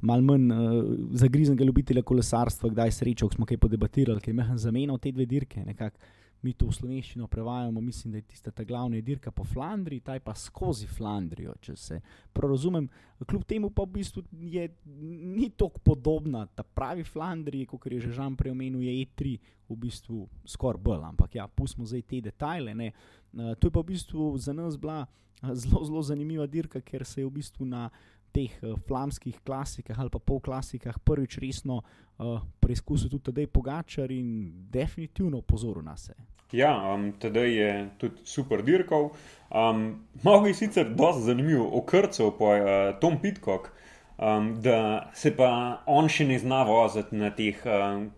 Mal 0.09 0.25
manj 0.25 0.49
uh, 0.49 0.81
zagrizenega 1.13 1.69
ljubitelja 1.69 2.01
kolesarstva, 2.01 2.73
kdaj 2.73 2.97
srečal, 2.97 3.29
smo 3.37 3.45
kaj 3.45 3.61
podebatirali, 3.61 4.25
ker 4.25 4.33
je 4.33 4.41
mehen 4.41 4.57
zamenjal 4.61 4.97
te 4.97 5.13
dve 5.13 5.29
dirke. 5.29 5.61
Nekako 5.61 6.01
mi 6.47 6.53
to 6.55 6.69
v 6.71 6.77
slovenščino 6.77 7.27
prevajamo, 7.27 7.81
mislim, 7.83 8.13
da 8.15 8.21
je 8.21 8.29
tista 8.31 8.53
ta 8.55 8.65
glavna 8.65 9.01
dirka 9.03 9.33
po 9.35 9.45
Flandriji, 9.45 10.05
ta 10.07 10.15
je 10.15 10.23
pa 10.23 10.35
skozi 10.39 10.87
Flandrijo, 10.87 11.57
če 11.61 11.77
se 11.77 12.01
prav 12.33 12.53
razumem. 12.55 12.87
Kljub 13.27 13.45
temu 13.49 13.71
pa 13.75 13.83
v 13.83 13.97
bistvu 13.99 14.23
je, 14.47 14.69
ni 14.87 15.51
tako 15.59 15.83
podobna 15.91 16.45
ta 16.47 16.63
pravi 16.63 17.05
Flandriji, 17.05 17.67
kot 17.67 17.91
je 17.91 18.01
že 18.07 18.15
Žan 18.15 18.37
preomenil, 18.39 18.85
je 18.87 18.95
E3 19.03 19.37
v 19.69 19.79
bistvu 19.83 20.27
skoraj 20.47 20.83
bolj, 20.83 21.07
ampak 21.11 21.35
ja, 21.35 21.49
pustimo 21.49 21.87
zdaj 21.87 22.05
te 22.07 22.21
detajle. 22.23 22.75
Ne. 22.79 22.93
To 23.33 23.67
je 23.67 23.73
pa 23.73 23.83
v 23.83 23.91
bistvu 23.91 24.31
za 24.39 24.55
nas 24.55 24.79
bila 24.79 25.07
zelo, 25.43 25.83
zelo 25.85 26.03
zanimiva 26.03 26.47
dirka, 26.47 26.81
ker 26.81 27.05
se 27.05 27.21
je 27.21 27.27
v 27.27 27.35
bistvu 27.41 27.67
na 27.67 27.89
teh 28.37 28.53
uh, 28.61 28.77
flamskih 28.87 29.41
klasikah 29.41 29.97
ali 29.97 30.13
pa 30.13 30.21
polklasikah 30.21 31.01
prvič 31.01 31.39
resno 31.41 31.81
uh, 31.81 32.41
preizkusil 32.61 33.09
tudi 33.09 33.31
tedaj 33.31 33.49
Pogačar 33.49 34.13
in 34.13 34.53
definitivno 34.71 35.41
pozoril 35.43 35.83
na 35.83 35.97
se. 35.97 36.15
Ja, 36.53 36.95
um, 36.95 37.11
tedaj 37.19 37.51
je 37.51 37.71
tudi 37.99 38.23
super 38.25 38.63
dirkal. 38.63 39.11
Um, 39.51 40.07
Mogoče 40.23 40.51
je 40.51 40.55
sicer 40.55 40.93
dosti 40.95 41.23
zanimiv, 41.31 41.65
okrcev 41.79 42.31
pa 42.39 42.55
je 42.55 42.63
uh, 42.63 43.01
Tom 43.01 43.19
Pitcock. 43.23 43.73
um, 44.19 44.63
da 44.63 45.11
se 45.15 45.37
pa 45.37 45.83
on 45.87 46.09
še 46.09 46.27
ne 46.29 46.39
zna 46.41 46.63
voziti 46.69 47.17
na 47.17 47.31
teh 47.37 47.59
um, 47.69 48.11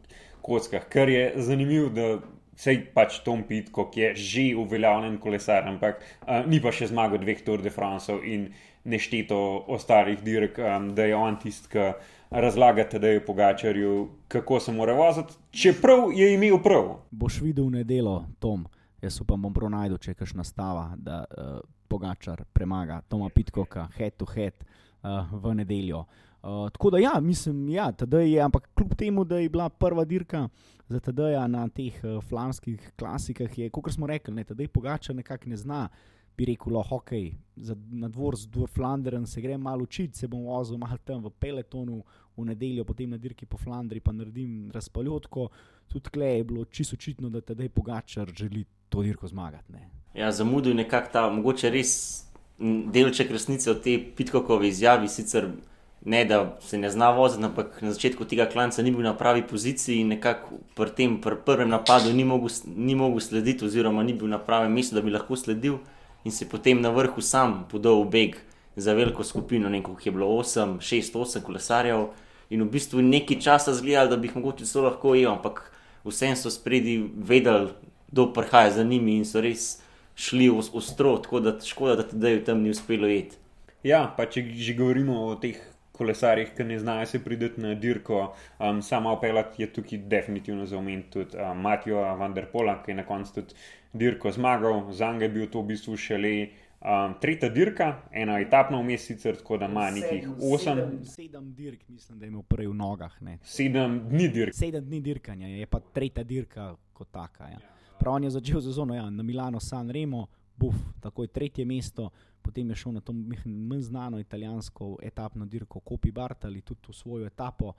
kockah, 0.42 0.86
kar 0.90 1.10
je 1.10 1.30
zanimivo, 1.36 1.92
da 1.94 2.18
Sej 2.58 2.88
pač 2.90 3.20
Tom 3.22 3.44
Pitko, 3.46 3.84
ki 3.86 4.00
je 4.00 4.08
že 4.18 4.44
uveljavljen 4.58 5.20
kolesar, 5.22 5.62
ampak 5.70 6.00
uh, 6.26 6.42
ni 6.42 6.58
pa 6.58 6.72
še 6.74 6.88
zmagal 6.90 7.20
dveh 7.22 7.44
Tour 7.46 7.62
de 7.62 7.70
France 7.70 8.10
in 8.26 8.48
nešteto 8.82 9.38
ostalih 9.70 10.18
dirk, 10.26 10.58
um, 10.58 10.88
da 10.90 11.06
je 11.06 11.14
on 11.14 11.38
tisti, 11.38 11.70
ki 11.70 11.84
razlaga 12.30 12.88
tedaj 12.88 13.24
Pogačarju, 13.26 14.08
kako 14.28 14.60
se 14.60 14.72
mora 14.72 14.92
voziti, 14.92 15.34
čeprav 15.50 16.12
je 16.14 16.34
imel 16.34 16.62
prav. 16.62 16.96
Boš 17.10 17.40
videl 17.40 17.70
nedelo, 17.70 18.24
Tom. 18.38 18.66
Jaz 19.02 19.20
upam, 19.20 19.42
bom 19.42 19.54
pronajdu, 19.54 19.98
če 19.98 20.14
kaš 20.14 20.34
nastava, 20.34 20.92
da 20.96 21.24
uh, 21.24 21.60
Pogačar 21.88 22.42
premaga 22.52 23.00
Toma 23.08 23.28
Pitkoka 23.28 23.88
head 23.96 24.16
to 24.16 24.26
head 24.26 24.64
uh, 25.02 25.32
v 25.32 25.54
nedeljo. 25.54 26.04
Uh, 26.42 26.70
tako 26.72 26.90
da 26.90 26.98
ja, 26.98 27.20
mislim, 27.20 27.68
ja, 27.68 27.92
tedaj 27.92 28.30
je, 28.30 28.40
ampak 28.42 28.68
kljub 28.74 28.94
temu, 28.98 29.24
da 29.24 29.38
je 29.38 29.48
bila 29.48 29.68
prva 29.68 30.04
dirka 30.04 30.48
za 30.88 31.00
TD-ja 31.00 31.46
na 31.46 31.68
teh 31.68 31.94
uh, 32.04 32.24
flamskih 32.24 32.92
klasikah, 32.98 33.58
je, 33.58 33.70
kot 33.70 33.92
smo 33.92 34.06
rekli, 34.06 34.34
ne, 34.34 34.44
TD 34.44 34.68
Pogača 34.72 35.12
nekako 35.12 35.48
ne 35.48 35.56
zna. 35.56 35.88
Bi 36.38 36.46
rekel, 36.46 36.76
da 36.76 36.84
okay, 36.94 37.32
na 37.90 38.08
dvor 38.08 38.36
z 38.38 38.46
Flandern 38.74 39.26
se 39.26 39.40
grem 39.42 39.60
malo 39.60 39.82
učiti, 39.82 40.18
se 40.18 40.28
bom 40.30 40.44
vozil 40.46 40.78
malo 40.78 40.98
tam 41.04 41.24
v 41.24 41.32
peletonu 41.34 42.04
v 42.36 42.44
nedeljo, 42.46 42.84
potem 42.84 43.10
na 43.10 43.18
dirki 43.18 43.46
po 43.46 43.58
Flandriji, 43.58 44.00
pa 44.00 44.12
naredim 44.12 44.70
razpaljotko. 44.70 45.48
Tudi 45.88 46.04
tukaj 46.04 46.36
je 46.36 46.44
bilo 46.44 46.64
čisto 46.64 46.94
očitno, 46.94 47.30
da 47.30 47.40
TD 47.40 47.68
Pogačar 47.74 48.30
želi 48.36 48.64
to 48.88 49.02
dirko 49.02 49.28
zmagati. 49.28 49.72
Ne. 49.72 49.90
Ja, 50.14 50.32
zamudil 50.32 50.72
je 50.72 50.84
nekako 50.84 51.12
ta, 51.12 51.30
mogoče 51.30 51.70
res 51.70 51.92
delček 52.92 53.30
resnice 53.30 53.70
od 53.70 53.82
te 53.82 53.98
Pitkokovi 54.16 54.68
izjavi, 54.68 55.08
sicer 55.08 55.50
ne 56.04 56.24
da 56.24 56.58
se 56.60 56.78
ne 56.78 56.90
zna 56.90 57.10
voziti, 57.10 57.44
ampak 57.44 57.82
na 57.82 57.92
začetku 57.92 58.24
tega 58.24 58.46
klanca 58.46 58.82
ni 58.82 58.90
bil 58.90 59.02
na 59.02 59.16
pravi 59.16 59.42
poziciji 59.46 60.00
in 60.00 60.14
nekako 60.14 60.60
pri 60.74 60.90
tem 60.96 61.20
pr 61.20 61.36
prvem 61.44 61.68
napadu 61.68 62.12
ni 62.12 62.24
mogel, 62.24 62.50
ni 62.76 62.94
mogel 62.94 63.20
slediti, 63.20 63.64
oziroma 63.64 64.02
ni 64.02 64.14
bil 64.14 64.28
na 64.28 64.38
pravem 64.38 64.72
mestu, 64.72 64.94
da 64.94 65.02
bi 65.02 65.10
lahko 65.10 65.36
sledil, 65.36 65.78
in 66.28 66.32
se 66.32 66.48
potem 66.48 66.80
na 66.84 66.92
vrhu 66.92 67.22
sam 67.24 67.64
podal 67.70 68.04
v 68.04 68.10
beg 68.12 68.36
za 68.76 68.92
veliko 68.94 69.24
skupino, 69.24 69.68
nekaj 69.72 70.04
je 70.04 70.12
bilo 70.12 70.28
8, 70.36 70.78
6, 70.84 71.16
8 71.16 71.42
kolesarjev. 71.42 72.10
In 72.50 72.62
v 72.64 72.70
bistvu 72.76 73.02
nekaj 73.02 73.40
časa 73.40 73.74
zgledali, 73.74 74.12
da 74.12 74.16
bi 74.16 74.28
jih 74.28 74.36
mogoče 74.36 74.68
celo 74.68 74.86
lahko 74.88 75.14
imel, 75.16 75.34
ampak 75.34 75.64
vsem 76.04 76.36
so 76.36 76.52
spredi 76.52 77.00
vedeli, 77.16 77.72
kdo 78.12 78.30
prihaja 78.32 78.70
za 78.78 78.84
njimi 78.84 79.18
in 79.18 79.24
so 79.28 79.40
res 79.40 79.80
šli 80.16 80.48
ostro, 80.50 81.16
tako 81.24 81.40
da 81.40 81.56
škoda, 81.60 81.96
da 81.96 82.28
ti 82.28 82.44
tam 82.44 82.62
ni 82.62 82.70
uspelo 82.70 83.08
jeti. 83.08 83.36
Ja, 83.82 84.06
pa 84.16 84.26
če 84.26 84.42
že 84.56 84.74
govorimo 84.78 85.26
o 85.28 85.34
teh 85.40 85.58
kolesarjih, 85.98 86.54
ki 86.56 86.64
ne 86.64 86.78
znajo 86.78 87.06
se 87.06 87.20
prideti 87.24 87.60
na 87.60 87.74
dirko. 87.74 88.32
Um, 88.58 88.82
sama 88.82 89.12
opelat 89.12 89.58
je 89.58 89.66
tukaj 89.72 89.98
definitivno 90.10 90.66
za 90.66 90.78
omen 90.78 91.02
tudi 91.12 91.36
um, 91.38 91.60
Matijo 91.62 92.02
Vanderpola, 92.18 92.78
ki 92.84 92.90
je 92.90 92.96
na 93.00 93.06
koncu 93.06 93.34
tudi 93.40 93.54
dirko 93.92 94.32
zmagal. 94.32 94.92
Za 94.92 95.12
njega 95.12 95.24
je 95.24 95.28
bil 95.28 95.46
to 95.50 95.62
v 95.62 95.66
bistvu 95.72 95.96
šele. 95.96 96.48
Um, 96.78 97.16
tretja 97.20 97.48
dirka, 97.50 97.88
ena 98.14 98.36
etapna 98.38 98.78
vmes, 98.78 99.02
sicer 99.06 99.36
tako 99.36 99.56
da 99.58 99.66
ima 99.66 99.88
nekih 99.90 100.28
osem. 100.52 100.78
Sedem, 100.78 101.04
sedem 101.04 101.48
dirk, 101.54 101.88
mislim, 101.88 102.18
da 102.18 102.24
je 102.24 102.28
imel 102.28 102.42
prej 102.42 102.68
v 102.70 102.74
nogah. 102.74 103.16
Ne. 103.22 103.38
Sedem 103.42 103.98
dni 104.08 104.28
dirk. 104.28 104.54
Sedem 104.54 104.84
dni 104.84 105.00
dirkanja, 105.02 105.48
je 105.48 105.66
pa 105.66 105.80
tretja 105.80 106.22
dirka 106.22 106.68
kot 106.92 107.10
taka. 107.10 107.50
Ja. 107.50 107.58
Prav 107.98 108.14
on 108.14 108.24
je 108.24 108.30
začel 108.30 108.62
sezono 108.62 108.94
ja, 108.94 109.10
na 109.10 109.22
Milano, 109.22 109.60
San 109.60 109.90
Remo, 109.90 110.28
buf, 110.54 110.76
takoj 111.02 111.26
tretje 111.34 111.66
mesto 111.66 112.12
potem 112.48 112.70
je 112.70 112.76
šel 112.80 112.92
na 112.92 113.00
to 113.00 113.12
manj 113.12 113.80
znano 113.80 114.18
italijansko 114.18 114.96
etapno 115.02 115.46
dirko 115.46 115.80
Kopi 115.80 116.12
Bartali, 116.12 116.62
tudi 116.62 116.88
v 116.88 116.94
svojo 116.96 117.26
etapo, 117.26 117.74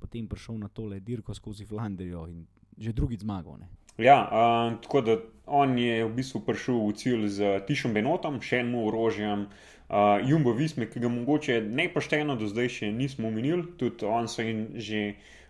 potem 0.00 0.28
prišel 0.28 0.58
na 0.58 0.68
tole 0.68 1.00
dirko 1.00 1.34
skozi 1.34 1.64
Flandrijo 1.64 2.26
in 2.28 2.46
že 2.76 2.92
drugi 2.92 3.16
zmagal. 3.16 3.58
Ne. 3.60 3.68
Ja, 4.00 4.18
uh, 4.24 4.80
tako 4.80 5.00
da 5.00 5.16
on 5.46 5.78
je 5.78 6.04
v 6.04 6.12
bistvu 6.14 6.40
prišel 6.46 6.78
v 6.86 6.94
cilj 6.96 7.26
z 7.28 7.58
Tišom 7.66 7.92
Benotom, 7.92 8.38
še 8.40 8.62
enim 8.62 8.78
orožjem, 8.80 9.48
uh, 9.90 10.22
Jumbo 10.24 10.54
Visme, 10.56 10.86
ki 10.88 11.02
ga 11.02 11.10
mogoče 11.12 11.60
nepošteno 11.66 12.38
do 12.40 12.48
zdaj 12.48 12.70
še 12.78 12.92
nismo 12.94 13.28
omenili, 13.28 13.66
tudi 13.76 14.06
on 14.06 14.30
se 14.30 14.46
je 14.46 14.54
že 14.74 15.02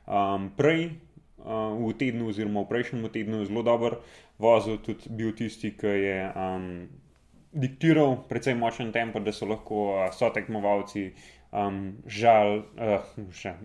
um, 0.06 0.50
prej. 0.56 0.90
Uh, 1.40 1.72
v 1.72 1.94
tednu, 1.96 2.28
oziroma 2.28 2.66
v 2.66 2.68
prejšnjem 2.68 3.08
tednu, 3.08 3.44
zelo 3.48 3.62
dober 3.64 3.96
vozil, 4.36 4.76
tudi 4.84 5.08
bil 5.08 5.32
tisti, 5.32 5.70
ki 5.72 5.88
je 5.88 6.18
um, 6.36 6.66
diktiral 7.52 8.28
precej 8.28 8.58
močen 8.60 8.92
tempo, 8.92 9.24
da 9.24 9.32
so 9.32 9.48
lahko 9.48 9.86
uh, 9.94 10.10
so 10.12 10.28
tekmovalci 10.34 11.14
um, 11.52 11.96
žal, 12.04 12.68
uh, 12.76 13.08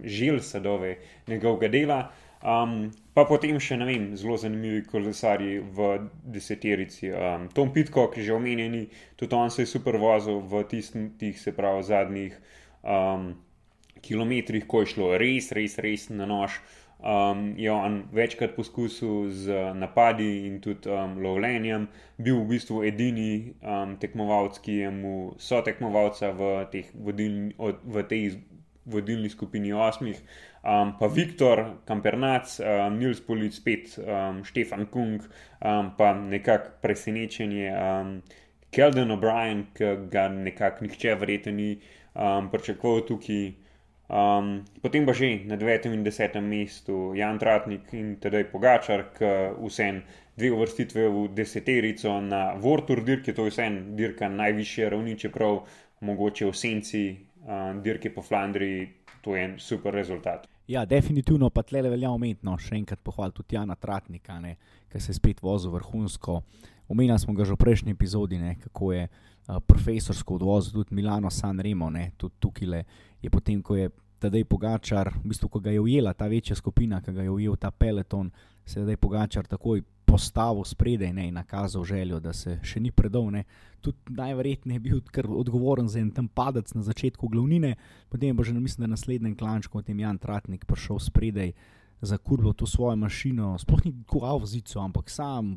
žil 0.04 0.40
sadove 0.40 0.98
njegovega 1.28 1.68
dela. 1.68 2.00
Um, 2.46 2.92
pa 3.18 3.24
potem 3.26 3.58
še 3.58 3.78
ne 3.80 3.88
vem, 3.90 4.04
zelo 4.14 4.38
zanimivi 4.38 4.84
kolesarji 4.86 5.64
v 5.74 5.88
deseterici. 6.36 7.10
Um, 7.10 7.48
Tom 7.50 7.74
Pitko, 7.74 8.06
ki 8.14 8.22
je 8.22 8.30
že 8.30 8.36
omenjeni, 8.38 8.86
tudi 9.18 9.34
on 9.34 9.50
se 9.50 9.66
je 9.66 9.72
super 9.72 9.98
vozil 9.98 10.44
v 10.46 10.62
tistih, 10.70 11.40
se 11.40 11.56
pravi, 11.58 11.84
zadnjih 11.84 12.38
um, 12.84 13.34
kilometrih, 14.06 14.68
ko 14.70 14.86
je 14.86 14.94
šlo 14.94 15.14
res, 15.18 15.50
res, 15.58 15.80
res 15.82 16.10
na 16.14 16.30
nož 16.30 16.62
um, 17.00 17.54
je 17.58 17.72
on 17.72 18.04
večkrat 18.12 18.56
poskusil 18.56 19.30
z 19.30 19.74
napadi 19.74 20.48
in 20.48 20.60
tudi 20.62 20.90
um, 20.90 21.18
lovljenjem, 21.24 21.88
bil 22.18 22.42
v 22.42 22.48
bistvu 22.56 22.84
edini 22.88 23.54
um, 23.62 23.96
tekmovalec, 24.02 24.60
ki 24.60 24.80
je 24.82 24.92
mu 24.92 25.16
so 25.38 25.62
tekmovalca 25.62 26.32
v, 26.32 26.52
vodilni, 26.94 27.54
od, 27.58 27.82
v 27.84 28.04
tej 28.04 28.24
vodilni 28.86 29.30
skupini 29.30 29.74
osmih. 29.74 30.22
Um, 30.66 30.96
pa 30.98 31.06
Viktor, 31.06 31.78
Kampernac, 31.86 32.60
um, 32.60 32.98
Nils 32.98 33.20
Polic, 33.22 33.54
spet 33.54 34.00
um, 34.02 34.42
Štefan 34.42 34.88
Kung, 34.90 35.22
um, 35.62 35.92
pa 35.94 36.14
nekako 36.18 36.72
presenečenje 36.82 37.70
um, 37.70 38.24
Kelden 38.74 39.14
O'Brien, 39.14 39.68
ki 39.78 39.92
ga 40.10 40.26
nekako 40.34 40.88
nihče 40.88 41.14
verjetno 41.22 41.54
ni 41.54 41.76
um, 42.18 42.50
pričakoval 42.50 43.06
tukaj. 43.06 43.54
Um, 44.10 44.66
potem 44.82 45.06
pa 45.06 45.14
že 45.14 45.46
na 45.46 45.54
9. 45.58 45.86
in 45.94 46.02
10. 46.02 46.42
mestu 46.42 47.14
Jan 47.14 47.38
Tratnik 47.38 47.94
in 47.94 48.16
tedaj 48.18 48.50
Pogačar, 48.50 49.14
ki 49.14 49.54
vsem 49.62 50.02
dve 50.34 50.50
uvrstitve 50.50 51.06
v 51.10 51.28
deseterico 51.30 52.18
na 52.22 52.58
Vortur 52.58 53.06
dirki, 53.06 53.38
to 53.38 53.46
je 53.46 53.54
vsem 53.54 53.94
dirka 53.94 54.30
najvišje 54.34 54.90
ravni, 54.90 55.14
čeprav 55.14 55.62
mogoče 56.02 56.50
v 56.50 56.58
senci 56.58 57.06
uh, 57.14 57.78
dirke 57.86 58.10
po 58.10 58.26
Flandriji, 58.26 58.90
to 59.22 59.38
je 59.38 59.46
en 59.46 59.58
super 59.62 59.94
rezultat. 59.94 60.55
Ja, 60.68 60.86
definitivno 60.86 61.50
pa 61.54 61.62
tle 61.62 61.84
velja 61.86 62.10
umetno, 62.10 62.56
še 62.58 62.74
enkrat 62.80 63.02
pohval 63.06 63.34
tudi 63.36 63.54
Jana 63.54 63.76
Tratnika, 63.78 64.40
ki 64.90 65.00
se 65.00 65.12
je 65.12 65.18
spet 65.20 65.44
vozil 65.46 65.76
vrhunsko. 65.76 66.40
Omenjali 66.90 67.22
smo 67.22 67.36
ga 67.38 67.46
že 67.46 67.54
v 67.54 67.62
prejšnji 67.62 67.94
epizodi, 67.94 68.40
ne, 68.42 68.56
kako 68.62 68.92
je 68.94 69.04
uh, 69.06 69.60
profesorsko 69.62 70.40
odvozil 70.40 70.82
tudi 70.82 70.96
Milano 70.98 71.30
San 71.30 71.60
Remo, 71.60 71.90
ne, 71.90 72.12
tudi 72.18 72.42
tukaj 72.42 72.68
le 72.68 72.82
je 73.22 73.30
potem, 73.30 73.62
ko 73.62 73.78
je 73.78 73.92
tedaj 74.22 74.46
Pogačar, 74.50 75.14
v 75.22 75.30
bistvu, 75.30 75.50
ko 75.50 75.62
ga 75.62 75.70
je 75.70 75.82
ujela 75.82 76.14
ta 76.14 76.26
večja 76.28 76.56
skupina, 76.58 77.02
ki 77.02 77.14
ga 77.14 77.26
je 77.26 77.30
ujel 77.30 77.58
ta 77.62 77.70
peleton, 77.70 78.32
se 78.66 78.80
je 78.80 78.86
tedaj 78.86 78.98
Pogačar 78.98 79.46
takoj 79.46 79.84
postavil 80.16 80.64
spredaj 80.64 81.14
ne, 81.14 81.28
in 81.28 81.34
nakazal 81.34 81.84
željo, 81.84 82.20
da 82.24 82.34
se 82.34 82.60
še 82.64 82.80
ni 82.80 82.92
predal. 82.92 83.28
Ne. 83.36 83.44
Tudi 83.84 84.16
najverjetneje 84.16 84.80
je 84.80 84.84
bil 84.86 85.02
odgovoren 85.28 85.90
za 85.92 86.00
en 86.00 86.12
tam 86.16 86.30
padec 86.32 86.72
na 86.74 86.84
začetku 86.88 87.28
glavnine, 87.28 87.76
potem 88.10 88.38
pa 88.38 88.44
že 88.48 88.54
mislim, 88.54 88.88
na 88.88 88.94
naslednjem 88.96 89.36
klančku, 89.36 89.76
potem 89.78 90.00
Jan 90.00 90.18
Tratnik 90.18 90.66
prišel 90.66 91.00
spredaj. 91.00 91.52
Za 92.02 92.18
kurbo 92.18 92.52
to 92.54 92.68
svojo 92.68 92.96
mašino, 93.00 93.56
sploh 93.58 93.82
ni 93.86 93.94
kuhal 94.06 94.40
v 94.44 94.48
zico, 94.52 94.82
ampak 94.84 95.10
sam 95.10 95.56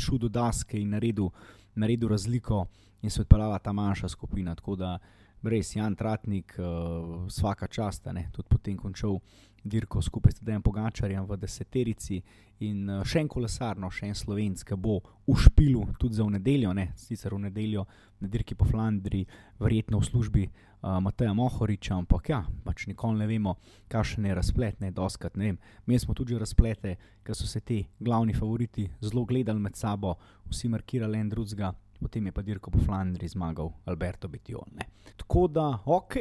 šel 0.00 0.18
do 0.18 0.28
daske 0.32 0.80
in 0.80 0.96
naredil, 0.96 1.28
naredil 1.76 2.08
razliko, 2.08 2.64
in 3.02 3.12
se 3.12 3.20
je 3.20 3.26
odpeljala 3.28 3.58
ta 3.58 3.72
manjša 3.72 4.08
skupina. 4.08 4.54
Tako 4.56 4.76
da 4.80 4.98
res 5.44 5.76
Jan 5.76 5.94
Tratnik, 5.94 6.56
uh, 6.58 7.28
vsaka 7.28 7.68
čast, 7.68 8.08
tudi 8.32 8.48
potem 8.48 8.76
končal 8.80 9.20
dirko 9.64 10.02
skupaj 10.02 10.32
s 10.32 10.44
Dejem 10.44 10.62
Pogačarjem 10.62 11.24
v 11.26 11.36
deseterici 11.40 12.20
in 12.64 12.88
uh, 12.88 13.02
še 13.04 13.24
en 13.24 13.28
kolesar, 13.28 13.78
no, 13.80 13.90
še 13.90 14.10
en 14.10 14.16
slovenc, 14.16 14.62
ki 14.64 14.76
bo 14.76 15.00
v 15.26 15.36
špilu 15.40 15.86
tudi 15.98 16.18
za 16.18 16.26
v 16.26 16.36
nedeljo, 16.36 16.74
ne, 16.76 16.90
sicer 17.00 17.34
v 17.34 17.46
nedeljo 17.46 17.86
na 18.20 18.28
dirki 18.28 18.54
po 18.54 18.68
Flandriji, 18.68 19.26
verjetno 19.60 20.00
v 20.02 20.08
službi 20.08 20.44
uh, 20.46 21.00
Mateja 21.04 21.32
Mohoriča, 21.34 21.96
ampak 21.96 22.28
ja, 22.30 22.42
pač 22.64 22.86
nikoli 22.90 23.22
ne 23.22 23.30
vemo, 23.30 23.56
kakšen 23.92 24.28
je 24.28 24.36
razplet, 24.36 24.80
ne, 24.84 24.92
doskrat 24.94 25.40
ne 25.40 25.52
vem. 25.52 25.62
Mi 25.86 25.98
smo 25.98 26.14
tudi 26.14 26.38
razplete, 26.38 26.96
ker 27.24 27.38
so 27.38 27.48
se 27.48 27.64
ti 27.64 27.80
glavni 27.98 28.36
favoriti 28.36 28.86
zelo 29.00 29.24
gledali 29.24 29.60
med 29.60 29.80
sabo, 29.80 30.18
vsi 30.50 30.70
markirali 30.70 31.18
en 31.18 31.32
drugega 31.32 31.72
potem 32.04 32.26
je 32.26 32.32
pa 32.32 32.42
dirko 32.42 32.70
po 32.70 32.78
Flandriji 32.84 33.32
zmagal 33.32 33.70
Alberto 33.88 34.28
Betiol. 34.28 34.66
Ne. 34.76 34.88
Tako 35.16 35.46
da, 35.48 35.70
ok, 35.86 36.16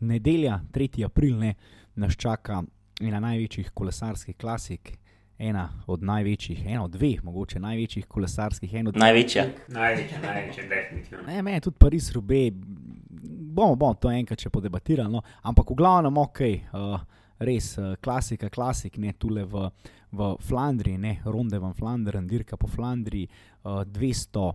nedelja, 0.00 0.60
3. 0.72 1.04
april, 1.04 1.38
ne, 1.38 1.54
nas 1.94 2.16
čaka 2.16 2.62
ena 3.00 3.20
največjih 3.20 3.70
kolesarskih 3.74 4.36
klasik. 4.36 4.96
Ena 5.38 5.68
od 5.86 6.02
največjih, 6.02 6.64
ena 6.66 6.82
od 6.82 6.90
dveh, 6.90 7.20
mogoče 7.22 7.60
največjih 7.62 8.06
kolesarskih, 8.10 8.72
ena 8.74 8.90
od 8.90 8.96
največjih. 8.98 9.52
Največja, 9.68 10.18
največja, 10.22 10.64
definitivno. 10.68 11.26
Ne, 11.26 11.42
me 11.42 11.52
je 11.52 11.60
tudi 11.60 11.76
Pariz, 11.78 12.10
Rube, 12.12 12.40
bomo, 12.50 13.76
bomo 13.76 13.94
to 13.94 14.10
enkrat 14.10 14.42
še 14.42 14.50
podebatirali. 14.50 15.12
No. 15.12 15.22
Ampak 15.46 15.70
v 15.70 15.76
glavnem, 15.78 16.18
ok, 16.18 16.40
uh, 16.74 16.98
res 17.38 17.70
uh, 17.78 17.92
klasika, 18.02 18.50
klasik, 18.50 18.98
ne 18.98 19.14
tule 19.14 19.46
v, 19.46 19.68
v 20.10 20.32
Flandriji, 20.42 20.98
ne 20.98 21.20
Ronde 21.24 21.62
van 21.62 21.76
Flandern, 21.78 22.26
dirka 22.26 22.58
po 22.58 22.66
Flandriji, 22.66 23.30
uh, 23.62 23.84
200. 23.86 24.48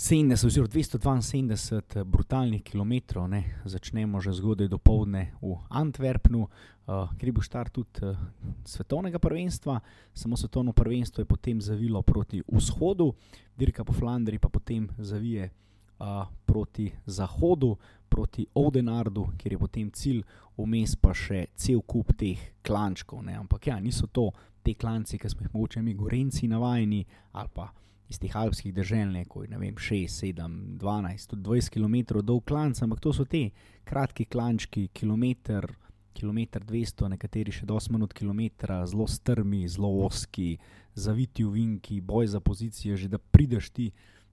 70 0.00 0.46
oziroma 0.46 0.68
272 0.68 2.04
brutalnih 2.04 2.62
kilometrov, 2.62 3.28
ne. 3.28 3.60
začnemo 3.64 4.16
že 4.20 4.32
zgodaj 4.32 4.72
do 4.72 4.80
povdne 4.80 5.36
v 5.44 5.60
Antwerpnu, 5.68 6.48
uh, 6.48 7.12
kjer 7.20 7.32
bo 7.36 7.44
štart 7.44 7.68
tudi 7.68 8.00
uh, 8.08 8.16
svetovnega 8.64 9.20
prvenstva, 9.20 9.76
samo 10.16 10.40
svetovno 10.40 10.72
prvenstvo 10.72 11.20
je 11.20 11.28
potem 11.28 11.60
zavilo 11.60 12.00
proti 12.02 12.40
vzhodu, 12.48 13.12
dirka 13.52 13.84
po 13.84 13.92
Flandriji 13.92 14.40
pa 14.40 14.48
potem 14.48 14.88
zavije 14.96 15.52
uh, 16.00 16.24
proti 16.48 16.88
zahodu, 17.04 17.76
proti 18.08 18.46
Odenardu, 18.54 19.36
kjer 19.36 19.52
je 19.52 19.58
potem 19.58 19.90
cilj, 19.92 20.24
vmes 20.56 20.96
pa 20.96 21.12
še 21.12 21.52
cel 21.52 21.84
kup 21.84 22.16
teh 22.16 22.40
klančkov. 22.64 23.20
Ne. 23.20 23.36
Ampak 23.36 23.68
ja, 23.68 23.76
niso 23.76 24.08
to 24.08 24.30
te 24.64 24.72
klanci, 24.72 25.20
ki 25.20 25.28
smo 25.28 25.44
jih 25.44 25.52
mogoče 25.52 25.84
mi, 25.84 25.92
gorenci, 25.92 26.48
navajeni 26.48 27.04
ali 27.36 27.52
pa 27.52 27.68
iz 28.10 28.18
teh 28.18 28.36
alpskih 28.36 28.74
držav, 28.74 29.12
neko 29.14 29.44
je 29.44 29.48
6, 29.48 30.16
7, 30.34 30.78
12, 30.78 31.28
tudi 31.30 31.42
20 31.42 31.70
km 31.70 32.20
dolg 32.26 32.44
klanc, 32.44 32.82
ampak 32.82 33.00
to 33.00 33.12
so 33.12 33.24
te 33.24 33.50
kratki 33.84 34.24
klančki, 34.24 34.88
kilometr, 34.88 35.70
kilometr 36.12 36.64
200, 36.66 37.08
nekateri 37.14 37.54
še 37.54 37.66
8 37.66 37.94
minut 37.94 38.14
kilometra, 38.14 38.82
zelo 38.90 39.06
strmi, 39.06 39.62
zelo 39.68 39.92
oski, 40.04 40.56
zaviti 40.94 41.46
v 41.46 41.54
vinki, 41.54 42.00
boj 42.00 42.26
za 42.34 42.40
pozicijo, 42.40 42.98
že 42.98 43.08
da 43.08 43.18
prideš 43.18 43.70
ti 43.70 43.90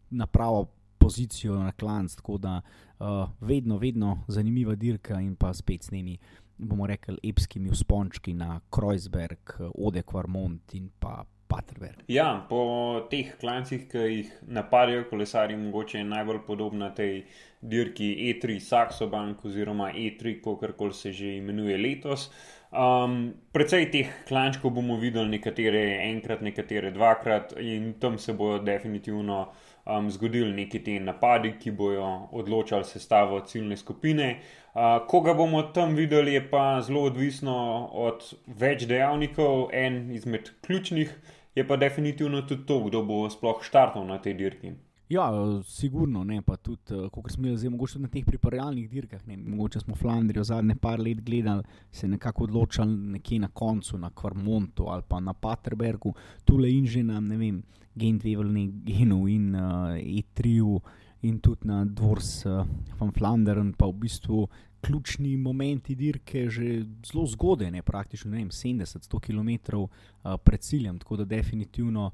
na 0.09 0.25
pravo 0.25 0.67
pozicijo 0.97 1.59
na 1.61 1.71
klanc. 1.71 2.15
Tako 2.17 2.37
da 2.37 2.59
uh, 2.61 3.29
vedno, 3.39 3.77
vedno 3.77 4.23
zanimiva 4.27 4.75
dirka 4.75 5.21
in 5.21 5.35
pa 5.35 5.53
spet 5.53 5.83
s 5.83 5.91
njimi. 5.91 6.17
bomo 6.57 6.87
rekli, 6.87 7.17
epskimi 7.23 7.69
uspončki 7.69 8.33
na 8.33 8.59
Kreuzberg, 8.73 9.59
Ode 9.77 10.01
Kvarmont 10.01 10.73
in 10.73 10.89
pa 10.99 11.23
Paterberg. 11.47 12.03
Ja, 12.11 12.45
po 12.49 13.07
teh 13.11 13.33
klancih, 13.39 13.85
ki 13.91 14.03
jih 14.11 14.31
napadajo 14.51 15.05
kolesari, 15.09 15.55
mogoče 15.57 16.01
je 16.01 16.07
najbolj 16.07 16.41
podobna 16.47 16.89
tej 16.95 17.23
dirki 17.61 18.09
E3 18.29 18.59
Saxo 18.59 19.07
Bank 19.09 19.45
oziroma 19.45 19.91
E3, 19.93 20.37
kako 20.43 20.91
se 20.91 21.11
že 21.11 21.37
imenuje 21.37 21.77
letos. 21.77 22.29
Um, 22.71 23.33
predvsej 23.55 23.87
teh 23.91 24.09
klančkov 24.27 24.75
bomo 24.75 24.97
videli, 24.99 25.37
nekatere 25.37 26.03
enkrat, 26.09 26.41
nekatere 26.43 26.91
dvakrat, 26.91 27.55
in 27.63 27.93
tam 27.99 28.17
se 28.19 28.33
bodo 28.33 28.59
definitivno 28.63 29.47
um, 29.87 30.11
zgodili 30.11 30.53
neki 30.53 30.83
ti 30.83 30.99
napadi, 30.99 31.53
ki 31.59 31.71
bodo 31.71 32.27
odločali 32.31 32.83
sestavo 32.85 33.39
ciljne 33.39 33.77
skupine. 33.77 34.39
Uh, 34.73 35.07
koga 35.07 35.33
bomo 35.33 35.61
tam 35.63 35.95
videli, 35.95 36.33
je 36.33 36.49
pa 36.49 36.81
zelo 36.81 37.01
odvisno 37.09 37.87
od 37.93 38.33
več 38.47 38.85
dejavnikov. 38.85 39.69
En 39.73 40.11
izmed 40.11 40.51
ključnih 40.61 41.15
je 41.55 41.67
pa 41.67 41.75
definitivno 41.75 42.41
tudi 42.41 42.65
to, 42.65 42.83
kdo 42.83 43.03
bo 43.03 43.29
sploh 43.29 43.63
štartal 43.63 44.05
na 44.05 44.21
tej 44.21 44.33
dirki. 44.33 44.73
Ja, 45.09 45.31
sigurno 45.63 46.23
ne, 46.23 46.41
pa 46.41 46.57
tudi, 46.59 46.97
kot 47.11 47.31
smo 47.31 47.53
zdaj, 47.55 47.71
mogoče 47.71 47.99
na 48.03 48.09
teh 48.11 48.25
pripravljalnih 48.27 48.89
dirkah. 48.91 49.21
Ne, 49.27 49.37
mogoče 49.37 49.79
smo 49.79 49.95
Flandrijo 49.95 50.43
zadnje 50.43 50.75
par 50.75 50.99
let 50.99 51.21
gledali, 51.23 51.63
se 51.91 52.07
nekako 52.07 52.43
odločali 52.43 52.97
nekje 53.15 53.39
na 53.39 53.47
koncu, 53.47 53.97
na 53.97 54.09
Kvarmontu 54.09 54.89
ali 54.91 55.03
pa 55.07 55.19
na 55.19 55.33
Paterbergu, 55.33 56.13
tukaj 56.45 56.71
in 56.71 56.85
že 56.87 57.03
na, 57.03 57.19
ne 57.19 57.37
vem, 57.37 57.63
Gentvevelni, 57.97 58.71
Genu 58.85 59.27
in 59.27 59.55
uh, 59.55 59.97
E3-u 59.97 60.79
in 61.21 61.39
tudi 61.39 61.67
na 61.67 61.83
Dvors 61.85 62.45
uh, 62.45 62.65
van 62.99 63.11
Flandern, 63.11 63.73
pa 63.73 63.89
v 63.89 63.93
bistvu 64.05 64.47
ključni 64.81 65.37
momenti 65.37 65.95
dirke 65.95 66.49
že 66.49 66.85
zelo 67.05 67.25
zgodaj, 67.25 67.71
ne, 67.71 67.81
praktično 67.81 68.31
ne 68.31 68.37
vem, 68.37 68.49
70-100 68.49 69.19
km 69.19 69.77
uh, 69.77 70.37
pred 70.43 70.61
ciljem, 70.61 70.99
tako 70.99 71.17
da 71.17 71.25
definitivno 71.25 72.11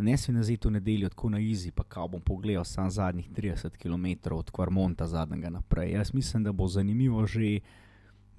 ne 0.00 0.16
se 0.16 0.32
na 0.32 0.42
zetu 0.42 0.70
nedeljo 0.70 1.08
tako 1.08 1.28
na 1.28 1.38
izi, 1.38 1.70
pa 1.70 1.82
kao 1.82 2.08
bom 2.08 2.20
pogledal 2.20 2.64
samo 2.64 2.90
zadnjih 2.90 3.30
30 3.30 3.76
km 3.76 4.34
od 4.34 4.50
Kvarmonta 4.50 5.06
zadnjega 5.06 5.50
naprej. 5.50 5.92
Jaz 5.92 6.14
mislim, 6.14 6.44
da 6.44 6.52
bo 6.52 6.68
zanimivo 6.68 7.26
že, 7.26 7.58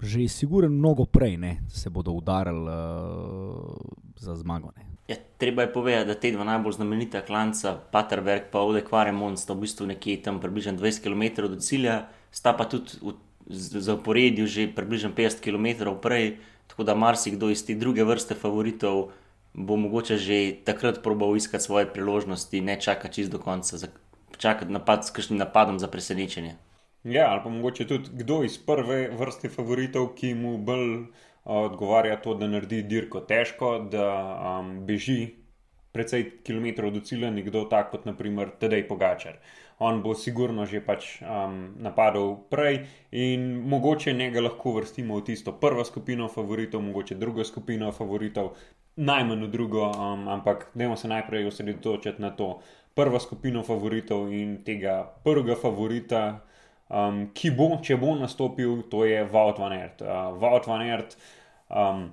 že 0.00 0.28
siguren 0.28 0.72
mnogo 0.72 1.04
prej, 1.04 1.36
ne, 1.36 1.60
da 1.62 1.70
se 1.70 1.90
bodo 1.90 2.12
udarili 2.12 2.66
uh, 2.66 3.76
za 4.16 4.36
zmago. 4.36 4.72
Ja, 5.08 5.16
treba 5.38 5.62
je 5.62 5.72
povedati, 5.72 6.06
da 6.06 6.14
te 6.14 6.30
dva 6.30 6.44
najbolj 6.44 6.72
znamenita 6.72 7.24
klanca, 7.26 7.74
Paterberg 7.90 8.50
pa 8.52 8.60
Ode 8.62 8.84
Kvaremont, 8.86 9.38
sta 9.38 9.52
v 9.52 9.66
bistvu 9.66 9.86
nekje 9.90 10.20
tam 10.22 10.38
približno 10.40 10.76
20 10.78 11.02
km 11.02 11.48
do 11.50 11.58
cilja, 11.58 12.06
sta 12.30 12.52
pa 12.54 12.64
tudi 12.70 13.02
v 13.02 13.82
zaporedju 13.82 14.46
že 14.46 14.68
približno 14.70 15.10
50 15.10 15.42
km 15.42 15.90
prej, 15.98 16.38
tako 16.70 16.86
da 16.86 16.94
marsikdo 16.94 17.50
iz 17.50 17.66
te 17.66 17.74
druge 17.74 18.04
vrste 18.06 18.38
favoritov 18.38 19.10
bo 19.54 19.76
mogoče 19.76 20.16
že 20.16 20.64
takrat 20.64 21.02
probal 21.02 21.36
iskati 21.36 21.64
svoje 21.64 21.86
priložnosti, 21.86 22.60
ne 22.60 22.80
čaka 22.80 23.08
čist 23.08 23.30
do 23.30 23.38
konca, 23.38 23.76
čakati 24.38 24.72
napad 24.72 25.04
s 25.04 25.10
kakšnim 25.10 25.38
napadom 25.38 25.78
za 25.78 25.88
presenečenje. 25.88 26.56
Ja, 27.04 27.30
ali 27.30 27.40
pa 27.44 27.50
mogoče 27.50 27.86
tudi 27.86 28.08
kdo 28.12 28.44
iz 28.44 28.58
prve 28.58 29.10
vrste 29.10 29.48
favoritov, 29.48 30.14
ki 30.14 30.34
mu 30.34 30.56
bolj 30.58 30.94
uh, 30.94 31.06
odgovarja 31.44 32.16
to, 32.22 32.34
da 32.34 32.48
naredi 32.48 32.82
dirko 32.82 33.20
težko, 33.26 33.78
da 33.90 34.08
um, 34.60 34.74
beži 34.86 35.34
precej 35.92 36.38
kilometrov 36.44 36.92
do 36.92 37.00
cilja, 37.04 37.30
nekdo 37.30 37.64
tak 37.70 37.90
kot 37.92 38.06
naprimer 38.08 38.54
Tedej 38.60 38.86
Pogačar. 38.88 39.36
On 39.82 39.98
bo 40.02 40.14
sigurno 40.14 40.64
že 40.66 40.80
pač 40.80 41.18
um, 41.20 41.74
napadal 41.82 42.36
prej 42.50 42.86
in 43.10 43.58
mogoče 43.68 44.14
njega 44.14 44.40
lahko 44.40 44.76
vrstimo 44.78 45.18
v 45.18 45.24
tisto 45.26 45.52
prvo 45.52 45.84
skupino 45.84 46.28
favoritov, 46.28 46.82
mogoče 46.82 47.18
drugo 47.18 47.44
skupino 47.44 47.92
favoritov, 47.92 48.54
najmanj 48.96 49.44
v 49.44 49.50
drugo, 49.50 49.90
um, 49.90 50.28
ampak 50.28 50.70
dajmo 50.74 50.96
se 50.96 51.08
najprej 51.08 51.50
osredotočiti 51.50 52.22
na 52.22 52.30
to 52.30 52.60
prvo 52.94 53.20
skupino 53.20 53.62
favoritov 53.62 54.32
in 54.32 54.62
tega 54.64 55.02
prvega 55.24 55.56
favorita, 55.56 56.40
um, 56.92 57.22
ki 57.34 57.50
bo, 57.56 57.72
če 57.82 57.96
bo 58.00 58.14
nastopil, 58.20 58.82
to 58.92 59.06
je 59.08 59.24
Vaut 59.32 59.58
van 59.58 59.72
Ert. 59.72 60.04
Uh, 60.04 60.32
Vaut 60.40 60.66
van 60.68 60.84
Ert 60.86 61.16
um, 61.68 62.10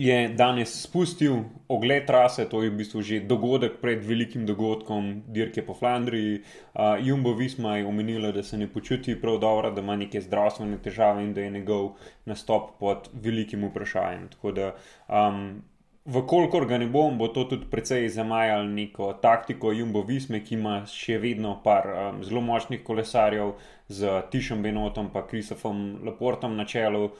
je 0.00 0.28
danes 0.28 0.70
spustil 0.82 1.42
ogled 1.68 2.06
trase, 2.06 2.46
to 2.48 2.62
je 2.62 2.70
v 2.70 2.76
bistvu 2.78 3.02
že 3.04 3.20
dogodek 3.28 3.80
pred 3.82 4.04
velikim 4.04 4.46
dogodkom 4.46 5.24
dirke 5.28 5.64
po 5.66 5.74
Flandriji. 5.74 6.40
Uh, 6.72 6.96
Jumbo 7.00 7.34
Visma 7.34 7.76
je 7.76 7.86
omenila, 7.86 8.32
da 8.32 8.42
se 8.42 8.58
ne 8.58 8.68
počuti 8.68 9.18
prav 9.20 9.40
dobro, 9.42 9.70
da 9.70 9.80
ima 9.80 9.96
neke 9.96 10.20
zdravstvene 10.20 10.78
težave 10.82 11.24
in 11.24 11.34
da 11.34 11.40
je 11.40 11.50
njegov 11.50 11.96
nastop 12.24 12.78
pod 12.78 13.10
velikim 13.12 13.66
vprašanjem. 13.68 14.28
Tako 14.36 14.52
da 14.52 14.72
um, 15.08 15.62
Vkolikor 16.08 16.64
ga 16.64 16.78
ne 16.80 16.86
bom, 16.88 17.18
bo 17.18 17.28
to 17.28 17.44
tudi 17.44 17.66
precej 17.70 18.08
zamajalo 18.08 18.64
neko 18.64 19.12
taktiko 19.20 19.72
Jumbo 19.72 20.00
Visme, 20.02 20.40
ki 20.40 20.54
ima 20.56 20.78
še 20.88 21.18
vedno 21.20 21.58
par 21.64 21.88
um, 21.92 22.22
zelo 22.24 22.40
močnih 22.40 22.80
kolesarjev 22.84 23.52
z 23.92 24.22
Tišem 24.32 24.62
Benotom 24.64 25.10
in 25.12 25.26
Kristofom 25.28 25.82
Laportom 26.06 26.56
na 26.56 26.64
čelu. 26.64 27.10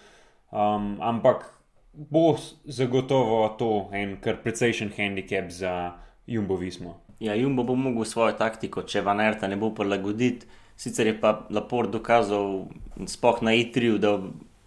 Um, 0.50 0.96
ampak 1.00 1.44
bo 1.92 2.38
zagotovo 2.64 3.48
to 3.58 3.90
en 3.92 4.16
kar 4.16 4.40
precejšen 4.42 4.92
handicap 4.96 5.50
za 5.50 5.92
Jumbo 6.26 6.56
Vismo. 6.56 6.96
Ja, 7.20 7.34
Jumbo 7.34 7.64
bo 7.64 7.74
mogel 7.74 8.04
svojo 8.08 8.32
taktiko, 8.32 8.82
če 8.82 9.04
van 9.04 9.20
Erta 9.20 9.46
ne 9.46 9.60
bo 9.60 9.74
prilagoditi. 9.76 10.46
Sicer 10.80 11.06
je 11.06 11.18
pa 11.20 11.44
Laport 11.50 11.92
dokazal, 11.92 12.70
spoh 13.04 13.42
na 13.44 13.52
E3, 13.52 13.98
da 14.00 14.16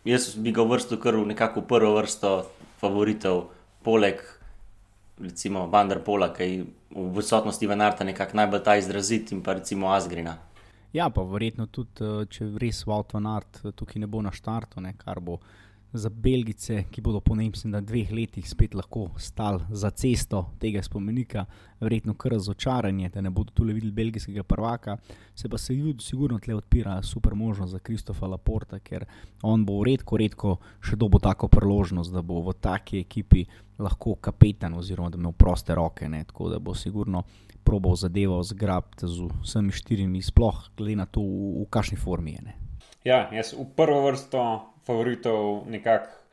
jaz 0.06 0.36
bi 0.38 0.54
ga 0.54 0.62
vrstil 0.62 1.02
kar 1.02 1.18
v 1.18 1.26
nekako 1.34 1.66
prvo 1.66 1.96
vrsto 1.98 2.44
favoritov 2.78 3.48
poleg 3.84 4.22
recimo 5.20 5.68
Vanderpola, 5.68 6.32
ki 6.34 6.44
je 6.44 6.66
v 6.96 7.18
odsotnosti 7.18 7.68
Venarta 7.68 8.04
nekako 8.04 8.38
najbolj 8.38 8.64
ta 8.64 8.76
izrazit 8.78 9.32
in 9.32 9.44
pa 9.44 9.54
recimo 9.54 9.92
Asgrina. 9.94 10.38
Ja, 10.94 11.10
pa 11.10 11.24
verjetno 11.26 11.66
tudi, 11.74 12.06
eh, 12.06 12.26
če 12.30 12.52
res 12.62 12.84
Art 12.88 13.62
eh, 13.64 13.72
tukaj 13.72 14.00
ne 14.00 14.08
bo 14.08 14.22
na 14.22 14.32
štartu, 14.32 14.82
ne, 14.82 14.94
kar 14.98 15.20
bo 15.20 15.40
za 15.94 16.10
Belgice, 16.10 16.84
ki 16.92 17.02
bodo 17.02 17.20
po 17.22 17.36
nemcem 17.36 17.72
na 17.72 17.82
dveh 17.82 18.12
letih 18.12 18.50
spet 18.50 18.74
lahko 18.74 19.12
stali 19.18 19.62
za 19.70 19.92
cesto 19.92 20.46
tega 20.60 20.82
spomenika, 20.84 21.46
verjetno 21.80 22.16
kar 22.18 22.34
razočaranje, 22.34 23.10
da 23.14 23.22
ne 23.22 23.30
bodo 23.30 23.54
tu 23.54 23.64
le 23.64 23.74
videli 23.74 23.92
belgijskega 23.92 24.44
prvaka. 24.44 24.98
Se 25.36 25.50
pa 25.50 25.58
se 25.58 25.76
jim 25.76 26.00
sigurno 26.00 26.40
tle 26.40 26.56
odpira 26.56 27.02
super 27.04 27.36
možnost 27.36 27.72
za 27.72 27.80
Kristofa 27.80 28.28
Laporta, 28.28 28.80
ker 28.80 29.06
on 29.42 29.66
bo 29.66 29.84
redko, 29.84 30.18
redko 30.18 30.58
še 30.82 30.98
dobo 30.98 31.20
tako 31.20 31.48
priložnost, 31.48 32.14
da 32.14 32.22
bo 32.22 32.42
v 32.42 32.58
taki 32.60 33.00
ekipi 33.06 33.46
lahko 33.80 34.16
kapetan 34.16 34.74
oziroma 34.74 35.10
da 35.10 35.18
ima 35.18 35.32
proste 35.32 35.76
roke. 35.76 36.10
Ne, 36.10 36.24
tako 36.24 36.50
da 36.50 36.60
bo 36.60 36.74
sigurno 36.74 37.24
probal 37.64 37.96
zadevo 37.96 38.42
zgrabiti 38.44 39.08
z 39.08 39.30
vsemi 39.44 39.72
štirimi, 39.72 40.22
sploh 40.22 40.70
glede 40.78 40.96
na 40.96 41.06
to, 41.06 41.22
v, 41.22 41.64
v 41.64 41.70
kakšni 41.70 41.98
formi 41.98 42.34
je. 42.34 42.42
Ne. 42.42 42.60
Ja, 43.04 43.28
jaz 43.36 43.54
v 43.54 43.68
prvo 43.76 44.02
vrsto 44.08 44.73
favoritov 44.86 45.66
nekako 45.68 46.24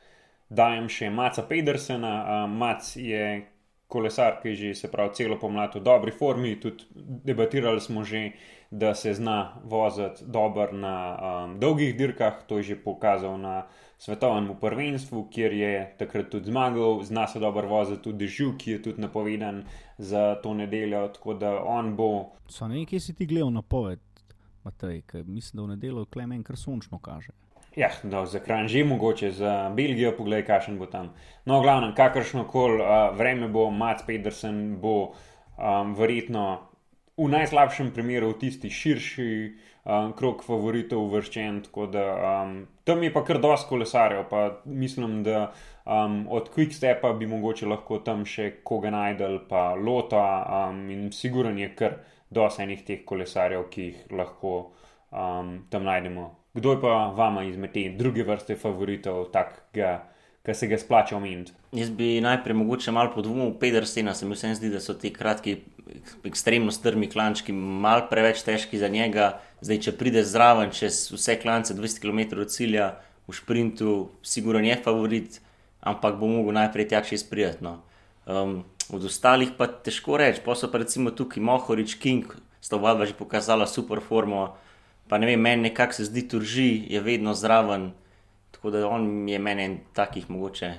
dajem 0.51 0.89
še 0.89 1.11
Maca 1.11 1.43
Pedersena. 1.47 2.47
Mac 2.47 2.97
je 2.97 3.47
kolesar, 3.91 4.39
ki 4.43 4.55
že 4.55 4.75
se 4.75 4.91
pravi 4.91 5.15
celo 5.15 5.39
pomlad 5.39 5.75
v 5.75 5.83
dobri 5.83 6.13
formi. 6.15 6.55
Tudi 6.61 6.87
debatirali 7.27 7.81
smo 7.81 8.05
že, 8.05 8.31
da 8.71 8.95
se 8.95 9.15
zna 9.15 9.59
voziti 9.65 10.25
dobro 10.27 10.71
na 10.73 10.95
um, 11.19 11.59
dolgih 11.59 11.97
dirkah, 11.97 12.47
to 12.47 12.59
je 12.59 12.63
že 12.63 12.77
pokazal 12.85 13.39
na 13.39 13.67
svetovnem 13.99 14.55
prvenstvu, 14.61 15.27
kjer 15.31 15.53
je 15.53 15.73
takrat 15.99 16.31
tudi 16.31 16.47
zmagal, 16.47 17.03
zna 17.03 17.27
se 17.27 17.39
dobro 17.39 17.69
voziti 17.69 18.03
tudi 18.03 18.27
živ, 18.27 18.57
ki 18.59 18.71
je 18.71 18.83
tudi 18.83 19.01
napovedan 19.01 19.65
za 19.99 20.39
to 20.43 20.55
nedeljo. 20.55 21.09
Tako 21.09 21.35
da 21.35 21.59
on 21.65 21.97
bo. 21.97 22.31
So 22.49 22.69
ne, 22.69 22.87
kje 22.87 23.01
si 23.01 23.15
ti 23.15 23.27
gledal 23.27 23.51
napoved, 23.53 24.01
Matej, 24.65 25.03
ker 25.03 25.25
mislim, 25.27 25.59
da 25.59 25.63
v 25.67 25.75
nedeljo 25.75 26.05
klemen 26.05 26.43
kar 26.43 26.57
sončno 26.57 26.99
kaže. 26.99 27.35
Ja, 27.77 27.89
no, 28.03 28.27
za 28.27 28.41
kraj 28.43 28.68
že 28.68 28.85
mogoče, 28.85 29.31
za 29.31 29.71
Belgijo, 29.77 30.11
poglej, 30.16 30.43
kakšen 30.47 30.79
bo 30.79 30.87
tam. 30.87 31.12
No, 31.45 31.61
glavno, 31.62 31.93
kakršno 31.97 32.45
koli 32.51 32.83
uh, 32.83 33.16
vreme 33.16 33.49
bo, 33.49 33.71
Mats 33.71 34.03
Pedersen 34.07 34.81
bo 34.81 35.12
um, 35.55 35.95
verjetno 35.95 36.71
v 37.16 37.29
najslabšem 37.29 37.93
primeru 37.95 38.33
v 38.33 38.39
tisti 38.41 38.71
širši 38.73 39.31
um, 39.85 40.12
krok 40.18 40.43
favoritov 40.43 41.05
uvrščen. 41.07 41.62
Da, 41.93 42.05
um, 42.43 42.57
tam 42.85 43.05
je 43.07 43.12
pa 43.14 43.23
kar 43.25 43.39
dosti 43.39 43.68
kolesarjev, 43.68 44.25
pa 44.31 44.43
mislim, 44.64 45.21
da 45.23 45.53
um, 45.85 46.25
od 46.27 46.51
Quickstepa 46.51 47.12
bi 47.18 47.31
mogoče 47.31 47.71
lahko 47.71 48.01
tam 48.03 48.25
še 48.25 48.64
koga 48.64 48.91
najdel, 48.91 49.45
pa 49.49 49.75
Lota 49.79 50.25
um, 50.43 50.83
in 50.91 51.12
siguren 51.12 51.59
je 51.61 51.71
kar 51.77 52.01
dosti 52.31 52.66
enih 52.66 52.83
teh 52.83 53.07
kolesarjev, 53.07 53.68
ki 53.71 53.89
jih 53.89 54.05
lahko 54.11 54.59
um, 55.12 55.59
tam 55.71 55.87
najdemo. 55.87 56.39
Kdo 56.55 56.73
je 56.73 56.81
pa 56.81 57.13
vama 57.17 57.45
izmed 57.45 57.73
te 57.73 57.85
druge 57.99 58.25
vrste 58.27 58.57
favoritov, 58.59 59.29
takega, 59.31 59.91
ki 60.43 60.55
se 60.55 60.67
ga 60.67 60.79
splača 60.79 61.17
omeniti? 61.17 61.53
Jaz 61.77 61.91
bi 61.95 62.17
najprej 62.21 62.57
mogoče 62.59 62.91
malo 62.93 63.13
podvomil 63.15 63.53
v 63.53 63.59
Pedersena, 63.61 64.15
se 64.15 64.27
mi 64.27 64.35
vsem 64.35 64.57
zdi, 64.59 64.73
da 64.73 64.81
so 64.83 64.97
ti 64.99 65.13
kratki, 65.15 65.61
ekstremno 66.27 66.75
strmi 66.75 67.07
klančki 67.11 67.55
mal 67.55 68.09
preveč 68.11 68.43
težki 68.43 68.81
za 68.83 68.89
njega. 68.91 69.37
Zdaj, 69.61 69.79
če 69.87 69.95
pride 70.01 70.25
zraven 70.27 70.75
čez 70.75 71.05
vse 71.13 71.37
klance 71.39 71.77
200 71.77 72.03
km 72.03 72.41
od 72.43 72.51
cilja 72.51 72.89
v 73.29 73.37
sprintu, 73.37 74.11
sigurno 74.27 74.65
je 74.67 74.79
favorit, 74.83 75.39
ampak 75.87 76.19
bo 76.19 76.27
mogel 76.27 76.57
najprej 76.59 76.89
tja 76.91 77.05
čez 77.07 77.23
prijetno. 77.23 77.79
Um, 78.27 78.65
od 78.91 79.07
ostalih 79.07 79.55
pa 79.59 79.69
težko 79.71 80.19
reči, 80.19 80.43
pa 80.43 80.59
so 80.59 80.67
pa 80.73 80.83
recimo 80.83 81.15
tukaj 81.15 81.43
Mohorič, 81.43 81.95
King, 82.03 82.27
sta 82.59 82.75
oba 82.75 83.07
že 83.07 83.15
pokazala 83.15 83.71
super 83.71 84.03
formo 84.03 84.57
pa 85.11 85.19
ne 85.19 85.27
vem, 85.27 85.41
meni 85.41 85.63
nekako 85.69 85.99
se 85.99 86.05
zdi, 86.07 86.29
turži 86.29 86.85
je 86.89 87.01
vedno 87.03 87.35
zraven, 87.35 87.91
tako 88.51 88.71
da 88.71 88.87
on 88.89 89.29
je 89.29 89.39
meni 89.39 89.65
en 89.65 89.79
takih 89.93 90.31
mogoče 90.31 90.73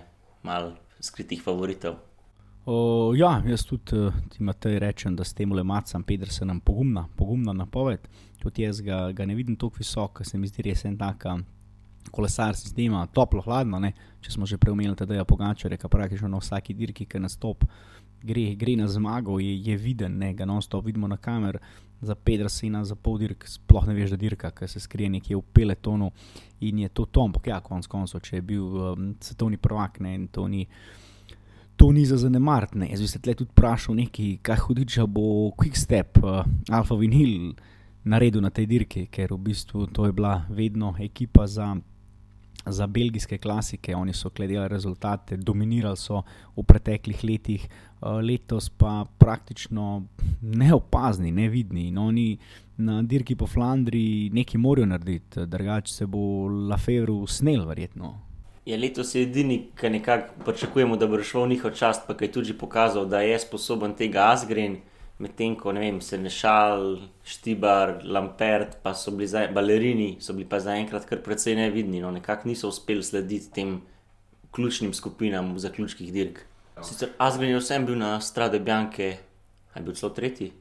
mal 0.48 0.72
skritih 1.00 1.44
favoritov. 1.44 1.98
O, 2.66 3.12
ja, 3.18 3.42
jaz 3.48 3.66
tudi 3.66 3.98
uh, 3.98 4.14
ti 4.30 4.44
Matej 4.44 4.80
rečem, 4.80 5.16
da 5.18 5.26
s 5.26 5.34
tem 5.34 5.52
le 5.52 5.64
macam, 5.64 6.04
Pedersenom 6.04 6.60
pogumna, 6.62 7.08
pogumna 7.18 7.54
napoved. 7.54 8.08
Tudi 8.40 8.64
jaz 8.64 8.82
ga, 8.86 9.10
ga 9.12 9.26
ne 9.26 9.36
vidim 9.36 9.56
tako 9.56 9.82
visoko, 9.82 10.24
se 10.24 10.38
mi 10.38 10.48
zdi 10.48 10.70
res 10.70 10.86
en 10.86 10.98
tak 10.98 11.26
kolesar 12.12 12.56
sistema, 12.56 13.06
toplo, 13.14 13.42
hladno. 13.42 13.80
Ne? 13.80 13.94
Če 14.22 14.32
smo 14.32 14.46
že 14.46 14.58
preumeli, 14.58 14.96
da 14.96 15.16
je 15.16 15.26
pogačar, 15.26 15.76
ki 15.78 15.90
praktično 15.90 16.30
na 16.32 16.40
vsaki 16.42 16.74
dirki, 16.74 17.06
ki 17.06 17.20
nastop, 17.20 17.66
gre, 18.24 18.52
gre 18.56 18.76
na 18.80 18.88
zmago, 18.88 19.40
je, 19.40 19.54
je 19.66 19.78
viden, 19.78 20.18
ne? 20.22 20.34
ga 20.34 20.46
non-stop 20.46 20.86
vidimo 20.86 21.08
na 21.08 21.18
kamer, 21.18 21.60
za 22.02 22.16
Pedersena, 22.16 22.84
za 22.86 22.96
pol 22.96 23.20
dirk, 23.22 23.46
sploh 23.48 23.88
ne 23.88 23.94
veš, 23.94 24.16
da 24.16 24.18
dirka, 24.18 24.52
ker 24.52 24.70
se 24.70 24.80
skrije 24.80 25.10
nekje 25.10 25.38
v 25.38 25.44
peletonu 25.54 26.12
in 26.62 26.80
je 26.80 26.90
to 26.90 27.06
Tom, 27.06 27.30
ampak 27.30 27.48
ja, 27.48 27.60
konc 27.62 27.88
koncev, 27.88 28.24
če 28.26 28.40
je 28.40 28.42
bil 28.42 28.66
um, 28.66 29.14
svetovni 29.22 29.58
prvak, 29.62 30.00
ne, 30.02 30.16
in 30.16 30.28
to 30.28 30.48
ni. 30.48 30.66
To 31.82 31.88
ni 31.90 32.04
za 32.06 32.18
zanemariti. 32.22 32.78
Jaz 32.92 33.02
bi 33.02 33.08
se 33.10 33.20
tle 33.20 33.34
tudi 33.34 33.50
vprašal, 33.56 33.96
nekaj, 33.98 34.36
kaj 34.46 34.60
hudič 34.68 35.00
bo 35.10 35.50
Quick 35.58 35.80
Step, 35.80 36.20
uh, 36.22 36.44
Alfa 36.70 36.98
Vinil 37.00 37.56
naredil 38.06 38.42
na 38.42 38.52
tej 38.54 38.68
dirki, 38.70 39.08
ker 39.10 39.34
v 39.34 39.40
bistvu 39.50 39.88
to 39.90 40.06
je 40.06 40.14
bila 40.14 40.46
vedno 40.50 40.94
ekipa 41.00 41.48
za 41.48 41.74
za 42.66 42.88
belgijske 42.88 43.38
klasike, 43.38 43.96
oni 43.96 44.14
so 44.14 44.30
gledali 44.30 44.68
rezultate, 44.68 45.38
dominirali 45.38 45.98
so 45.98 46.22
v 46.56 46.64
preteklih 46.64 47.24
letih, 47.24 47.68
eh, 47.68 48.08
letos 48.08 48.70
pa 48.70 49.06
praktično 49.18 50.04
neopazni, 50.42 51.32
nevidni. 51.32 51.88
In 51.88 51.98
oni 51.98 52.38
na 52.78 53.02
dirki 53.02 53.36
po 53.36 53.48
Flandriji 53.48 54.30
nekaj 54.34 54.60
morajo 54.60 54.86
narediti, 54.86 55.46
drugače 55.46 55.94
se 55.94 56.06
bo 56.06 56.48
Lafevru 56.48 57.28
snel, 57.28 57.66
verjetno. 57.66 58.20
Je 58.66 58.78
letos 58.78 59.16
edini, 59.16 59.72
ki 59.80 59.90
nekako 59.90 60.44
pričakujemo, 60.46 60.98
da 60.98 61.08
bo 61.08 61.18
rešil 61.18 61.48
njihov 61.48 61.72
čast, 61.72 62.08
pa 62.08 62.14
je 62.22 62.32
tudi 62.32 62.54
pokazal, 62.54 63.06
da 63.06 63.22
je 63.22 63.40
sposoben 63.40 63.94
tega 63.98 64.30
Asgren 64.32 64.78
medtem 65.22 65.56
ko 65.56 65.72
vem, 65.76 66.02
se 66.02 66.18
nešal, 66.18 66.98
štibar, 67.24 68.00
lampert, 68.04 68.80
pa 68.84 68.94
so 68.98 69.14
bili 69.14 69.30
zdaj 69.30 69.52
balerini, 69.54 70.16
so 70.20 70.34
bili 70.34 70.48
pa 70.50 70.60
zaenkrat 70.60 71.06
kar 71.10 71.22
precej 71.22 71.56
nevidni, 71.60 72.02
no 72.02 72.12
nekako 72.12 72.50
niso 72.50 72.72
uspeli 72.72 73.04
slediti 73.04 73.52
tem 73.54 73.76
ključnim 74.52 74.94
skupinam 74.94 75.54
v 75.56 75.64
zaključkih 75.64 76.12
dirk. 76.14 76.42
Sicer 76.82 77.14
Asgren 77.22 77.54
je 77.54 77.60
vsem 77.62 77.86
bil 77.86 78.00
na 78.00 78.16
strade 78.22 78.60
Bjanke, 78.60 79.12
aj 79.74 79.84
bil 79.86 79.96
celo 79.96 80.12
tretji, 80.18 80.52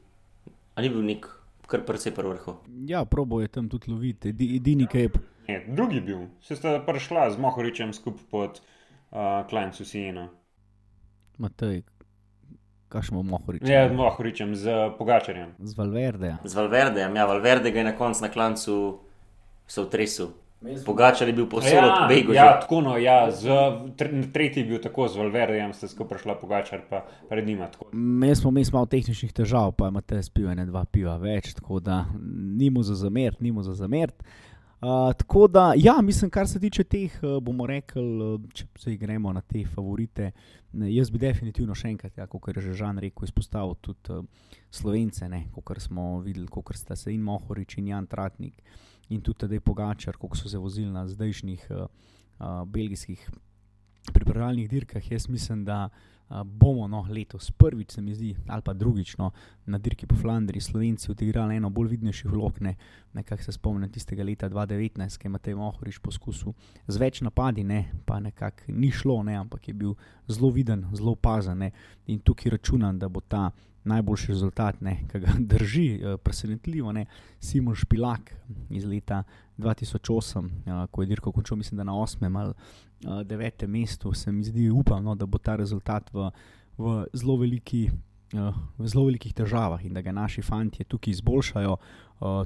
ali 0.75 0.89
bil 0.89 1.03
nek 1.07 1.25
kar 1.71 1.85
precej 1.87 2.13
prvo 2.15 2.35
vrhu. 2.35 2.55
Ja, 2.87 3.05
probo 3.05 3.41
je 3.41 3.47
tam 3.47 3.69
tudi 3.69 3.91
loviti, 3.91 4.29
edini 4.29 4.87
kaj 4.91 5.07
je. 5.07 5.11
Ne, 5.47 5.63
drugi 5.67 6.01
bil, 6.05 6.27
se 6.43 6.55
sta 6.55 6.77
prišla 6.85 7.31
z 7.33 7.41
Mohoričem 7.41 7.93
skupaj 7.97 8.27
pod 8.31 8.61
uh, 8.61 9.41
Klajncu 9.49 9.85
Sijena. 9.85 10.27
Matej, 11.41 11.81
mohli 13.11 13.59
reči? 13.59 13.71
Ja, 13.71 13.87
lahko 13.87 14.23
rečem 14.23 14.55
z 14.55 14.91
Pogačarjem. 14.97 15.55
Z 15.59 15.77
Valverdejem. 15.77 16.37
Z 16.43 16.55
Valverdejem, 16.55 17.15
ja, 17.15 17.25
Valverde 17.25 17.69
je 17.69 17.83
na 17.83 17.95
koncu 17.95 18.21
na 18.21 18.29
klancu 18.29 18.99
se 19.67 19.81
utresel. 19.81 20.27
Pogačar 20.85 21.27
je 21.27 21.33
bil 21.33 21.47
posebej 21.49 21.89
ja, 21.89 22.05
begu. 22.09 22.33
Ja, 22.33 22.59
tako 22.61 22.81
no, 22.85 22.97
ja, 22.97 23.31
z, 23.33 23.49
tretji 24.33 24.61
je 24.61 24.67
bil 24.67 24.81
tako 24.81 25.07
z 25.07 25.17
Valverdejem, 25.17 25.73
ste 25.73 25.87
skupaj 25.89 26.17
prišla 26.17 26.35
Pogačar, 26.37 26.83
pa 26.89 27.01
pred 27.29 27.47
njima. 27.47 27.69
Mi 27.91 28.35
smo 28.35 28.51
imeli 28.53 28.69
malo 28.73 28.85
tehničnih 28.85 29.33
težav, 29.33 29.71
pa 29.71 29.89
imate 29.89 30.21
spivo 30.23 30.51
ene 30.51 30.67
dva 30.69 30.85
piva 30.85 31.17
več, 31.17 31.55
tako 31.57 31.79
da 31.79 32.05
nimo 32.61 32.83
za 32.83 32.95
zamert, 32.95 33.41
nimo 33.41 33.63
za 33.63 33.73
zamert. 33.73 34.13
Uh, 34.21 34.50
tako 35.17 35.47
da, 35.47 35.73
ja, 35.77 36.01
mislim, 36.01 36.29
kar 36.29 36.47
se 36.47 36.59
tiče 36.59 36.83
teh, 36.83 37.19
uh, 37.23 37.43
bomo 37.43 37.67
rekli, 37.67 38.01
uh, 38.01 38.41
če 38.53 38.65
se 38.79 38.95
gremo 38.97 39.33
na 39.33 39.41
te 39.41 39.61
favorite. 39.65 40.31
Ne, 40.73 40.89
jaz 40.93 41.11
bi 41.13 41.19
definitivno 41.21 41.75
še 41.77 41.91
enkrat, 41.91 42.17
ja, 42.17 42.25
kot 42.27 42.49
je 42.49 42.63
že 42.65 42.73
Žan 42.79 42.97
rekel, 43.03 43.27
izpostavil 43.27 43.75
tudi 43.81 44.15
uh, 44.15 44.25
slovence, 44.73 45.27
kot 45.53 45.81
smo 45.81 46.21
videli, 46.25 46.47
kot 46.47 46.73
sta 46.75 46.95
se 46.95 47.13
in 47.13 47.21
Mohorič 47.21 47.77
in 47.77 47.91
Jan 47.93 48.07
Tratnik 48.07 48.63
in 49.09 49.21
tudi 49.21 49.43
Tadej 49.45 49.59
Pogačar, 49.59 50.17
kako 50.17 50.39
so 50.39 50.49
se 50.49 50.57
vozili 50.57 50.89
na 50.89 51.05
zdajšnjih 51.07 51.67
uh, 51.69 51.85
uh, 52.39 52.63
belgijskih 52.65 53.29
pripravljalnih 54.13 54.69
dirkah. 54.69 55.11
Jaz 55.11 55.29
mislim, 55.29 55.65
da 55.65 55.89
uh, 55.91 56.10
bomo 56.43 56.87
no, 56.87 57.05
letos 57.09 57.51
prvič, 57.51 57.91
se 57.91 58.01
mi 58.01 58.15
zdi, 58.15 58.35
ali 58.47 58.61
pa 58.61 58.73
drugič 58.73 59.17
no, 59.17 59.31
na 59.65 59.77
dirki 59.77 60.07
po 60.07 60.15
Flandriji, 60.15 60.61
Slovenci 60.61 61.11
odigrali 61.11 61.55
eno 61.55 61.69
bolj 61.69 61.89
vidnejši 61.95 62.27
vlog. 62.27 62.61
Ne, 62.61 62.75
nekako 63.13 63.43
se 63.43 63.51
spomnim 63.51 63.91
tistega 63.91 64.23
leta 64.23 64.49
2019, 64.49 65.17
ki 65.17 65.27
je 65.27 65.31
Matej 65.31 65.55
Mohoriš 65.55 65.99
poskusil 65.99 66.53
z 66.87 67.01
več 67.01 67.21
napadi, 67.21 67.63
ne, 67.63 67.83
pa 68.05 68.19
nekako 68.19 68.71
ni 68.71 68.91
šlo, 68.91 69.21
ne, 69.23 69.35
ampak 69.35 69.67
je 69.67 69.73
bil 69.73 69.95
zelo 70.27 70.51
viden, 70.51 70.85
zelo 70.93 71.17
opazen. 71.17 71.67
In 72.07 72.19
tukaj 72.19 72.55
računam, 72.55 72.99
da 72.99 73.09
bo 73.09 73.19
ta 73.19 73.49
najboljši 73.83 74.27
rezultat, 74.27 74.75
ki 75.11 75.19
ga 75.19 75.33
drži, 75.53 75.87
uh, 76.03 76.19
presenetljivo. 76.23 76.91
Ne. 76.91 77.05
Simon 77.39 77.75
Špilak 77.75 78.33
iz 78.69 78.85
leta 78.85 79.23
2008, 79.57 80.37
uh, 80.37 80.45
eh, 80.45 80.87
ko 80.91 81.01
je 81.01 81.07
dirko 81.07 81.31
končal, 81.31 81.57
mislim, 81.57 81.77
da 81.77 81.83
na 81.83 81.93
8. 81.93 82.39
ali 82.39 82.53
uh, 83.05 83.27
9. 83.27 83.67
mestu, 83.67 84.13
se 84.13 84.31
mi 84.31 84.43
zdi, 84.43 84.69
upam, 84.69 85.03
no, 85.03 85.15
da 85.15 85.25
bo 85.25 85.37
ta 85.37 85.55
rezultat 85.55 86.13
v, 86.13 86.31
v 86.77 87.05
zelo 87.13 87.37
veliki. 87.37 87.89
V 88.77 88.87
zelo 88.87 89.09
velikih 89.09 89.33
težavah 89.35 89.81
in 89.83 89.91
da 89.91 89.99
ga 90.01 90.13
naši 90.15 90.39
fanti 90.41 90.85
tukaj 90.87 91.11
izboljšajo, 91.11 91.73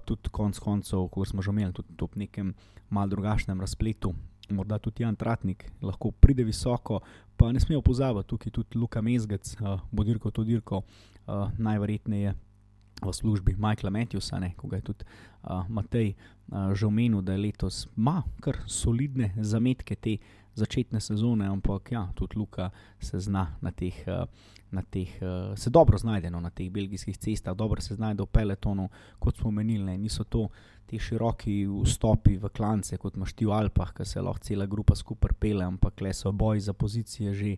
tudi 0.10 0.32
konec 0.34 0.58
koncev, 0.58 1.04
kot 1.14 1.30
smo 1.30 1.44
že 1.46 1.52
imeli, 1.54 1.76
tudi 1.78 1.94
v 2.16 2.22
nekem 2.24 2.48
malce 2.90 3.12
drugačnem 3.12 3.62
razpletu, 3.62 4.16
morda 4.50 4.80
tudi 4.82 5.04
Jan 5.04 5.16
Tratnik 5.16 5.68
lahko 5.82 6.10
pride 6.12 6.44
visoko, 6.44 7.04
pa 7.38 7.52
ne 7.52 7.60
smemo 7.60 7.82
pozabiti, 7.86 8.28
tukaj 8.28 8.52
tudi 8.52 8.80
Luka 8.82 9.02
Mezgec, 9.02 9.56
uh, 9.62 9.80
bo 9.92 10.04
dirko 10.04 10.32
to 10.32 10.44
dirko, 10.44 10.82
uh, 11.28 11.50
najverjetneje 11.58 12.34
v 13.02 13.14
službi 13.14 13.56
Michaela 13.60 13.92
Matthewsa, 13.92 14.40
ne, 14.40 14.54
ko 14.58 14.68
ga 14.68 14.80
je 14.80 14.82
tudi 14.82 15.06
uh, 15.06 15.68
Matej 15.70 16.14
uh, 16.16 16.74
že 16.74 16.88
omenil, 16.88 17.22
da 17.22 17.36
je 17.36 17.44
letos 17.44 17.88
ima 17.98 18.24
kar 18.40 18.64
solidne 18.68 19.34
zametke 19.38 19.96
te 19.96 20.18
začetne 20.56 21.02
sezone, 21.04 21.48
ampak 21.52 21.92
ja, 21.92 22.08
tudi 22.16 22.40
Luka 22.40 22.70
se 23.00 23.20
zna 23.20 23.56
na 23.62 23.72
teh. 23.72 24.04
Uh, 24.08 24.28
Na 24.76 24.82
teh, 24.82 25.08
uh, 25.22 25.56
se 25.56 25.70
dobro 25.70 25.96
znajde 25.98 26.28
no, 26.34 26.42
na 26.42 26.50
teh 26.50 26.68
belgijskih 26.72 27.18
cestah, 27.18 27.56
dobro 27.56 27.82
se 27.82 27.96
znajde 27.96 28.24
v 28.24 28.28
peletonu, 28.28 28.90
kot 29.20 29.38
smo 29.38 29.52
menili. 29.52 29.94
Niso 29.98 30.24
to 30.24 30.40
uh, 30.40 30.50
ti 30.86 31.00
široki 31.00 31.66
vstopi 31.66 32.38
v 32.38 32.50
klance, 32.54 32.98
kot 32.98 33.18
imaš 33.18 33.34
ti 33.34 33.46
v 33.46 33.54
Alpah, 33.58 33.92
ki 33.96 34.06
se 34.06 34.22
lahko 34.22 34.44
cela 34.46 34.68
grupa 34.70 34.96
skupaj 34.96 35.34
pele, 35.40 35.66
ampak 35.66 36.02
le 36.02 36.14
so 36.14 36.32
boji 36.32 36.62
za 36.68 36.74
pozicije 36.74 37.34
že 37.34 37.56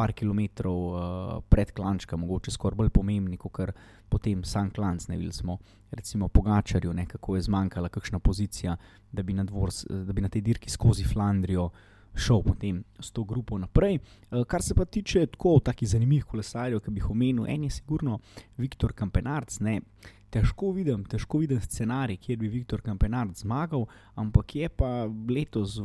par 0.00 0.14
kilometrov 0.16 0.78
uh, 0.80 1.42
pred 1.48 1.74
klančka, 1.76 2.16
mogoče 2.16 2.54
skoraj 2.54 2.78
bolj 2.78 2.88
pomembni, 2.94 3.36
kot 3.36 3.74
potem 4.08 4.40
sam 4.48 4.70
klanc. 4.72 5.04
Ne 5.10 5.18
videli 5.18 5.36
smo, 5.36 5.58
recimo, 5.92 6.28
Pogačarju, 6.28 6.94
ne, 6.96 7.04
kako 7.06 7.36
je 7.36 7.42
zmanjkala 7.44 7.92
kakšna 7.92 8.18
pozicija, 8.18 8.76
da 9.12 9.22
bi 9.22 9.36
na, 9.36 9.44
dvor, 9.44 9.74
da 9.90 10.16
bi 10.16 10.24
na 10.24 10.32
tej 10.32 10.46
dirki 10.46 10.72
skozi 10.72 11.04
Flandrijo 11.04 11.68
šel 12.16 12.40
potem 12.42 12.80
s 12.98 13.12
to 13.12 13.26
grupo 13.28 13.58
naprej. 13.60 13.98
Uh, 14.30 14.46
kar 14.48 14.64
se 14.64 14.74
pa 14.74 14.88
tiče 14.88 15.26
tako 15.36 15.58
takih 15.64 15.88
zanimivih 15.88 16.24
kolesarjev, 16.24 16.80
ki 16.80 16.96
bi 16.96 17.04
jih 17.04 17.10
omenil, 17.12 17.44
en 17.46 17.68
je 17.68 17.76
sigurno 17.76 18.18
Viktor 18.56 18.96
Kampenarc. 18.96 19.60
Ne, 19.60 19.82
težko 20.30 20.70
vidim, 20.72 21.04
težko 21.04 21.40
vidim 21.42 21.60
scenarij, 21.60 22.18
kjer 22.22 22.38
bi 22.38 22.48
Viktor 22.48 22.80
Kampenard 22.82 23.36
zmagal, 23.36 23.86
ampak 24.14 24.54
je 24.56 24.68
pa 24.68 25.06
letos, 25.28 25.78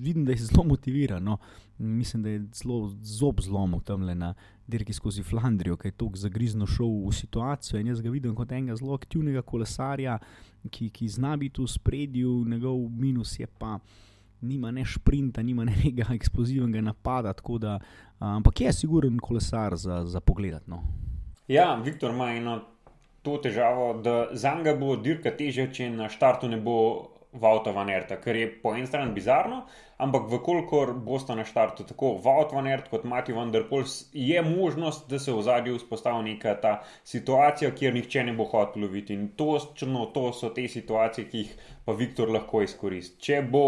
vidim, 0.00 0.24
da 0.24 0.32
je 0.32 0.46
zelo 0.48 0.64
motiviran. 0.64 1.24
No. 1.24 1.38
Mislim, 1.78 2.22
da 2.22 2.28
je 2.28 2.44
zelo 2.54 2.88
zob 3.02 3.40
zlomil 3.42 3.80
tam 3.80 4.02
le 4.02 4.14
na 4.14 4.34
dirki 4.66 4.92
skozi 4.92 5.22
Flandrijo, 5.22 5.76
ki 5.76 5.88
je 5.88 5.96
tako 5.98 6.16
zagrizno 6.16 6.66
šel 6.66 6.92
v 7.06 7.12
situacijo. 7.12 7.80
In 7.80 7.92
jaz 7.92 8.00
ga 8.00 8.10
vidim 8.10 8.34
kot 8.34 8.52
enega 8.52 8.76
zelo 8.76 8.94
aktivnega 8.94 9.42
kolesarja, 9.42 10.18
ki, 10.70 10.90
ki 10.90 11.08
zna 11.08 11.36
biti 11.36 11.62
v 11.62 11.68
spredju, 11.68 12.42
njegov 12.48 12.88
minus 12.90 13.38
je 13.40 13.46
pa. 13.46 13.78
Nima 14.44 14.70
ne 14.70 14.84
sprinta, 14.84 15.42
nima 15.42 15.64
nekega 15.64 16.10
eksplozivnega 16.12 16.82
napada, 16.84 17.32
da, 17.60 17.78
ampak 18.20 18.60
je 18.60 18.72
siguren 18.72 19.18
kolesar 19.18 19.76
za, 19.76 20.04
za 20.04 20.20
pogled. 20.20 20.62
No. 20.66 20.82
Ja, 21.48 21.74
Viktor 21.84 22.10
ima 22.10 22.32
eno 22.32 22.60
to 23.24 23.38
težavo, 23.42 23.92
da 24.04 24.28
za 24.32 24.54
njega 24.54 24.76
bo 24.78 24.96
dirka 24.96 25.32
težja, 25.36 25.66
če 25.72 25.90
na 25.90 26.10
štartu 26.12 26.48
ne 26.52 26.60
bo 26.60 26.78
Vauta 27.34 27.72
van 27.74 27.88
Erta, 27.90 28.20
kar 28.22 28.36
je 28.36 28.46
po 28.62 28.70
eni 28.76 28.86
strani 28.86 29.10
bizarno, 29.14 29.64
ampak 29.98 30.28
vkolikor 30.30 30.92
boste 31.06 31.34
na 31.34 31.42
štartu 31.44 31.82
tako 31.88 32.12
Vaut 32.22 32.52
van 32.54 32.68
Ert 32.70 32.86
kot 32.92 33.04
Mati 33.10 33.34
van 33.34 33.50
der 33.50 33.64
Pols, 33.68 33.96
je 34.12 34.42
možnost, 34.42 35.08
da 35.10 35.18
se 35.18 35.32
v 35.34 35.42
zadju 35.42 35.80
vzpostavi 35.80 36.22
neka 36.28 36.54
ta 36.62 36.74
situacija, 37.04 37.72
kjer 37.74 37.94
nihče 37.94 38.22
ne 38.28 38.36
bo 38.38 38.46
hotel 38.50 38.86
loviti. 38.86 39.18
In 39.18 39.28
to, 39.38 39.58
črno, 39.74 40.06
to 40.14 40.28
so 40.32 40.52
te 40.54 40.68
situacije, 40.68 41.26
ki 41.30 41.42
jih 41.42 41.56
pa 41.84 41.96
Viktor 41.98 42.30
lahko 42.30 42.62
izkoristi. 42.62 43.18
Če 43.26 43.40
bo 43.50 43.64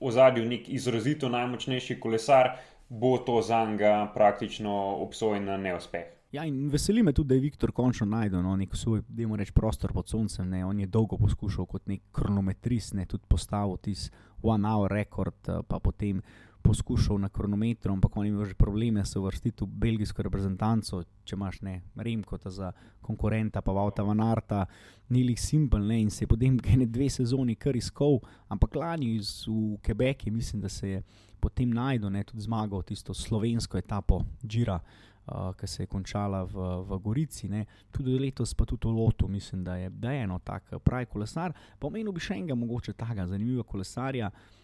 v 0.00 0.12
zadju 0.12 0.44
nek 0.44 0.68
izrazito 0.68 1.32
najmočnejši 1.32 1.96
kolesar, 2.00 2.52
bo 2.88 3.16
to 3.18 3.40
za 3.42 3.64
njega 3.64 4.10
praktično 4.14 4.76
obsojen 5.06 5.48
na 5.48 5.56
neuspeh. 5.56 6.12
Ja, 6.36 6.44
in 6.44 6.66
veseli 6.68 7.02
me 7.02 7.12
tudi, 7.16 7.28
da 7.28 7.34
je 7.34 7.40
Viktor 7.40 7.70
končno 7.72 8.04
najdel 8.06 8.42
no, 8.44 8.56
nek 8.60 8.74
svoj, 8.76 9.00
da 9.08 9.22
je 9.22 9.36
reč, 9.40 9.50
prostor 9.56 9.92
pod 9.92 10.08
soncem. 10.08 10.48
Ne. 10.50 10.64
On 10.66 10.80
je 10.80 10.86
dolgo 10.86 11.16
poskušal 11.16 11.64
kot 11.66 11.86
nek 11.88 12.02
kronometrist, 12.12 12.92
ne 12.94 13.06
tudi 13.08 13.24
postaviti 13.28 13.90
tisti 13.90 14.12
one 14.42 14.68
hour 14.68 14.92
record, 14.92 15.48
eh, 15.48 15.62
pa 15.68 15.78
potem 15.80 16.20
poskušal 16.62 17.18
na 17.22 17.28
kronometru, 17.28 17.92
ampak 17.92 18.16
on 18.16 18.26
ima 18.26 18.44
že 18.44 18.54
probleme 18.54 19.04
se 19.04 19.20
vrstiti 19.20 19.64
v 19.64 19.68
belgijsko 19.68 20.22
reprezentanco. 20.22 21.02
Če 21.24 21.36
imaš 21.36 21.62
ne 21.62 21.80
Remko 21.96 22.38
za 22.44 22.72
konkurenta, 23.00 23.62
pa 23.62 23.72
Vauta 23.72 24.02
Vanarta, 24.02 24.66
ni 25.08 25.24
jih 25.24 25.40
simpel 25.40 25.86
ne 25.86 26.02
in 26.02 26.10
se 26.10 26.24
je 26.24 26.28
potem 26.28 26.60
ne 26.82 26.86
dve 26.86 27.08
sezoni 27.08 27.54
kar 27.54 27.76
iskal, 27.76 28.20
ampak 28.48 28.74
lani 28.74 29.18
v 29.18 29.78
Quebecu, 29.82 30.30
mislim, 30.30 30.60
da 30.60 30.68
se 30.68 30.88
je 30.88 31.02
potem 31.40 31.70
najdel, 31.70 32.10
ne 32.10 32.24
tudi 32.24 32.42
zmagal 32.42 32.82
tisto 32.82 33.14
slovensko 33.14 33.78
etapo 33.78 34.24
Džira 34.44 34.74
uh, 34.74 35.05
ki 35.26 35.66
se 35.66 35.82
je 35.82 35.86
končala 35.86 36.44
v, 36.44 36.66
v 36.86 36.98
Gorici, 37.02 37.48
ne. 37.48 37.64
tudi 37.90 38.18
letos, 38.18 38.54
pa 38.54 38.64
tudi 38.64 38.86
v 38.86 38.94
Lotu, 38.94 39.28
mislim, 39.28 39.64
da 39.64 39.76
je, 39.76 39.90
da 39.90 40.12
je 40.12 40.22
eno 40.22 40.38
tako 40.38 40.78
pravi 40.78 41.06
kolesar. 41.06 41.54
Pomenil 41.78 42.12
bi 42.12 42.20
še 42.20 42.34
enega, 42.34 42.54
mogoče 42.54 42.92
tako 42.92 43.26
zanimivega 43.26 43.66
kolesarja. 43.66 44.30
Uh, 44.30 44.55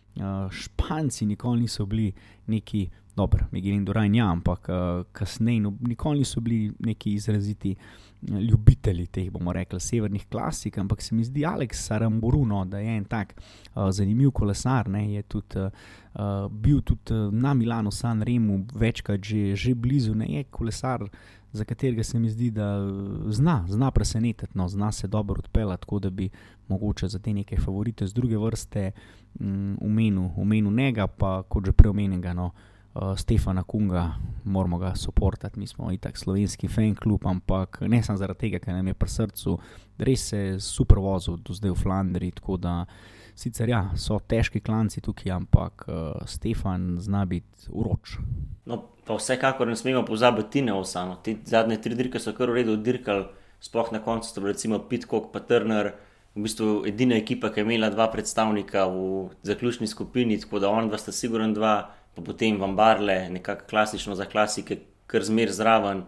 Španci 0.51 1.27
nikoli 1.27 1.61
niso 1.61 1.87
bili 1.87 2.13
neki, 2.47 2.89
dobro, 3.17 3.47
Miguel 3.51 3.75
Indurain, 3.75 4.15
ja, 4.15 4.31
ampak 4.31 4.69
uh, 4.69 5.07
kasneje, 5.13 5.61
no, 5.61 5.75
nikoli 5.81 6.19
niso 6.19 6.41
bili 6.41 6.73
neki 6.79 7.13
izraziti 7.13 7.71
uh, 7.71 8.13
ljubitelji 8.31 9.07
teh, 9.07 9.31
bomo 9.31 9.53
rekli, 9.53 9.81
severnih 9.81 10.27
klasik, 10.31 10.79
ampak 10.79 11.03
se 11.03 11.15
mi 11.15 11.25
zdi 11.25 11.47
Aleks 11.47 11.87
Saramburuno, 11.87 12.65
da 12.65 12.79
je 12.79 12.97
en 12.97 13.05
tak 13.05 13.35
uh, 13.35 13.91
zanimiv 13.91 14.31
kolesar. 14.31 14.89
Ne, 14.89 15.13
je 15.13 15.23
tudi, 15.23 15.59
uh, 15.59 16.51
bil 16.51 16.81
tudi 16.81 17.15
na 17.33 17.55
Milano, 17.55 17.91
San 17.91 18.23
Remu, 18.23 18.67
večkrat 18.75 19.25
že, 19.25 19.57
že 19.57 19.75
blizu, 19.75 20.15
ne 20.15 20.27
je 20.27 20.45
kolesar. 20.45 21.09
Za 21.53 21.65
katerega 21.65 22.05
se 22.05 22.19
mi 22.19 22.31
zdi, 22.31 22.51
da 22.51 22.81
zna, 23.29 23.65
zna 23.69 23.91
presenetiti, 23.91 24.59
no, 24.59 24.69
zna 24.69 24.93
se 24.93 25.09
dobro 25.09 25.39
odpeljati, 25.39 25.81
tako 25.81 25.99
da 25.99 26.11
bi 26.11 26.31
mogoče 26.69 27.09
za 27.09 27.19
te 27.19 27.33
neke 27.33 27.57
favorite 27.61 28.07
z 28.07 28.15
druge 28.15 28.39
vrste 28.39 28.91
umenil 30.37 30.69
um, 30.69 30.77
njega, 30.77 31.07
pa 31.07 31.43
kot 31.43 31.67
že 31.67 31.73
preomenjenega. 31.73 32.33
No, 32.33 32.51
uh, 32.95 33.17
Stefana 33.17 33.63
Kunga, 33.63 34.15
moramo 34.45 34.79
ga 34.79 34.93
podporati, 35.15 35.59
mi 35.59 35.67
smo 35.67 35.93
itak 35.93 36.19
slovenski 36.19 36.69
fan 36.69 36.95
klub, 36.95 37.27
ampak 37.27 37.81
ne 37.81 38.03
samo 38.03 38.19
zaradi 38.19 38.41
tega, 38.41 38.59
ker 38.59 38.75
nam 38.75 38.87
je 38.87 38.95
pri 38.95 39.09
srcu, 39.09 39.59
res 39.99 40.29
se 40.29 40.39
je 40.39 40.61
super 40.61 40.99
vozil 40.99 41.37
do 41.37 41.55
zdaj 41.55 41.71
v 41.71 41.75
Flandriji. 41.75 42.31
Tako 42.31 42.57
da 42.57 42.85
sicer 43.35 43.69
ja, 43.69 43.91
so 43.97 44.19
težki 44.19 44.61
klanci 44.61 45.01
tukaj, 45.01 45.33
ampak 45.33 45.85
uh, 45.89 46.27
Stefan 46.27 46.97
zna 47.01 47.25
biti 47.25 47.69
uroč. 47.71 48.19
No, 48.67 48.83
pa 49.05 49.17
vsekakor 49.19 49.69
ne 49.69 49.77
smemo 49.77 50.05
pozabiti 50.07 50.51
Tine 50.51 50.75
Osano. 50.75 51.17
Te 51.23 51.37
zadnje 51.45 51.81
tri 51.83 51.95
dirke 51.95 52.21
so 52.23 52.35
kar 52.37 52.51
v 52.51 52.61
redu 52.61 52.77
dirkali, 52.77 53.27
sploh 53.61 53.93
na 53.93 54.01
koncu, 54.03 54.35
to 54.35 54.41
je 54.41 54.53
recimo 54.53 54.79
Pitcock, 54.79 55.33
pa 55.33 55.41
Turner. 55.41 55.93
V 56.35 56.47
bistvu 56.47 56.87
edina 56.89 57.19
ekipa, 57.21 57.51
ki 57.53 57.61
je 57.61 57.67
imela 57.67 57.91
dva 57.93 58.07
predstavnika 58.09 58.87
v 58.89 59.29
zaključni 59.45 59.87
skupini, 59.87 60.39
tako 60.41 60.63
da 60.65 60.71
on 60.73 60.89
dva 60.89 60.99
sta 60.99 61.13
sigurno 61.13 61.51
dva 61.53 61.75
pa 62.15 62.23
potem 62.23 62.59
vambarle, 62.61 63.29
nekako 63.29 63.65
klasično 63.71 64.15
za 64.15 64.25
klasike, 64.25 64.79
kar 65.07 65.25
zmer 65.25 65.53
zraven. 65.53 66.05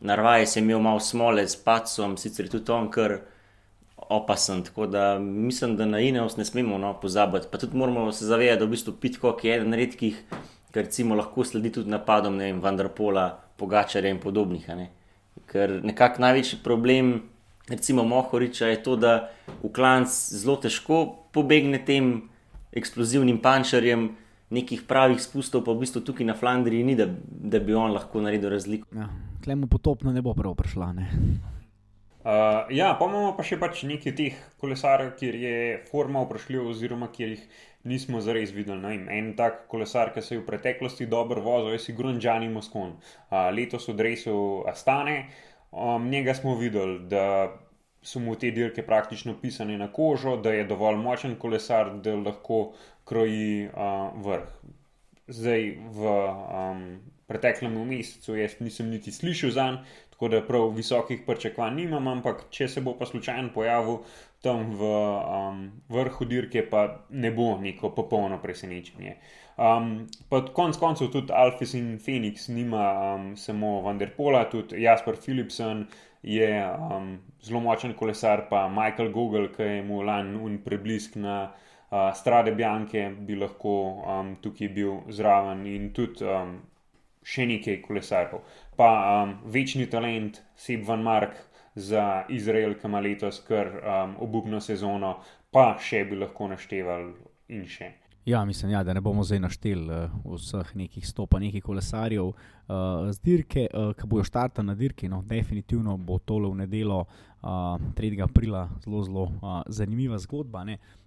Narvaj 0.00 0.46
sem 0.46 0.64
imel 0.64 0.80
malo 0.80 1.00
smole 1.00 1.46
s 1.48 1.56
pacom, 1.64 2.16
sicer 2.16 2.48
tudi 2.48 2.72
on 2.72 2.88
kar 2.90 3.18
opasen. 3.96 4.62
Tako 4.64 4.86
da 4.86 5.18
mislim, 5.18 5.76
da 5.76 5.86
na 5.86 6.00
Ineos 6.00 6.36
ne 6.36 6.44
smemo 6.44 6.78
no, 6.78 6.94
pozabiti. 7.00 7.46
Pa 7.50 7.58
tudi 7.58 7.76
moramo 7.76 8.12
se 8.12 8.26
zavedati, 8.26 8.58
da 8.58 8.64
v 8.64 8.74
bistvu 8.76 8.94
Pitkok 9.00 9.44
je 9.44 9.56
eden 9.56 9.74
redkih, 9.74 10.22
ker 10.72 10.86
recimo 10.86 11.18
lahko 11.18 11.44
sledi 11.44 11.72
tudi 11.74 11.90
napadom, 11.90 12.36
ne 12.36 12.50
vem, 12.50 12.60
Vanderpola, 12.62 13.28
Pogačarja 13.60 14.10
in 14.10 14.20
podobnih. 14.22 14.68
Ne. 14.78 14.88
Ker 15.50 15.80
nekako 15.84 16.22
največji 16.22 16.60
problem, 16.64 17.14
recimo 17.68 18.04
Mohoriča, 18.04 18.70
je 18.72 18.82
to, 18.82 18.96
da 18.96 19.30
v 19.62 19.70
klanc 19.74 20.08
zelo 20.08 20.56
težko 20.62 21.04
pobegne 21.34 21.82
tem 21.84 22.30
eksplozivnim 22.72 23.40
pančerjem 23.42 24.10
nekih 24.50 24.82
pravih 24.86 25.20
spustov, 25.22 25.62
pa 25.66 25.74
v 25.74 25.84
bistvu 25.84 26.02
tukaj 26.06 26.26
na 26.26 26.34
Flandriji 26.34 26.86
ni, 26.86 26.96
da, 26.98 27.06
da 27.06 27.60
bi 27.62 27.74
on 27.74 27.94
lahko 27.94 28.22
naredil 28.22 28.50
razliko. 28.50 28.88
Ja, 28.94 29.06
Tlemu 29.44 29.70
potopno 29.70 30.12
ne 30.12 30.22
bo 30.22 30.34
prav 30.34 30.56
prišla. 30.58 30.92
Ne? 30.92 31.06
Uh, 32.20 32.66
ja, 32.74 32.90
pa 32.98 33.06
imamo 33.08 33.32
pa 33.38 33.46
še 33.46 33.56
pač 33.56 33.84
nekaj 33.88 34.12
teh 34.18 34.40
kolesarjev, 34.60 35.14
kjer 35.16 35.38
je 35.40 35.54
forma 35.88 36.20
vprašljiva, 36.26 36.66
oziroma 36.68 37.08
kjer 37.14 37.36
jih 37.36 37.62
nismo 37.84 38.20
zares 38.20 38.52
videli. 38.52 38.80
No, 38.80 38.90
en 38.90 39.32
tak 39.36 39.66
kolesar, 39.68 40.12
ki 40.14 40.22
se 40.22 40.34
je 40.34 40.40
v 40.42 40.46
preteklosti 40.46 41.06
dobro 41.06 41.40
vozil, 41.44 41.74
je 41.74 41.84
Sigrun 41.86 42.20
Džani 42.20 42.48
Moskon. 42.48 42.96
Uh, 42.96 43.48
letos 43.54 43.88
v 43.88 43.96
Dresu 43.96 44.36
Astane, 44.68 45.26
um, 45.70 46.08
njega 46.10 46.34
smo 46.34 46.56
videli, 46.58 47.00
da 47.08 47.52
so 48.02 48.20
mu 48.20 48.34
te 48.34 48.50
dirke 48.50 48.82
praktično 48.86 49.36
pisane 49.40 49.78
na 49.78 49.90
kožo, 49.92 50.36
da 50.36 50.52
je 50.52 50.64
dovolj 50.64 50.96
močen 50.96 51.36
kolesar, 51.36 51.94
da 52.00 52.16
lahko 52.16 52.72
kroji 53.04 53.68
uh, 53.68 54.12
vrh. 54.24 54.48
Zdaj 55.30 55.66
v 55.94 56.12
um, 56.12 56.84
preteklem 57.30 57.76
mesecu 57.86 58.34
jaz 58.34 58.56
nisem 58.60 58.88
niti 58.90 59.12
slišal 59.12 59.50
za 59.54 59.66
njim, 59.70 59.84
tako 60.20 60.28
da 60.28 60.46
prav 60.46 60.68
visokih 60.76 61.20
pričakovanj 61.26 61.74
nimam, 61.74 62.08
ampak 62.08 62.42
če 62.52 62.66
se 62.68 62.80
bo 62.84 62.92
pa 62.98 63.06
slučajno 63.06 63.54
pojavil 63.54 64.02
tam 64.44 64.74
v 64.76 64.84
um, 64.84 65.62
vrhu 65.88 66.26
dirke, 66.28 66.60
pa 66.68 67.06
ne 67.08 67.30
bo 67.32 67.56
neko 67.56 67.88
popolno 67.96 68.36
presenečenje. 68.42 69.14
Um, 69.56 70.10
pa 70.28 70.42
konec 70.52 70.76
koncev 70.76 71.08
tudi 71.08 71.32
Alfis 71.32 71.72
in 71.74 71.96
Phoenix 71.98 72.50
nima 72.52 73.14
um, 73.14 73.32
samo 73.36 73.80
Vanderpola, 73.80 74.44
tudi 74.50 74.82
Jasper 74.82 75.16
Philipsen 75.16 75.86
je 76.22 76.52
um, 76.68 77.16
zelo 77.42 77.60
močen 77.60 77.94
kolesar, 77.96 78.44
pa 78.50 78.68
Michael 78.68 79.12
Google, 79.12 79.48
ki 79.56 79.62
je 79.62 79.82
mu 79.82 80.02
lani 80.02 80.58
preblisk 80.64 81.16
na 81.16 81.46
uh, 81.48 82.12
Strade 82.12 82.52
Bianke, 82.52 83.08
bi 83.08 83.40
lahko 83.40 84.04
um, 84.04 84.36
tukaj 84.42 84.68
bil 84.68 85.00
zraven 85.08 85.64
in 85.66 85.94
tudi 85.96 86.28
um, 86.28 86.58
še 87.24 87.46
nekaj 87.46 87.80
kolesarjev. 87.84 88.40
Pa 88.76 88.90
um, 89.24 89.34
večni 89.52 89.86
talent, 89.90 90.42
Seb 90.56 90.84
Van 90.86 91.02
Mark 91.02 91.36
za 91.74 92.24
Izrael, 92.28 92.74
ki 92.74 92.86
ima 92.86 93.00
letos 93.00 93.40
kar 93.46 93.66
um, 93.66 94.14
obupno 94.20 94.60
sezono, 94.60 95.18
pa 95.50 95.74
še 95.80 96.04
bi 96.04 96.18
lahko 96.20 96.48
našteval 96.48 97.10
in 97.48 97.66
še. 97.68 97.90
Ja, 98.24 98.44
mislim, 98.44 98.70
ja, 98.72 98.82
da 98.84 98.92
ne 98.92 99.00
bomo 99.00 99.24
zdaj 99.24 99.40
našteli 99.40 99.94
uh, 99.94 100.34
vseh 100.36 100.74
nekih 100.76 101.06
stopa, 101.08 101.40
nekih 101.40 101.64
kolesarjev 101.64 102.26
uh, 102.28 102.34
z 103.10 103.20
dirke, 103.24 103.66
uh, 103.72 103.94
ki 103.96 104.06
bojo 104.06 104.24
štartali 104.28 104.68
na 104.68 104.74
dirki. 104.76 105.08
No, 105.08 105.22
definitivno 105.26 105.96
bo 105.96 106.18
tole 106.18 106.50
v 106.50 106.60
nedelo 106.60 107.00
uh, 107.06 107.80
3. 107.96 108.20
aprila 108.22 108.68
zelo, 108.84 109.02
zelo 109.02 109.24
uh, 109.24 109.62
zanimiva 109.66 110.18
zgodba, 110.20 110.66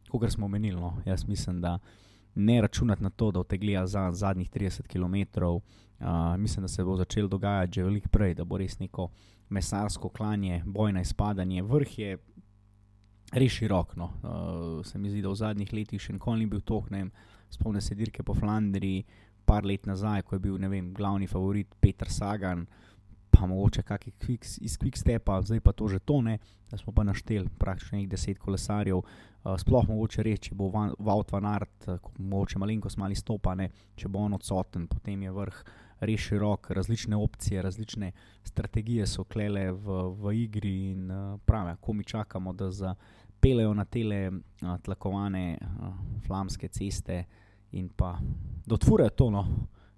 kot 0.09 0.25
smo 0.31 0.49
omenili. 0.49 0.79
No. 0.81 0.97
Jaz 1.05 1.27
mislim, 1.27 1.61
da 1.61 1.77
ne 2.35 2.61
računati 2.61 3.03
na 3.03 3.09
to, 3.09 3.31
da 3.31 3.43
te 3.43 3.57
gleda 3.57 3.87
za 3.87 4.11
zadnjih 4.11 4.49
30 4.49 4.87
km. 4.87 5.43
Uh, 5.43 6.37
mislim, 6.37 6.63
da 6.63 6.67
se 6.67 6.83
bo 6.83 6.97
začelo 6.97 7.27
dogajati 7.27 7.73
že 7.73 7.83
veliko 7.83 8.09
prej, 8.09 8.33
da 8.33 8.43
bo 8.43 8.57
res 8.57 8.79
neko 8.79 9.09
mesarsko 9.49 10.09
klanje, 10.09 10.63
bojno 10.65 11.01
izpadanje. 11.01 11.61
Vrh 11.63 11.99
je 11.99 12.17
res 13.31 13.51
širok. 13.51 13.95
No. 13.95 14.11
Uh, 14.23 14.85
se 14.85 14.99
mi 14.99 15.09
zdi, 15.09 15.21
da 15.21 15.29
v 15.29 15.35
zadnjih 15.35 15.73
letih 15.73 16.01
še 16.01 16.13
nikoli 16.13 16.43
ni 16.43 16.49
bil 16.49 16.61
tohnem. 16.61 17.11
Spomnim 17.49 17.81
se 17.81 17.95
dirke 17.95 18.23
po 18.23 18.33
Flandriji, 18.33 19.05
par 19.45 19.65
let 19.65 19.85
nazaj, 19.85 20.23
ko 20.23 20.35
je 20.35 20.39
bil 20.39 20.57
vem, 20.57 20.93
glavni 20.93 21.27
favorit 21.27 21.75
Petr 21.79 22.09
Sagan, 22.09 22.65
pa 23.33 23.47
mogoče 23.49 23.81
kakšen 23.83 24.13
quick, 24.21 24.57
iz 24.61 24.77
Quickstepa, 24.77 25.41
zdaj 25.41 25.59
pa 25.59 25.71
to 25.71 25.87
že 25.87 25.99
tone, 25.99 26.37
da 26.71 26.77
smo 26.77 26.93
pa 26.93 27.03
našteli 27.03 27.49
praktično 27.57 27.97
nekaj 27.97 28.11
deset 28.11 28.39
kolesarjev. 28.39 28.97
Uh, 28.97 29.57
sploh 29.59 29.87
mogoče 29.89 30.23
reči, 30.23 30.49
če 30.49 30.55
bo 30.55 30.69
Vaut 30.99 31.31
van 31.31 31.45
Art, 31.45 31.87
uh, 31.87 31.97
mogoče 32.17 32.59
malenkost 32.59 32.97
mali 32.97 33.15
stopane, 33.15 33.69
če 33.95 34.07
bo 34.07 34.23
on 34.23 34.37
odsoten, 34.37 34.87
potem 34.87 35.25
je 35.25 35.33
vrh 35.33 35.63
res 36.07 36.27
širok, 36.29 36.69
različne 36.75 37.17
opcije, 37.17 37.61
različne 37.61 38.11
strategije 38.43 39.07
so 39.07 39.23
klele 39.23 39.71
v, 39.71 39.99
v 40.19 40.35
igri 40.45 40.75
in 40.91 41.11
uh, 41.11 41.39
pravi, 41.45 41.75
ko 41.81 41.93
mi 41.93 42.03
čakamo, 42.03 42.53
da 42.53 42.71
zapelejo 42.71 43.73
na 43.73 43.85
tele 43.85 44.29
uh, 44.31 44.77
tlakovane 44.83 45.57
uh, 45.59 45.93
flamske 46.27 46.67
ceste 46.67 47.23
in 47.71 47.89
pa 47.89 48.17
da 48.65 48.75
odfurajo 48.75 49.09
to, 49.09 49.29
no, 49.29 49.47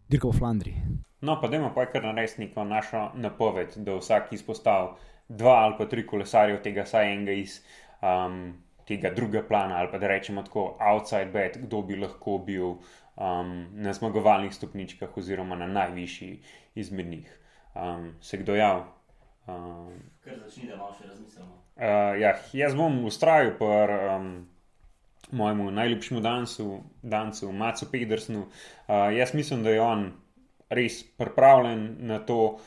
dirko 0.09 0.31
v 0.31 0.39
Flandriji. 0.39 0.83
No, 1.21 1.39
pa 1.41 1.47
dajmo 1.47 1.71
pa 1.75 1.85
kar 1.89 2.03
narediti 2.03 2.45
neko 2.45 2.63
našo 2.63 3.09
napoved, 3.15 3.77
da 3.77 3.95
vsak 3.97 4.33
izpostavi 4.33 4.93
dva 5.29 5.55
ali 5.63 5.75
pa 5.77 5.85
tri 5.89 6.05
kolesarje 6.07 6.61
tega, 6.61 6.85
saj 6.85 7.13
enega 7.13 7.33
iz 7.33 7.61
um, 8.01 8.53
tega 8.85 9.09
drugega 9.15 9.47
plana, 9.47 9.79
ali 9.79 9.89
pa 9.91 9.97
da 9.97 10.07
rečemo 10.07 10.43
tako 10.45 10.77
outside 10.79 11.31
bed, 11.33 11.57
kdo 11.65 11.81
bi 11.81 11.97
lahko 11.97 12.37
bil 12.37 12.75
um, 13.15 13.55
na 13.73 13.93
zmagovalnih 13.93 14.53
stopničkah 14.53 15.17
oziroma 15.17 15.55
na 15.55 15.67
najvišji 15.67 16.41
izmed 16.75 17.07
njih. 17.07 17.39
Um, 17.75 18.13
se 18.21 18.37
kdo 18.37 18.55
jav? 18.55 18.83
Um, 19.47 19.97
Kar 20.23 20.37
začni, 20.45 20.69
da 20.69 20.77
malo 20.77 20.93
še 20.93 21.07
razmislimo. 21.09 21.51
Uh, 21.75 22.13
ja, 22.21 22.35
jaz 22.53 22.75
bom 22.75 23.01
ustrajal 23.05 23.55
pri 23.57 23.97
um, 24.15 24.29
mojemu 25.32 25.71
najljubšemu 25.71 26.21
dancu, 26.21 26.84
dancu 27.01 27.51
Macu 27.51 27.91
Pedersnu. 27.91 28.39
Uh, 28.41 28.95
jaz 29.17 29.34
mislim, 29.34 29.63
da 29.63 29.69
je 29.69 29.82
on 29.82 30.11
res 30.69 31.03
pripravljen 31.17 31.95
na 31.99 32.19
to. 32.19 32.57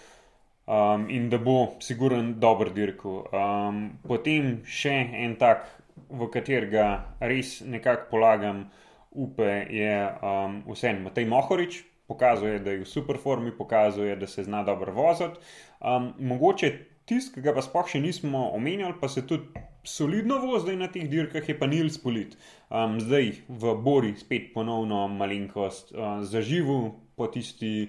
Um, 0.68 1.06
in 1.10 1.30
da 1.30 1.38
bo, 1.38 1.78
siguren, 1.80 2.34
dober 2.40 2.68
dirkal. 2.76 3.22
Um, 3.32 3.78
potem 4.04 4.58
še 4.68 4.92
en 5.16 5.38
tak, 5.40 5.64
v 6.12 6.28
katerega 6.28 6.88
res 7.24 7.62
nekako 7.64 8.10
polagam 8.10 8.66
upe, 9.10 9.48
je 9.72 9.94
um, 10.20 10.58
vsem 10.68 11.00
Matej 11.02 11.24
Mohorič, 11.24 11.78
pokazuje, 12.08 12.60
da 12.60 12.76
je 12.76 12.82
v 12.82 12.88
super 12.88 13.16
formi, 13.16 13.52
pokazuje, 13.56 14.16
da 14.16 14.26
se 14.26 14.44
zna 14.44 14.62
dobro 14.62 14.92
voziti. 14.92 15.40
Um, 15.80 16.12
mogoče 16.18 16.72
tisti, 17.08 17.34
ki 17.34 17.44
ga 17.44 17.54
pa 17.56 17.64
sploh 17.64 17.88
še 17.88 18.00
nismo 18.04 18.50
omenjali, 18.56 18.96
pa 19.00 19.08
se 19.08 19.24
tudi 19.26 19.62
solidno 19.88 20.38
vozi 20.42 20.76
na 20.76 20.90
teh 20.92 21.08
dirkah, 21.08 21.44
je 21.48 21.56
pa 21.58 21.66
Nils 21.66 21.96
Polit. 22.02 22.36
Um, 22.68 22.98
zdaj 23.00 23.32
v 23.48 23.72
Bori 23.84 24.12
spet 24.20 24.52
ponovno 24.54 25.06
malenkost 25.08 25.94
uh, 25.94 26.20
zaživel 26.22 26.92
po 27.16 27.30
tistih, 27.32 27.88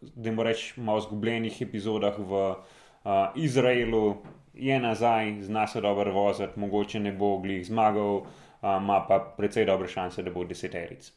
da 0.00 0.32
moramo 0.32 0.48
reči, 0.48 0.80
malo 0.80 1.04
zgubljenih 1.04 1.60
epizodah 1.62 2.16
v 2.16 2.40
uh, 2.56 3.36
Izraelu, 3.36 4.16
je 4.56 4.80
nazaj, 4.80 5.42
zna 5.44 5.66
se 5.68 5.80
dobro 5.84 6.12
voziti, 6.12 6.60
mogoče 6.60 7.00
ne 7.00 7.12
bo 7.12 7.36
glih 7.44 7.60
zmagal, 7.66 8.24
ima 8.62 8.98
uh, 9.02 9.06
pa 9.08 9.20
precej 9.36 9.68
dobre 9.68 9.88
šanse, 9.88 10.24
da 10.24 10.32
bo 10.32 10.46
deseteric. 10.48 11.12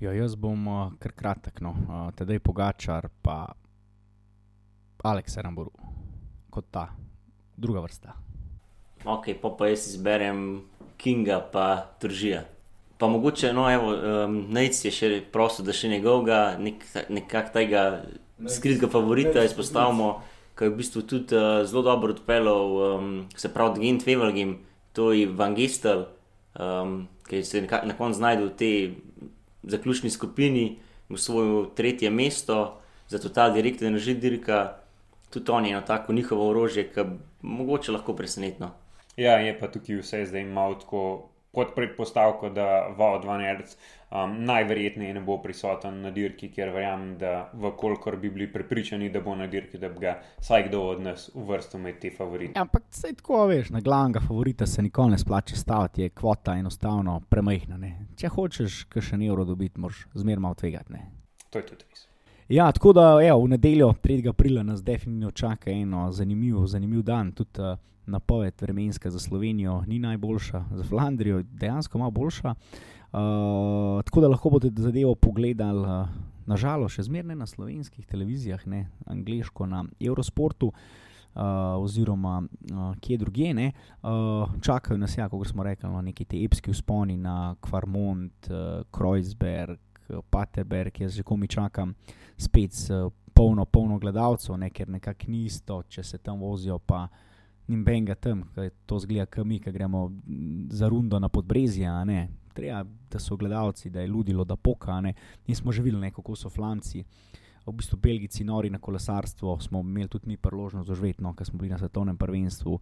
Ja, 0.00 0.12
jaz 0.12 0.36
bom 0.36 0.68
uh, 0.68 0.92
kar 1.00 1.12
kratek, 1.16 1.60
no. 1.64 1.74
uh, 1.74 2.08
tedaj 2.14 2.38
Pogačar, 2.44 3.08
pa 3.22 3.46
Aleks 5.06 5.36
Ramburu, 5.38 5.70
kot 6.56 6.72
ta 6.72 6.88
druga 7.56 7.84
vrsta. 7.84 8.16
Ok, 9.04 9.36
pa, 9.42 9.52
pa 9.52 9.68
jaz 9.68 9.90
izberem 9.92 10.62
Kinga, 10.96 11.40
pa 11.52 11.92
Tržija. 12.00 12.46
Pa 12.98 13.08
mogoče, 13.12 13.52
no, 13.52 13.66
evo, 13.68 13.92
um, 13.92 14.38
Nec 14.56 14.78
je 14.84 14.92
še 14.92 15.10
prosil, 15.32 15.66
da 15.68 15.74
še 15.76 15.90
njegovega, 15.92 16.56
nek, 16.56 16.86
nekako 17.12 17.52
tega 17.58 17.82
skritega 18.48 18.88
favorita 18.92 19.44
izpostavimo, 19.44 20.22
ki 20.56 20.64
je 20.64 20.72
v 20.72 20.78
bistvu 20.78 21.02
tudi 21.04 21.36
uh, 21.36 21.60
zelo 21.68 21.84
dobro 21.84 22.16
odpeljal, 22.16 22.72
um, 22.86 23.10
se 23.36 23.52
pravi, 23.52 23.84
Gent 23.84 24.08
Wevelgem, 24.08 24.56
to 24.96 25.10
je 25.12 25.28
Van 25.28 25.52
Gestel, 25.58 26.06
um, 26.56 27.02
ki 27.28 27.44
se 27.44 27.60
nekako 27.66 27.92
na 27.92 27.98
koncu 28.00 28.22
znajde 28.22 28.48
v 28.48 28.56
tej 28.56 28.76
zaključni 29.76 30.10
skupini, 30.10 30.78
v 31.12 31.20
svojo 31.20 31.66
tretje 31.76 32.10
mesto, 32.10 32.80
zato 33.12 33.28
ta 33.28 33.50
direktor 33.52 33.92
enerži 33.92 34.16
dirka, 34.16 34.80
tudi 35.36 35.52
on 35.52 35.66
je 35.66 35.76
eno 35.76 35.84
tako 35.86 36.12
njihovo 36.16 36.48
orožje, 36.50 36.88
ki 36.92 37.06
mogoče 37.42 37.92
lahko 37.92 38.16
presenetno. 38.16 38.70
Ja, 39.16 39.38
je 39.40 39.54
pa 39.60 39.68
tukaj 39.72 40.00
vse 40.02 40.24
zdaj 40.28 40.44
malo 40.44 40.74
tako 40.80 41.02
pod 41.56 41.66
predpostavko, 41.74 42.50
da 42.52 42.64
Vaud 42.98 43.24
van 43.24 43.40
Erc 43.40 43.70
um, 44.10 44.34
najverjetneje 44.44 45.14
ne 45.14 45.20
bo 45.24 45.38
prisoten 45.42 46.02
na 46.04 46.10
dirki, 46.12 46.50
ker 46.52 46.68
verjamem, 46.74 47.14
da 47.18 47.30
vkolikor 47.56 48.18
bi 48.20 48.30
bili 48.30 48.48
prepričani, 48.52 49.08
da 49.10 49.22
bo 49.24 49.34
na 49.34 49.46
dirki, 49.48 49.80
da 49.80 49.88
bi 49.88 50.02
ga 50.04 50.18
vsaj 50.40 50.66
kdo 50.68 50.82
od 50.90 51.00
nas 51.06 51.30
uvrstil 51.34 51.80
med 51.80 52.00
te 52.02 52.10
favorite. 52.12 52.52
Ja, 52.58 52.66
ampak 52.66 52.82
se 52.90 53.14
tako 53.16 53.46
veš, 53.48 53.70
na 53.72 53.80
glavnega 53.80 54.20
favorita 54.26 54.66
se 54.66 54.84
nikoli 54.84 55.16
ne 55.16 55.18
splače 55.18 55.56
staviti, 55.56 56.02
je 56.02 56.12
kvota 56.12 56.58
enostavno 56.60 57.20
premajhna. 57.30 57.80
Ne? 57.80 57.94
Če 58.20 58.28
hočeš 58.36 58.82
še 59.00 59.16
en 59.16 59.24
evro 59.30 59.48
dobiti, 59.48 59.80
moraš 59.80 60.04
zmerno 60.14 60.52
tvegati. 60.54 61.00
To 61.50 61.58
je 61.58 61.66
tudi 61.72 61.88
res. 61.88 62.05
Ja, 62.48 62.72
tako 62.72 62.92
da 62.92 63.18
evo, 63.22 63.40
v 63.44 63.48
nedeljo 63.48 63.94
3. 64.02 64.28
aprila 64.28 64.62
nas 64.62 64.82
definitivno 64.82 65.30
čaka 65.30 65.70
eno 65.70 66.12
zanimiv, 66.12 66.66
zanimiv 66.66 67.02
dan. 67.02 67.32
Tudi, 67.32 67.60
uh, 67.60 67.78
napoved 68.06 68.54
vremenska 68.60 69.10
za 69.10 69.18
Slovenijo 69.18 69.82
ni 69.86 69.98
najboljša, 69.98 70.64
za 70.74 70.84
Flandrijo 70.84 71.36
je 71.36 71.42
dejansko 71.42 71.98
malo 71.98 72.10
boljša. 72.10 72.50
Uh, 72.50 74.02
tako 74.04 74.20
da 74.20 74.28
lahko 74.28 74.50
boste 74.50 74.70
zadevo 74.76 75.14
pogledali, 75.14 75.80
uh, 75.80 76.08
nažalost, 76.46 76.94
še 76.94 77.02
zmeraj 77.02 77.34
na 77.36 77.46
slovenskih 77.46 78.06
televizijah, 78.06 78.62
ne 78.66 78.86
angliško 79.06 79.66
na 79.66 79.84
Eurosportu. 80.00 80.72
Uh, 81.36 81.42
oziroma, 81.82 82.42
uh, 82.72 82.94
kje 83.00 83.18
drugje, 83.18 83.72
uh, 84.02 84.54
čakajo 84.62 84.96
nas, 84.96 85.18
ja, 85.18 85.28
kot 85.28 85.48
smo 85.48 85.62
rekli, 85.62 85.90
no, 85.90 86.00
neki 86.00 86.24
ti 86.24 86.44
epski 86.44 86.70
usponi 86.70 87.16
na 87.16 87.56
Kvarmont, 87.60 88.48
uh, 88.48 88.86
Kreuzberg, 88.90 89.78
Paterberg, 90.30 91.00
jaz 91.00 91.12
že 91.12 91.22
komi 91.22 91.48
čakam, 91.48 91.94
spet 92.36 92.76
uh, 92.90 93.12
polno, 93.34 93.64
polno 93.64 93.98
gledalcev, 93.98 94.56
ne, 94.56 94.70
ker 94.70 94.88
nekako 94.88 95.28
ni 95.28 95.44
isto, 95.44 95.82
če 95.88 96.02
se 96.02 96.18
tam 96.18 96.40
vozijo, 96.40 96.78
pa 96.78 97.04
uh, 97.04 97.24
ni 97.66 97.76
benga 97.82 98.14
tam, 98.14 98.44
ki 98.54 98.70
to 98.86 98.98
zgleda, 99.02 99.26
kot 99.30 99.46
mi, 99.46 99.58
ki 99.60 99.72
gremo 99.74 100.06
za 100.70 100.88
rundo 100.88 101.18
na 101.18 101.28
podbrezje. 101.28 101.90
Treba, 102.56 102.84
da 103.10 103.20
so 103.20 103.36
gledalci, 103.36 103.90
da 103.90 104.00
je 104.00 104.08
ludilo, 104.08 104.44
da 104.44 104.56
poka. 104.56 105.00
Nismo 105.46 105.72
že 105.72 105.82
videli, 105.82 106.10
kako 106.10 106.36
so 106.36 106.50
flanci. 106.50 107.04
V 107.66 107.72
bistvu 107.74 107.98
Belgijci, 107.98 108.44
nori 108.44 108.70
na 108.70 108.78
kolesarstvo, 108.78 109.58
smo 109.60 109.80
imeli 109.80 110.08
tudi 110.08 110.28
mi 110.28 110.36
priložnost 110.36 110.88
doživeti, 110.88 111.22
no, 111.22 111.32
ker 111.34 111.46
smo 111.46 111.58
bili 111.58 111.72
na 111.72 111.78
svetovnem 111.78 112.16
prvenstvu 112.16 112.72
uh, 112.72 112.80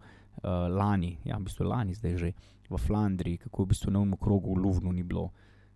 lani, 0.69 1.17
ja, 1.25 1.37
v 1.37 1.47
bistvu 1.49 1.65
lani, 1.65 1.95
zdaj 1.97 2.17
že 2.17 2.29
v 2.69 2.77
Flandriji, 2.77 3.37
kako 3.37 3.63
v 3.63 3.71
bistvu 3.73 3.91
na 3.91 3.99
umu 3.99 4.17
krogu 4.17 4.53
v 4.53 4.61
Luvnu 4.61 4.93
ni 4.93 5.03
bilo. 5.03 5.31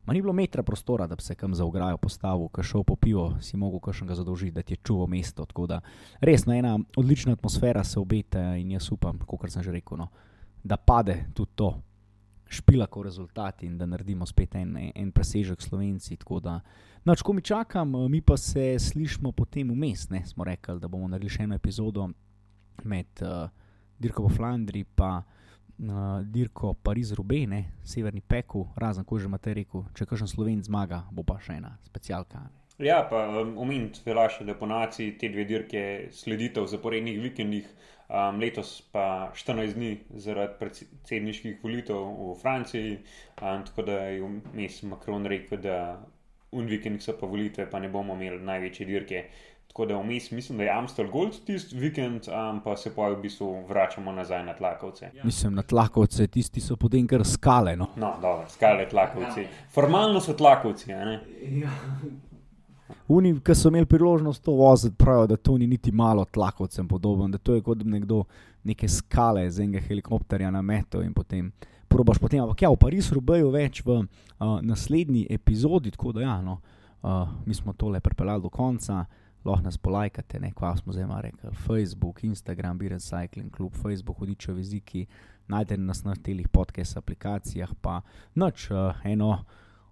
Ma 0.10 0.14
ni 0.14 0.22
bilo 0.22 0.34
metra 0.34 0.64
prostora, 0.64 1.05
da 1.07 1.16
bi 1.16 1.22
se 1.22 1.36
kam 1.36 1.53
za 1.55 1.66
ograjo 1.66 1.97
postavil, 2.01 2.47
ki 2.49 2.64
šel 2.66 2.84
po 2.84 2.95
pivo, 2.95 3.36
si 3.45 3.57
mogel 3.62 3.78
kar 3.78 3.93
še 3.93 4.07
ga 4.10 4.16
zadolžiti, 4.18 4.55
da 4.55 4.64
ti 4.66 4.74
je 4.74 4.80
čuvo 4.82 5.05
mesto. 5.05 5.45
Da, 5.70 5.78
resno, 6.26 6.55
ena 6.57 6.72
odlična 6.97 7.36
atmosfera 7.38 7.84
se 7.86 7.99
obeta 7.99 8.55
in 8.57 8.72
jaz 8.74 8.88
upam, 8.89 9.20
kot 9.22 9.53
sem 9.53 9.62
že 9.62 9.76
rekel, 9.76 10.01
no, 10.01 10.07
da 10.66 10.80
pade 10.82 11.14
tudi 11.38 11.53
to, 11.62 11.70
špila 12.49 12.88
kot 12.89 13.05
rezultat 13.05 13.62
in 13.64 13.78
da 13.78 13.86
naredimo 13.86 14.26
spet 14.26 14.57
en, 14.57 14.74
en 14.95 15.12
presežek 15.14 15.62
slovenci. 15.62 16.18
Da, 16.41 16.57
no, 17.05 17.14
če 17.14 17.38
mi 17.38 17.45
čakam, 17.45 17.93
mi 18.10 18.26
pa 18.26 18.38
se 18.41 18.80
slišmo 18.82 19.30
potem 19.38 19.70
vmes, 19.70 20.07
ne 20.10 20.24
smo 20.26 20.49
rekli, 20.49 20.80
da 20.82 20.89
bomo 20.89 21.05
naredili 21.05 21.38
še 21.38 21.45
eno 21.45 21.62
epizodo 21.62 22.10
med 22.82 23.22
uh, 23.22 23.45
Dirko 24.01 24.26
v 24.26 24.34
Flandriji 24.41 24.89
uh, 25.80 26.22
dirko 26.24 26.74
Pariz-Rubene, 26.84 27.64
severni 27.84 28.22
peku, 28.22 28.68
razen 28.76 29.06
ko 29.06 29.20
že 29.20 29.30
imate 29.30 29.54
rekel, 29.54 29.86
če 29.96 30.08
kažem 30.10 30.28
Slovenc 30.28 30.68
zmaga, 30.68 31.04
bo 31.12 31.24
pa 31.24 31.40
še 31.44 31.60
ena 31.60 31.78
specialka. 31.88 32.46
Ja, 32.80 33.02
pa 33.10 33.26
omeniti 33.60 34.00
um, 34.00 34.06
velja 34.06 34.28
še, 34.32 34.46
da 34.48 34.56
po 34.56 34.68
naciji 34.70 35.18
te 35.20 35.30
dve 35.32 35.44
dirke 35.48 35.82
sledite 36.16 36.64
v 36.64 36.72
zaporednih 36.72 37.18
vikendih, 37.20 37.68
um, 38.08 38.40
letos 38.40 38.78
pa 38.94 39.32
14 39.36 39.76
dni 39.76 39.92
zaradi 40.16 40.56
predsedniških 40.62 41.60
volitev 41.64 42.00
v 42.00 42.38
Franciji, 42.40 42.96
um, 43.42 43.66
tako 43.68 43.88
da 43.90 44.00
je 44.08 44.24
vmes 44.24 44.80
Macron 44.88 45.28
rekel, 45.28 45.60
da 45.64 46.00
un 46.56 46.66
vikend 46.72 47.04
so 47.04 47.14
pa 47.20 47.28
volitve, 47.30 47.68
pa 47.70 47.80
ne 47.84 47.92
bomo 47.92 48.16
imeli 48.16 48.40
največje 48.42 48.88
dirke 48.88 49.26
Tako 49.70 49.86
da 49.86 49.98
vmes 50.02 50.32
mislim, 50.32 50.58
da 50.58 50.64
je 50.64 50.70
Amstel 50.70 51.12
Gold 51.12 51.36
tisti 51.46 51.78
vikend, 51.78 52.22
um, 52.28 52.62
pa 52.64 52.74
se 52.78 52.90
pa 52.96 53.10
v 53.10 53.20
bistvu 53.22 53.52
vračamo 53.68 54.12
nazaj 54.12 54.44
na 54.46 54.54
tlakovce. 54.58 55.12
Ja. 55.16 55.26
Mislim, 55.26 55.54
na 55.54 55.62
tlakovce, 55.62 56.28
tisti 56.28 56.62
so 56.62 56.76
potem 56.76 57.08
kar 57.08 57.22
skale. 57.26 57.76
No, 57.76 57.88
no 57.96 58.16
dobro, 58.22 58.48
skale 58.50 58.90
tlakovci. 58.90 59.46
Formalno 59.72 60.20
so 60.20 60.34
tlakovci. 60.34 60.92
Ja. 60.92 61.20
Oni, 63.08 63.36
ki 63.46 63.56
so 63.56 63.70
imeli 63.70 63.86
priložnost 63.86 64.44
to 64.44 64.58
voziti, 64.58 64.96
pravijo, 64.98 65.28
da 65.28 65.38
to 65.38 65.58
ni 65.58 65.68
niti 65.68 65.92
malo 65.92 66.26
tlakovcem 66.26 66.88
podoben, 66.88 67.32
da 67.32 67.38
to 67.38 67.54
je 67.56 67.62
kot 67.62 67.86
nekdo 67.86 68.24
neke 68.64 68.88
skale 68.88 69.52
z 69.52 69.64
enega 69.64 69.86
helikopterja 69.86 70.52
na 70.52 70.62
metu 70.62 71.02
in 71.02 71.14
potem 71.14 71.52
probaš 71.88 72.18
potem. 72.18 72.42
Ampak 72.42 72.62
ja, 72.62 72.74
v 72.74 72.82
Parizu 72.82 73.22
rubejo 73.22 73.54
več 73.54 73.84
v 73.86 74.02
uh, 74.02 74.60
naslednji 74.62 75.28
epizodi, 75.30 75.92
tako 75.92 76.18
da 76.18 76.26
ja, 76.26 76.42
no, 76.42 76.60
uh, 77.02 77.30
mi 77.46 77.54
smo 77.54 77.74
tole 77.74 78.00
pripeljali 78.00 78.42
do 78.42 78.50
konca 78.50 79.06
lahko 79.46 79.64
nas 79.64 79.78
polajkate, 79.78 80.40
ne 80.40 80.52
kva 80.52 80.76
smo 80.78 80.94
zdaj 80.94 81.06
rekli. 81.22 81.50
Facebook, 81.68 82.24
Instagram, 82.24 82.78
Biren 82.78 83.00
Cycling 83.00 83.56
Club, 83.56 83.74
Facebook, 83.76 84.20
hodičo 84.20 84.52
jeziki, 84.52 85.06
najdete 85.48 85.82
nas 85.82 86.04
na 86.04 86.16
teh 86.16 86.48
podcast 86.52 86.98
aplikacijah, 86.98 87.70
pa 87.82 88.02
noč 88.36 88.72
uh, 88.72 88.78
eno 89.04 89.44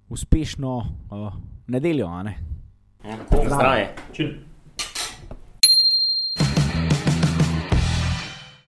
uspešno 0.10 0.78
uh, 0.78 1.34
nedeljo. 1.68 2.24
Ne? 2.24 2.38
Ja, 3.04 3.18
Zdravo. 3.32 4.57